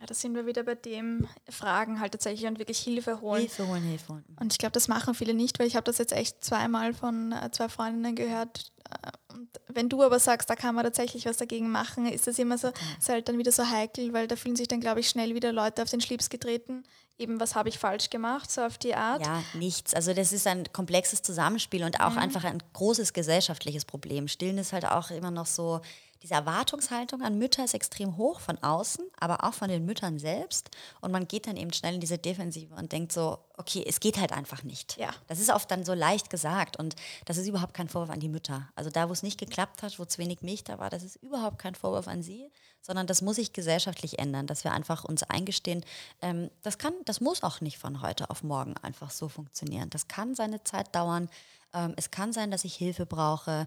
[0.00, 3.40] Ja, da sind wir wieder bei dem Fragen halt tatsächlich und wirklich Hilfe holen.
[3.40, 4.24] Hilfe holen, Hilfe holen.
[4.38, 7.32] Und ich glaube, das machen viele nicht, weil ich habe das jetzt echt zweimal von
[7.32, 8.72] äh, zwei Freundinnen gehört.
[8.90, 12.38] Äh, und wenn du aber sagst, da kann man tatsächlich was dagegen machen, ist das
[12.38, 15.08] immer so, ist halt dann wieder so heikel, weil da fühlen sich dann, glaube ich,
[15.08, 16.84] schnell wieder Leute auf den Schlips getreten,
[17.18, 19.24] eben was habe ich falsch gemacht, so auf die Art?
[19.24, 19.94] Ja, nichts.
[19.94, 22.18] Also das ist ein komplexes Zusammenspiel und auch mhm.
[22.18, 24.28] einfach ein großes gesellschaftliches Problem.
[24.28, 25.80] Stillen ist halt auch immer noch so
[26.26, 30.70] diese Erwartungshaltung an Mütter ist extrem hoch von außen, aber auch von den Müttern selbst.
[31.00, 34.18] Und man geht dann eben schnell in diese Defensive und denkt so, okay, es geht
[34.18, 34.96] halt einfach nicht.
[34.96, 35.10] Ja.
[35.28, 36.96] Das ist oft dann so leicht gesagt und
[37.26, 38.68] das ist überhaupt kein Vorwurf an die Mütter.
[38.74, 41.14] Also da, wo es nicht geklappt hat, wo zu wenig Milch da war, das ist
[41.22, 42.50] überhaupt kein Vorwurf an sie,
[42.82, 45.84] sondern das muss sich gesellschaftlich ändern, dass wir einfach uns eingestehen,
[46.22, 49.90] ähm, das kann, das muss auch nicht von heute auf morgen einfach so funktionieren.
[49.90, 51.28] Das kann seine Zeit dauern.
[51.72, 53.66] Ähm, es kann sein, dass ich Hilfe brauche.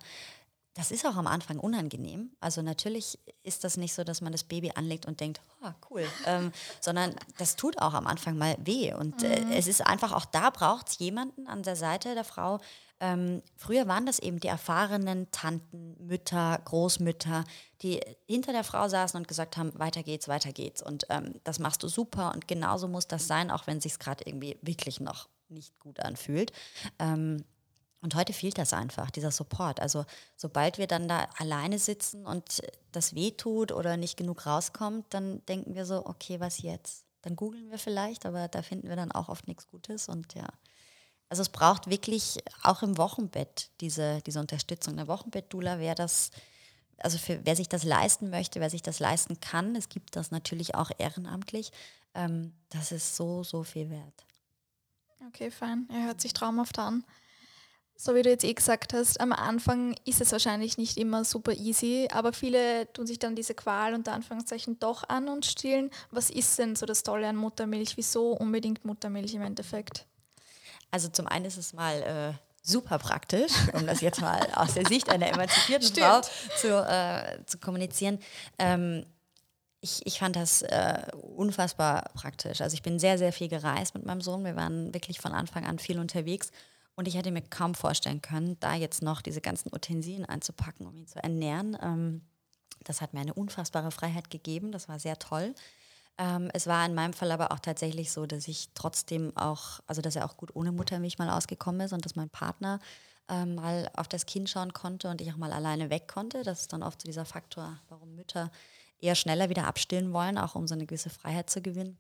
[0.79, 2.31] Das ist auch am Anfang unangenehm.
[2.39, 6.07] Also natürlich ist das nicht so, dass man das Baby anlegt und denkt, oh, cool,
[6.25, 8.93] ähm, sondern das tut auch am Anfang mal weh.
[8.93, 12.61] Und äh, es ist einfach auch da braucht es jemanden an der Seite der Frau.
[13.01, 17.43] Ähm, früher waren das eben die erfahrenen Tanten, Mütter, Großmütter,
[17.81, 20.81] die hinter der Frau saßen und gesagt haben, weiter geht's, weiter geht's.
[20.81, 23.99] Und ähm, das machst du super und genauso muss das sein, auch wenn es sich
[23.99, 26.53] gerade irgendwie wirklich noch nicht gut anfühlt.
[26.99, 27.43] Ähm,
[28.01, 29.81] und heute fehlt das einfach, dieser Support.
[29.81, 30.05] Also
[30.37, 32.61] sobald wir dann da alleine sitzen und
[32.91, 37.03] das wehtut oder nicht genug rauskommt, dann denken wir so, okay, was jetzt?
[37.21, 40.07] Dann googeln wir vielleicht, aber da finden wir dann auch oft nichts Gutes.
[40.07, 40.47] Und ja,
[41.27, 44.93] also es braucht wirklich auch im Wochenbett diese, diese Unterstützung.
[44.93, 46.31] Eine Wochenbettdula wäre das,
[46.99, 50.31] also für wer sich das leisten möchte, wer sich das leisten kann, es gibt das
[50.31, 51.73] natürlich auch ehrenamtlich,
[52.13, 54.25] ähm, das ist so, so viel wert.
[55.27, 55.89] Okay, fein.
[55.91, 57.03] Er hört sich traumhaft an
[58.01, 61.51] so wie du jetzt eh gesagt hast, am Anfang ist es wahrscheinlich nicht immer super
[61.51, 65.91] easy, aber viele tun sich dann diese Qual unter Anführungszeichen doch an und stillen.
[66.09, 67.97] Was ist denn so das Tolle an Muttermilch?
[67.97, 70.05] Wieso unbedingt Muttermilch im Endeffekt?
[70.91, 74.87] Also zum einen ist es mal äh, super praktisch, um das jetzt mal aus der
[74.87, 76.21] Sicht einer emanzipierten Frau
[76.57, 78.19] zu, äh, zu kommunizieren.
[78.59, 79.05] Ähm,
[79.81, 81.01] ich, ich fand das äh,
[81.35, 82.61] unfassbar praktisch.
[82.61, 84.45] Also ich bin sehr, sehr viel gereist mit meinem Sohn.
[84.45, 86.51] Wir waren wirklich von Anfang an viel unterwegs
[86.99, 90.97] und ich hätte mir kaum vorstellen können, da jetzt noch diese ganzen Utensilien einzupacken, um
[90.97, 91.77] ihn zu ernähren.
[91.81, 92.21] Ähm,
[92.83, 94.73] das hat mir eine unfassbare Freiheit gegeben.
[94.73, 95.55] Das war sehr toll.
[96.17, 100.01] Ähm, es war in meinem Fall aber auch tatsächlich so, dass ich trotzdem auch, also
[100.01, 102.81] dass er auch gut ohne Muttermilch mal ausgekommen ist und dass mein Partner
[103.29, 106.43] ähm, mal auf das Kind schauen konnte und ich auch mal alleine weg konnte.
[106.43, 108.51] Das ist dann oft so dieser Faktor, warum Mütter
[108.99, 111.97] eher schneller wieder abstillen wollen, auch um so eine gewisse Freiheit zu gewinnen.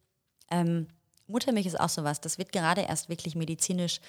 [0.51, 0.87] Ähm,
[1.27, 4.01] Muttermilch ist auch sowas, das wird gerade erst wirklich medizinisch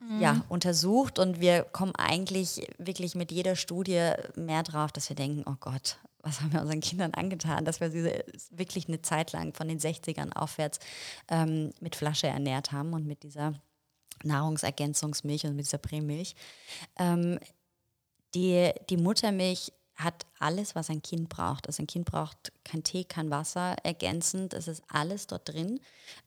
[0.00, 0.20] mhm.
[0.20, 5.44] ja, untersucht und wir kommen eigentlich wirklich mit jeder Studie mehr drauf, dass wir denken,
[5.46, 8.10] oh Gott, was haben wir unseren Kindern angetan, dass wir sie
[8.50, 10.80] wirklich eine Zeit lang von den 60ern aufwärts
[11.28, 13.54] ähm, mit Flasche ernährt haben und mit dieser
[14.24, 16.34] Nahrungsergänzungsmilch und mit dieser Prämilch.
[16.98, 17.38] Ähm,
[18.34, 21.66] die, die Muttermilch hat alles, was ein Kind braucht.
[21.66, 25.80] Also ein Kind braucht kein Tee, kein Wasser, ergänzend, es ist alles dort drin.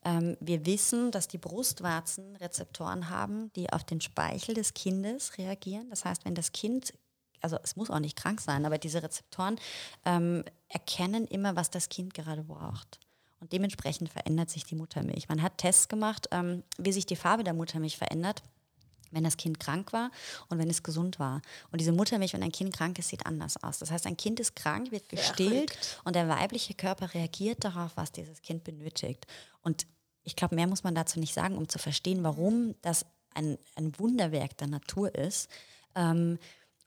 [0.04, 5.90] Ähm, wir wissen, dass die Brustwarzen Rezeptoren haben, die auf den Speichel des Kindes reagieren.
[5.90, 6.94] Das heißt, wenn das Kind,
[7.42, 9.60] also es muss auch nicht krank sein, aber diese Rezeptoren
[10.04, 13.00] ähm, erkennen immer, was das Kind gerade braucht.
[13.40, 15.30] Und dementsprechend verändert sich die Muttermilch.
[15.30, 18.42] Man hat Tests gemacht, ähm, wie sich die Farbe der Muttermilch verändert
[19.12, 20.12] wenn das Kind krank war
[20.50, 21.42] und wenn es gesund war.
[21.72, 23.80] Und diese Muttermilch, wenn ein Kind krank ist, sieht anders aus.
[23.80, 26.02] Das heißt, ein Kind ist krank, wird gestillt Verrückt.
[26.04, 29.26] und der weibliche Körper reagiert darauf, was dieses Kind benötigt.
[29.62, 29.86] Und
[30.24, 33.98] ich glaube, mehr muss man dazu nicht sagen, um zu verstehen, warum das ein, ein
[34.00, 35.50] Wunderwerk der Natur ist.
[35.96, 36.40] Ähm,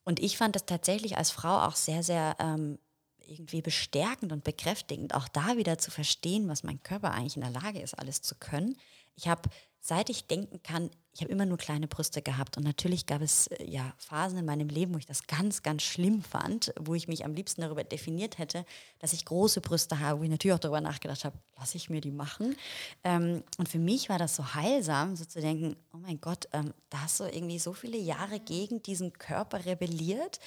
[0.05, 2.79] und ich fand das tatsächlich als Frau auch sehr, sehr ähm,
[3.27, 7.51] irgendwie bestärkend und bekräftigend, auch da wieder zu verstehen, was mein Körper eigentlich in der
[7.51, 8.77] Lage ist, alles zu können.
[9.15, 9.49] Ich habe
[9.85, 12.57] seit ich denken kann, ich habe immer nur kleine Brüste gehabt.
[12.57, 15.83] Und natürlich gab es äh, ja Phasen in meinem Leben, wo ich das ganz, ganz
[15.83, 18.65] schlimm fand, wo ich mich am liebsten darüber definiert hätte,
[19.01, 22.01] dass ich große Brüste habe, wo ich natürlich auch darüber nachgedacht habe, lasse ich mir
[22.01, 22.57] die machen.
[23.03, 26.73] Ähm, und für mich war das so heilsam, so zu denken, oh mein Gott, ähm,
[26.89, 30.39] da hast du irgendwie so viele Jahre gegen diesen Körper rebelliert.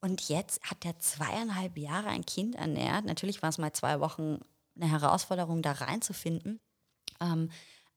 [0.00, 3.04] Und jetzt hat er zweieinhalb Jahre ein Kind ernährt.
[3.04, 4.40] Natürlich war es mal zwei Wochen
[4.74, 6.58] eine Herausforderung, da reinzufinden.
[7.20, 7.50] Ähm,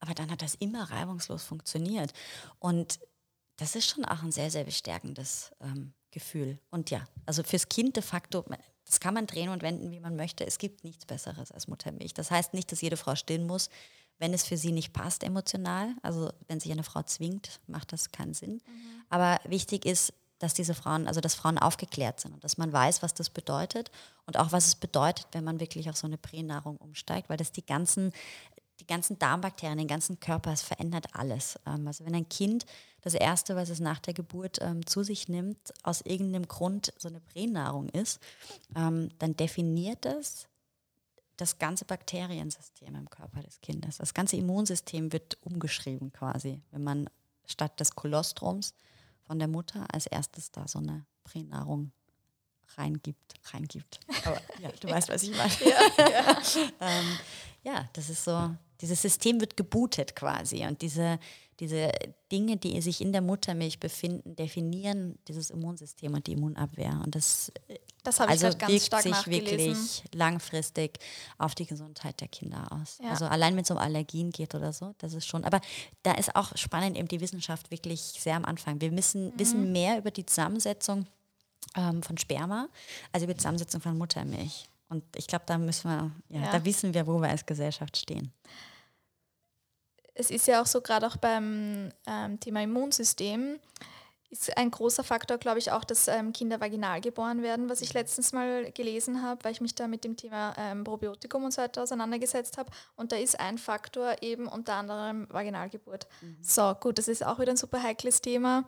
[0.04, 2.12] aber dann hat das immer reibungslos funktioniert.
[2.60, 3.00] Und
[3.56, 6.60] das ist schon auch ein sehr, sehr bestärkendes ähm, Gefühl.
[6.72, 8.44] Und ja, also fürs Kind de facto,
[8.86, 10.46] das kann man drehen und wenden, wie man möchte.
[10.46, 12.14] Es gibt nichts Besseres als Muttermilch.
[12.14, 13.70] Das heißt nicht, dass jede Frau stillen muss,
[14.20, 15.96] wenn es für sie nicht passt emotional.
[16.02, 18.56] Also wenn sich eine Frau zwingt, macht das keinen Sinn.
[18.56, 19.04] Mhm.
[19.10, 23.02] Aber wichtig ist, dass diese Frauen, also dass Frauen aufgeklärt sind und dass man weiß,
[23.02, 23.90] was das bedeutet
[24.26, 27.54] und auch was es bedeutet, wenn man wirklich auf so eine Pränahrung umsteigt, weil das
[27.54, 28.12] die ganzen
[28.80, 31.60] die ganzen Darmbakterien, den ganzen Körper, es verändert alles.
[31.66, 32.66] Ähm, also wenn ein Kind
[33.02, 37.10] das Erste, was es nach der Geburt ähm, zu sich nimmt, aus irgendeinem Grund so
[37.10, 38.20] eine Pränahrung ist,
[38.76, 40.48] ähm, dann definiert es
[41.38, 43.98] das ganze Bakteriensystem im Körper des Kindes.
[43.98, 47.10] Das ganze Immunsystem wird umgeschrieben quasi, wenn man
[47.46, 48.76] statt des Kolostrums
[49.22, 51.92] von der Mutter als erstes da so eine Pränahrung
[52.78, 54.00] reingibt, reingibt.
[54.26, 55.54] Aber ja, du weißt, was ich meine.
[55.66, 56.42] Ja, ja.
[56.82, 57.18] ähm,
[57.64, 58.52] ja, das ist so,
[58.82, 61.18] dieses System wird gebootet quasi und diese,
[61.60, 61.90] diese
[62.32, 67.00] Dinge, die sich in der Muttermilch befinden, definieren dieses Immunsystem und die Immunabwehr.
[67.04, 67.52] Und das,
[68.04, 71.00] das also ich ganz wirkt sich wirklich langfristig
[71.38, 72.98] auf die Gesundheit der Kinder aus.
[73.02, 73.12] Ja.
[73.12, 75.46] Also allein wenn es um Allergien geht oder so, das ist schon.
[75.46, 75.62] Aber
[76.02, 78.82] da ist auch spannend eben die Wissenschaft wirklich sehr am Anfang.
[78.82, 79.40] Wir müssen, mhm.
[79.40, 81.08] wissen mehr über die Zusammensetzung
[81.76, 82.68] ähm, von Sperma
[83.12, 84.70] als über die Zusammensetzung von Muttermilch.
[84.90, 87.98] Und ich glaube, da müssen wir, ja, ja, da wissen wir, wo wir als Gesellschaft
[87.98, 88.32] stehen
[90.16, 93.60] es ist ja auch so, gerade auch beim ähm, Thema Immunsystem,
[94.30, 97.94] ist ein großer Faktor, glaube ich, auch, dass ähm, Kinder vaginal geboren werden, was ich
[97.94, 101.62] letztens mal gelesen habe, weil ich mich da mit dem Thema ähm, Probiotikum und so
[101.62, 102.72] weiter auseinandergesetzt habe.
[102.96, 106.08] Und da ist ein Faktor eben unter anderem Vaginalgeburt.
[106.22, 106.38] Mhm.
[106.42, 108.64] So, gut, das ist auch wieder ein super heikles Thema.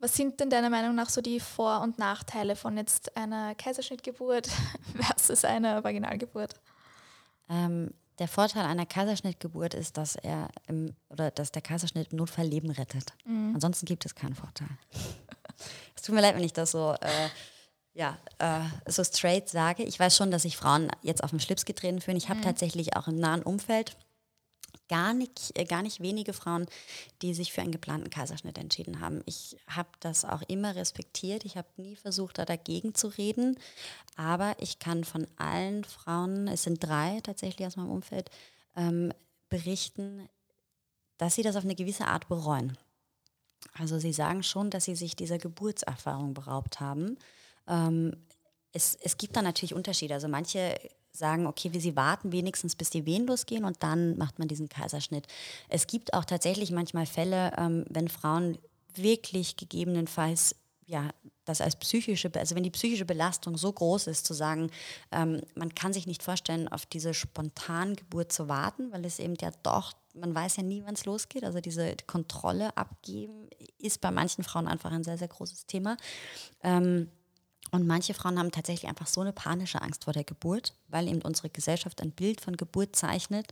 [0.00, 4.48] Was sind denn deiner Meinung nach so die Vor- und Nachteile von jetzt einer Kaiserschnittgeburt
[4.96, 6.54] versus einer Vaginalgeburt?
[7.50, 12.46] Ähm, der Vorteil einer Kaiserschnittgeburt ist, dass er im, oder dass der Kaiserschnitt im Notfall
[12.46, 13.12] Leben rettet.
[13.26, 13.52] Mhm.
[13.54, 14.68] Ansonsten gibt es keinen Vorteil.
[15.94, 17.28] es tut mir leid, wenn ich das so, äh,
[17.92, 18.60] ja, äh,
[18.90, 19.82] so straight sage.
[19.82, 22.16] Ich weiß schon, dass sich Frauen jetzt auf den Schlips getreten fühlen.
[22.16, 22.44] Ich habe mhm.
[22.44, 23.98] tatsächlich auch im nahen Umfeld
[24.90, 26.66] gar nicht, äh, gar nicht wenige Frauen,
[27.22, 29.22] die sich für einen geplanten Kaiserschnitt entschieden haben.
[29.24, 31.44] Ich habe das auch immer respektiert.
[31.44, 33.56] Ich habe nie versucht, da dagegen zu reden.
[34.16, 38.30] Aber ich kann von allen Frauen, es sind drei tatsächlich aus meinem Umfeld,
[38.76, 39.12] ähm,
[39.48, 40.28] berichten,
[41.18, 42.76] dass sie das auf eine gewisse Art bereuen.
[43.74, 47.16] Also sie sagen schon, dass sie sich dieser Geburtserfahrung beraubt haben.
[47.68, 48.16] Ähm,
[48.72, 50.14] es, es gibt da natürlich Unterschiede.
[50.14, 50.76] Also manche
[51.20, 54.68] sagen, okay, wir sie warten wenigstens, bis die Wehen losgehen und dann macht man diesen
[54.68, 55.28] Kaiserschnitt.
[55.68, 58.58] Es gibt auch tatsächlich manchmal Fälle, ähm, wenn Frauen
[58.94, 60.56] wirklich gegebenenfalls
[60.86, 61.10] ja,
[61.44, 64.70] das als psychische, also wenn die psychische Belastung so groß ist, zu sagen,
[65.12, 69.52] ähm, man kann sich nicht vorstellen, auf diese Spontangeburt zu warten, weil es eben ja
[69.62, 71.44] doch, man weiß ja nie, wann es losgeht.
[71.44, 73.48] Also diese Kontrolle abgeben
[73.78, 75.96] ist bei manchen Frauen einfach ein sehr, sehr großes Thema.
[76.64, 77.08] Ähm,
[77.70, 81.22] und manche Frauen haben tatsächlich einfach so eine panische Angst vor der Geburt, weil eben
[81.22, 83.46] unsere Gesellschaft ein Bild von Geburt zeichnet,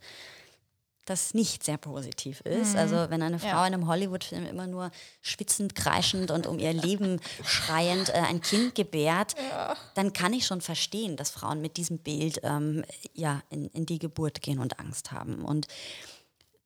[1.09, 2.73] das nicht sehr positiv ist.
[2.73, 2.79] Mhm.
[2.79, 3.67] Also wenn eine Frau ja.
[3.67, 4.91] in einem Hollywood-Film immer nur
[5.23, 9.77] schwitzend, kreischend und um ihr Leben schreiend äh, ein Kind gebärt, ja.
[9.95, 13.99] dann kann ich schon verstehen, dass Frauen mit diesem Bild ähm, ja, in, in die
[13.99, 15.45] Geburt gehen und Angst haben.
[15.45, 15.67] Und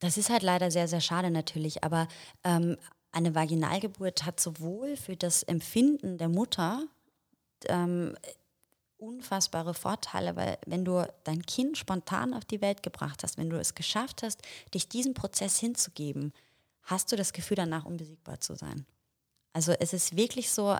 [0.00, 1.84] das ist halt leider sehr, sehr schade natürlich.
[1.84, 2.08] Aber
[2.42, 2.76] ähm,
[3.12, 6.84] eine Vaginalgeburt hat sowohl für das Empfinden der Mutter
[7.68, 8.16] ähm,
[8.98, 13.58] unfassbare Vorteile, weil wenn du dein Kind spontan auf die Welt gebracht hast, wenn du
[13.58, 14.40] es geschafft hast,
[14.72, 16.32] dich diesem Prozess hinzugeben,
[16.84, 18.86] hast du das Gefühl danach unbesiegbar zu sein.
[19.52, 20.76] Also es ist wirklich so,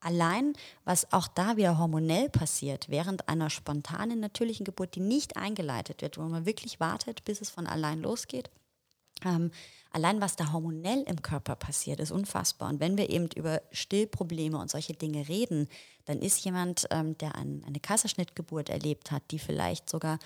[0.00, 0.54] allein
[0.84, 6.18] was auch da wieder hormonell passiert, während einer spontanen natürlichen Geburt, die nicht eingeleitet wird,
[6.18, 8.50] wo man wirklich wartet, bis es von allein losgeht,
[9.24, 9.50] ähm,
[9.90, 12.68] allein was da hormonell im Körper passiert, ist unfassbar.
[12.68, 15.68] Und wenn wir eben über Stillprobleme und solche Dinge reden,
[16.04, 20.18] dann ist jemand, ähm, der ein, eine Kaiserschnittgeburt erlebt hat, die vielleicht sogar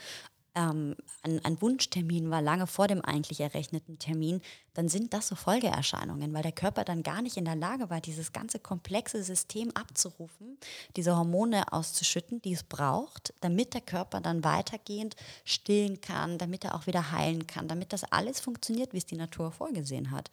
[0.54, 4.40] ähm, ein, ein, Wunschtermin war lange vor dem eigentlich errechneten Termin,
[4.74, 8.00] dann sind das so Folgeerscheinungen, weil der Körper dann gar nicht in der Lage war,
[8.00, 10.58] dieses ganze komplexe System abzurufen,
[10.96, 16.74] diese Hormone auszuschütten, die es braucht, damit der Körper dann weitergehend stillen kann, damit er
[16.74, 20.30] auch wieder heilen kann, damit das alles funktioniert, wie es die Natur vorgesehen hat.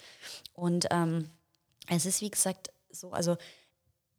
[0.53, 1.29] Und ähm,
[1.87, 3.37] es ist, wie gesagt, so, also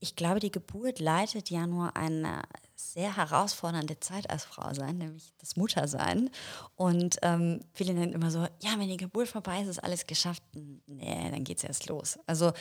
[0.01, 2.43] ich glaube, die Geburt leitet ja nur eine
[2.77, 6.31] sehr herausfordernde Zeit als Frau sein, nämlich das Muttersein.
[6.75, 10.43] Und ähm, viele nennen immer so, ja, wenn die Geburt vorbei ist, ist alles geschafft.
[10.55, 12.19] Nee, dann geht es erst los.
[12.27, 12.53] Also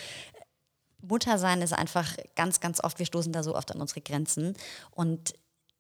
[1.02, 4.56] Muttersein ist einfach ganz, ganz oft, wir stoßen da so oft an unsere Grenzen.
[4.92, 5.34] Und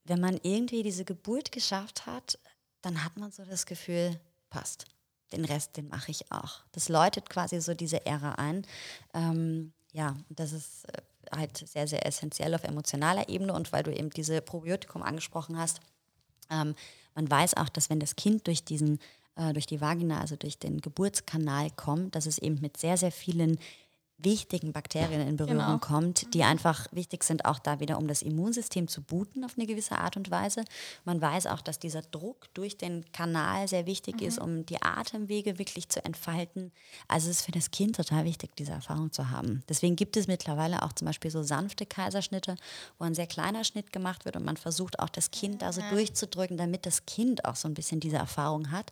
[0.03, 2.39] wenn man irgendwie diese Geburt geschafft hat,
[2.81, 4.85] dann hat man so das Gefühl, passt.
[5.31, 6.59] Den Rest, den mache ich auch.
[6.73, 8.65] Das läutet quasi so diese Ära ein.
[9.13, 11.01] Ähm, ja, das ist äh,
[11.31, 15.79] halt sehr, sehr essentiell auf emotionaler Ebene und weil du eben diese Probiotikum angesprochen hast,
[16.49, 16.75] ähm,
[17.15, 18.99] man weiß auch, dass wenn das Kind durch diesen,
[19.35, 23.11] äh, durch die Vagina, also durch den Geburtskanal kommt, dass es eben mit sehr, sehr
[23.11, 23.59] vielen
[24.23, 25.77] wichtigen Bakterien in Berührung genau.
[25.77, 26.45] kommt, die mhm.
[26.45, 30.17] einfach wichtig sind, auch da wieder, um das Immunsystem zu booten auf eine gewisse Art
[30.17, 30.63] und Weise.
[31.05, 34.27] Man weiß auch, dass dieser Druck durch den Kanal sehr wichtig mhm.
[34.27, 36.71] ist, um die Atemwege wirklich zu entfalten.
[37.07, 39.63] Also es ist für das Kind total wichtig, diese Erfahrung zu haben.
[39.69, 42.55] Deswegen gibt es mittlerweile auch zum Beispiel so sanfte Kaiserschnitte,
[42.97, 45.81] wo ein sehr kleiner Schnitt gemacht wird und man versucht auch das Kind da so
[45.89, 48.91] durchzudrücken, damit das Kind auch so ein bisschen diese Erfahrung hat.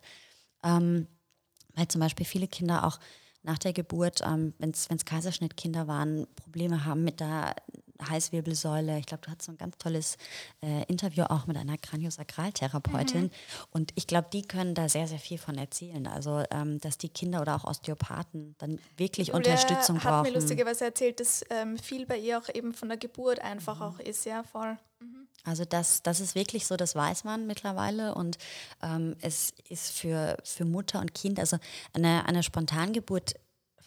[0.62, 1.06] Ähm,
[1.74, 2.98] weil zum Beispiel viele Kinder auch
[3.42, 7.54] nach der Geburt, ähm, wenn es Kaiserschnittkinder waren, Probleme haben mit der
[8.08, 8.98] Heißwirbelsäule.
[8.98, 10.16] Ich glaube, du hattest so ein ganz tolles
[10.62, 13.24] äh, Interview auch mit einer Kraniosakraltherapeutin.
[13.24, 13.30] Mhm.
[13.70, 16.06] Und ich glaube, die können da sehr, sehr viel von erzählen.
[16.06, 20.16] Also, ähm, dass die Kinder oder auch Osteopathen dann wirklich Julia Unterstützung hat brauchen.
[20.16, 23.76] hat mir lustigerweise erzählt, dass ähm, viel bei ihr auch eben von der Geburt einfach
[23.76, 23.82] mhm.
[23.82, 24.76] auch ist, ja, voll.
[25.00, 25.26] Mhm.
[25.44, 28.36] Also das, das ist wirklich so, das weiß man mittlerweile und
[28.82, 31.56] ähm, es ist für, für Mutter und Kind, also
[31.94, 33.34] eine, eine Spontangeburt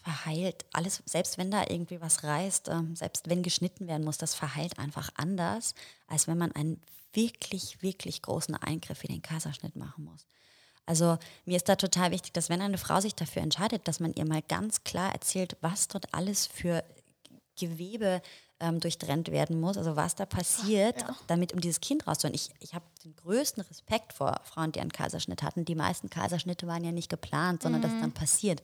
[0.04, 4.36] verheilt alles, selbst wenn da irgendwie was reißt, ähm, selbst wenn geschnitten werden muss, das
[4.36, 5.74] verheilt einfach anders,
[6.08, 6.82] als wenn man einen
[7.14, 10.26] wirklich, wirklich großen Eingriff wie den Kaiserschnitt machen muss.
[10.86, 14.14] Also mir ist da total wichtig, dass wenn eine Frau sich dafür entscheidet, dass man
[14.14, 16.84] ihr mal ganz klar erzählt, was dort alles für
[17.58, 18.22] Gewebe
[18.60, 21.16] ähm, durchtrennt werden muss, also was da passiert, ja.
[21.28, 22.36] damit um dieses Kind rauszuholen.
[22.36, 25.64] Ich, ich habe den größten Respekt vor Frauen, die einen Kaiserschnitt hatten.
[25.64, 27.86] Die meisten Kaiserschnitte waren ja nicht geplant, sondern mhm.
[27.86, 28.62] das dann passiert.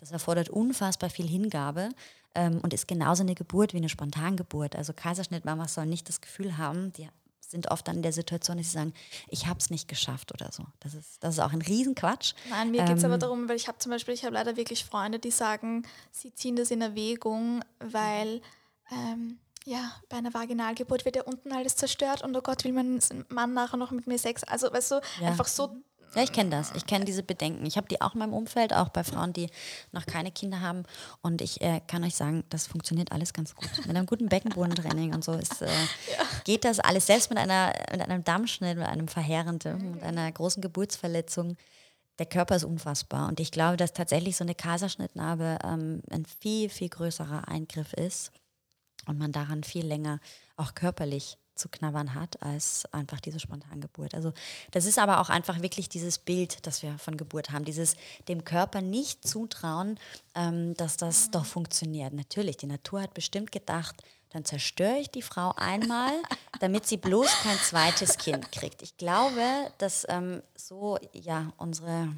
[0.00, 1.90] Das erfordert unfassbar viel Hingabe
[2.34, 4.74] ähm, und ist genauso eine Geburt wie eine Spontangeburt.
[4.74, 7.08] Also Kaiserschnittmamas sollen nicht das Gefühl haben, die
[7.40, 8.94] sind oft dann in der Situation, dass sie sagen,
[9.28, 10.64] ich habe es nicht geschafft oder so.
[10.78, 12.34] Das ist, das ist auch ein Riesenquatsch.
[12.48, 14.56] Nein, mir geht es aber ähm, darum, weil ich habe zum Beispiel, ich habe leider
[14.56, 18.40] wirklich Freunde, die sagen, sie ziehen das in Erwägung, weil
[18.92, 23.00] ähm, ja, bei einer Vaginalgeburt wird ja unten alles zerstört und oh Gott, will mein
[23.28, 24.44] Mann nachher noch mit mir Sex.
[24.44, 25.28] Also weißt du, ja.
[25.28, 25.76] einfach so
[26.14, 26.72] ja, ich kenne das.
[26.74, 27.64] Ich kenne diese Bedenken.
[27.66, 29.48] Ich habe die auch in meinem Umfeld, auch bei Frauen, die
[29.92, 30.82] noch keine Kinder haben.
[31.22, 33.70] Und ich äh, kann euch sagen, das funktioniert alles ganz gut.
[33.86, 36.24] Mit einem guten Beckenbodentraining und so ist, äh, ja.
[36.44, 37.06] geht das alles.
[37.06, 41.56] Selbst mit, einer, mit einem Dammschnitt, mit einem verheerenden, mit einer großen Geburtsverletzung.
[42.18, 43.28] Der Körper ist unfassbar.
[43.28, 48.32] Und ich glaube, dass tatsächlich so eine Kaiserschnittnarbe ähm, ein viel, viel größerer Eingriff ist
[49.06, 50.20] und man daran viel länger
[50.56, 54.14] auch körperlich zu knabbern hat als einfach diese Spontangeburt.
[54.14, 54.32] Also
[54.72, 57.96] das ist aber auch einfach wirklich dieses Bild, das wir von Geburt haben, dieses
[58.28, 59.98] dem Körper nicht zutrauen,
[60.34, 62.12] ähm, dass das doch funktioniert.
[62.12, 66.12] Natürlich, die Natur hat bestimmt gedacht, dann zerstöre ich die Frau einmal,
[66.60, 68.82] damit sie bloß kein zweites Kind kriegt.
[68.82, 69.42] Ich glaube,
[69.78, 72.08] dass ähm, so ja unsere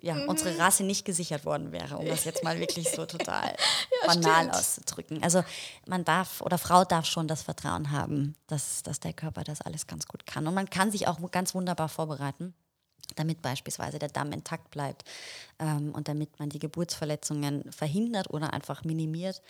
[0.00, 0.28] ja, mhm.
[0.28, 3.54] unsere Rasse nicht gesichert worden wäre, um das jetzt mal wirklich so total
[4.02, 4.54] ja, banal stimmt.
[4.54, 5.22] auszudrücken.
[5.22, 5.44] Also
[5.86, 9.86] man darf oder Frau darf schon das Vertrauen haben, dass, dass der Körper das alles
[9.86, 10.46] ganz gut kann.
[10.46, 12.54] Und man kann sich auch ganz wunderbar vorbereiten
[13.16, 15.04] damit beispielsweise der Damm intakt bleibt
[15.58, 19.42] ähm, und damit man die Geburtsverletzungen verhindert oder einfach minimiert.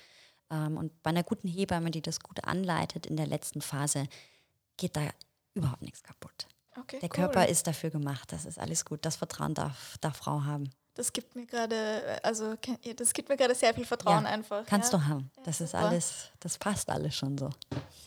[0.51, 4.07] Ähm, und bei einer guten Hebamme, die das gut anleitet in der letzten Phase,
[4.77, 5.03] geht da
[5.55, 6.47] überhaupt nichts kaputt.
[6.79, 7.17] Okay, der cool.
[7.17, 8.33] Körper ist dafür gemacht.
[8.33, 9.01] Das ist alles gut.
[9.03, 10.71] Das Vertrauen darf, darf Frau haben.
[10.97, 12.55] Das gibt mir gerade, also
[12.97, 14.65] das gibt mir gerade sehr viel Vertrauen ja, einfach.
[14.65, 14.99] Kannst ja?
[14.99, 15.31] du haben.
[15.45, 15.87] Das ja, ist super.
[15.87, 17.51] alles, das passt alles schon so.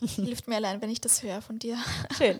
[0.00, 1.76] Hilft mir allein, wenn ich das höre von dir.
[2.16, 2.38] Schön.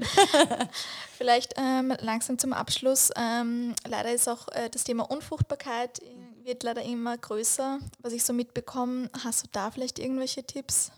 [1.18, 3.10] Vielleicht ähm, langsam zum Abschluss.
[3.16, 6.00] Ähm, leider ist auch äh, das Thema Unfruchtbarkeit
[6.44, 9.10] wird leider immer größer, was ich so mitbekomme.
[9.22, 10.90] Hast du da vielleicht irgendwelche Tipps?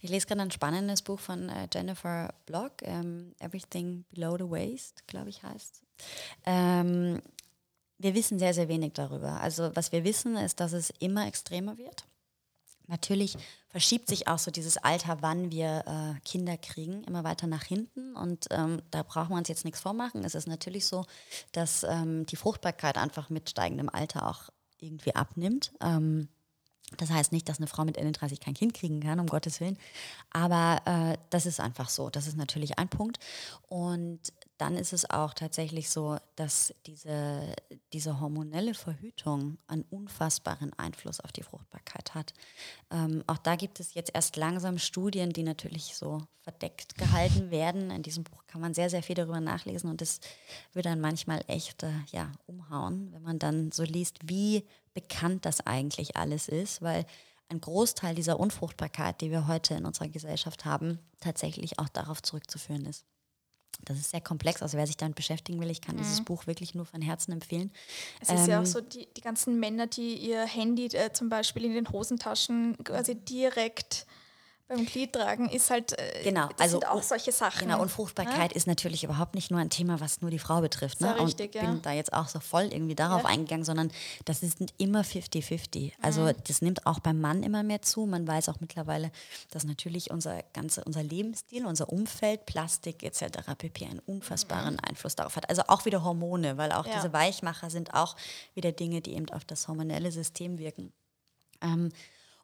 [0.00, 5.06] Ich lese gerade ein spannendes Buch von äh, Jennifer Block, ähm, Everything Below the Waist,
[5.06, 5.82] glaube ich, heißt.
[6.46, 7.20] Ähm,
[7.98, 9.40] wir wissen sehr, sehr wenig darüber.
[9.40, 12.04] Also was wir wissen, ist, dass es immer extremer wird.
[12.86, 13.36] Natürlich
[13.68, 18.16] verschiebt sich auch so dieses Alter, wann wir äh, Kinder kriegen, immer weiter nach hinten.
[18.16, 20.24] Und ähm, da brauchen wir uns jetzt nichts vormachen.
[20.24, 21.04] Es ist natürlich so,
[21.52, 24.48] dass ähm, die Fruchtbarkeit einfach mit steigendem Alter auch
[24.78, 25.72] irgendwie abnimmt.
[25.82, 26.28] Ähm,
[26.96, 29.60] das heißt nicht, dass eine Frau mit Ende 30 kein Kind kriegen kann, um Gottes
[29.60, 29.78] Willen.
[30.30, 32.08] Aber äh, das ist einfach so.
[32.08, 33.18] Das ist natürlich ein Punkt.
[33.68, 34.20] Und
[34.56, 37.54] dann ist es auch tatsächlich so, dass diese,
[37.92, 42.32] diese hormonelle Verhütung einen unfassbaren Einfluss auf die Fruchtbarkeit hat.
[42.90, 47.90] Ähm, auch da gibt es jetzt erst langsam Studien, die natürlich so verdeckt gehalten werden.
[47.90, 50.20] In diesem Buch kann man sehr, sehr viel darüber nachlesen und das
[50.72, 54.64] wird dann manchmal echt äh, ja, umhauen, wenn man dann so liest, wie
[54.98, 57.06] bekannt das eigentlich alles ist, weil
[57.48, 62.84] ein Großteil dieser Unfruchtbarkeit, die wir heute in unserer Gesellschaft haben, tatsächlich auch darauf zurückzuführen
[62.84, 63.04] ist.
[63.84, 64.60] Das ist sehr komplex.
[64.60, 66.00] Also wer sich damit beschäftigen will, ich kann mhm.
[66.00, 67.70] dieses Buch wirklich nur von Herzen empfehlen.
[68.20, 71.12] Es ist ähm, ja auch ähm, so, die, die ganzen Männer, die ihr Handy äh,
[71.12, 74.04] zum Beispiel in den Hosentaschen quasi direkt
[74.68, 77.60] beim Glied tragen ist halt äh, genau, das also sind auch solche Sachen.
[77.60, 78.56] Genau, und Fruchtbarkeit ja?
[78.56, 81.00] ist natürlich überhaupt nicht nur ein Thema, was nur die Frau betrifft.
[81.00, 81.18] Ne?
[81.18, 81.70] Richtig, und ja.
[81.70, 83.28] bin da jetzt auch so voll irgendwie darauf ja.
[83.30, 83.90] eingegangen, sondern
[84.26, 85.92] das ist immer 50-50.
[86.02, 86.34] Also mhm.
[86.46, 88.04] das nimmt auch beim Mann immer mehr zu.
[88.04, 89.10] Man weiß auch mittlerweile,
[89.50, 93.38] dass natürlich unser ganze, unser Lebensstil, unser Umfeld, Plastik etc.
[93.56, 93.86] pp.
[93.86, 94.80] einen unfassbaren mhm.
[94.86, 95.48] Einfluss darauf hat.
[95.48, 98.16] Also auch wieder Hormone, weil auch diese Weichmacher sind auch
[98.54, 100.92] wieder Dinge, die eben auf das hormonelle System wirken.
[101.62, 101.90] Ähm,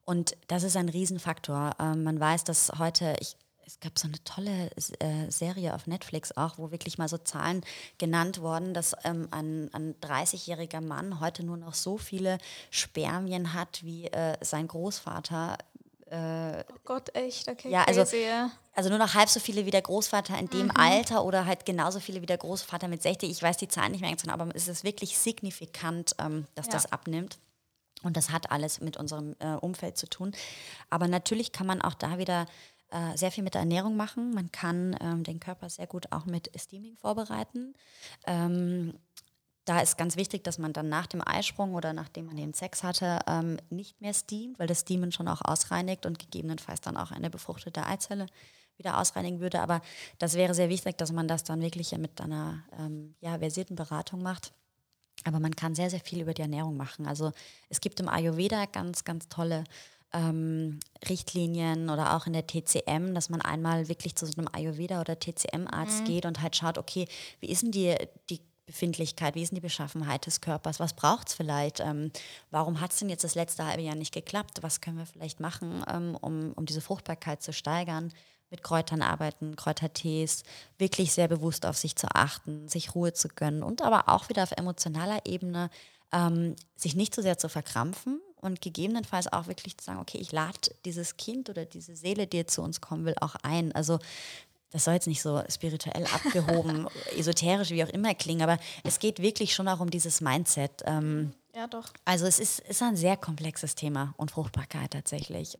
[0.04, 1.72] und das ist ein Riesenfaktor.
[1.80, 3.36] Ähm, man weiß, dass heute, ich,
[3.66, 7.64] es gab so eine tolle äh, Serie auf Netflix auch, wo wirklich mal so Zahlen
[7.96, 12.38] genannt wurden, dass ähm, ein, ein 30-jähriger Mann heute nur noch so viele
[12.70, 15.56] Spermien hat, wie äh, sein Großvater
[16.10, 17.48] Äh, oh Gott, echt?
[17.48, 18.04] Okay, ja, also,
[18.74, 20.76] also nur noch halb so viele wie der Großvater in dem mhm.
[20.76, 23.30] Alter oder halt genauso viele wie der Großvater mit 60.
[23.30, 26.66] Ich weiß die Zahlen nicht mehr ganz genau, aber es ist wirklich signifikant, ähm, dass
[26.66, 26.72] ja.
[26.72, 27.38] das abnimmt.
[28.04, 30.32] Und das hat alles mit unserem äh, Umfeld zu tun.
[30.90, 32.46] Aber natürlich kann man auch da wieder
[32.90, 34.32] äh, sehr viel mit der Ernährung machen.
[34.34, 37.74] Man kann ähm, den Körper sehr gut auch mit Steaming vorbereiten.
[38.26, 38.94] Ähm,
[39.64, 42.82] da ist ganz wichtig, dass man dann nach dem Eisprung oder nachdem man den Sex
[42.82, 47.10] hatte, ähm, nicht mehr steamt, weil das Steamen schon auch ausreinigt und gegebenenfalls dann auch
[47.10, 48.26] eine befruchtete Eizelle
[48.76, 49.60] wieder ausreinigen würde.
[49.60, 49.80] Aber
[50.18, 54.22] das wäre sehr wichtig, dass man das dann wirklich mit einer ähm, ja, versierten Beratung
[54.22, 54.52] macht.
[55.24, 57.06] Aber man kann sehr, sehr viel über die Ernährung machen.
[57.06, 57.32] Also
[57.68, 59.64] es gibt im Ayurveda ganz, ganz tolle
[60.12, 60.78] ähm,
[61.08, 65.18] Richtlinien oder auch in der TCM, dass man einmal wirklich zu so einem Ayurveda- oder
[65.18, 66.04] TCM-Arzt mhm.
[66.04, 67.06] geht und halt schaut, okay,
[67.40, 67.96] wie ist denn die,
[68.30, 72.10] die Befindlichkeit, wie ist denn die Beschaffenheit des Körpers, was braucht es vielleicht, ähm,
[72.50, 75.40] warum hat es denn jetzt das letzte halbe Jahr nicht geklappt, was können wir vielleicht
[75.40, 78.12] machen, ähm, um, um diese Fruchtbarkeit zu steigern,
[78.54, 80.44] mit Kräutern arbeiten, Kräutertees,
[80.78, 84.44] wirklich sehr bewusst auf sich zu achten, sich Ruhe zu gönnen und aber auch wieder
[84.44, 85.70] auf emotionaler Ebene
[86.12, 90.30] ähm, sich nicht so sehr zu verkrampfen und gegebenenfalls auch wirklich zu sagen, okay, ich
[90.30, 93.72] lade dieses Kind oder diese Seele, die jetzt zu uns kommen will, auch ein.
[93.72, 93.98] Also
[94.70, 96.86] das soll jetzt nicht so spirituell abgehoben,
[97.18, 100.82] esoterisch, wie auch immer klingen, aber es geht wirklich schon auch um dieses Mindset.
[100.84, 101.88] Ähm, ja, doch.
[102.04, 105.58] Also es ist, ist ein sehr komplexes Thema und Fruchtbarkeit tatsächlich.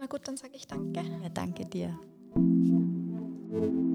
[0.00, 1.00] Na gut, dann sage ich danke.
[1.00, 1.96] Ja, danke dir.
[3.52, 3.91] Thank you.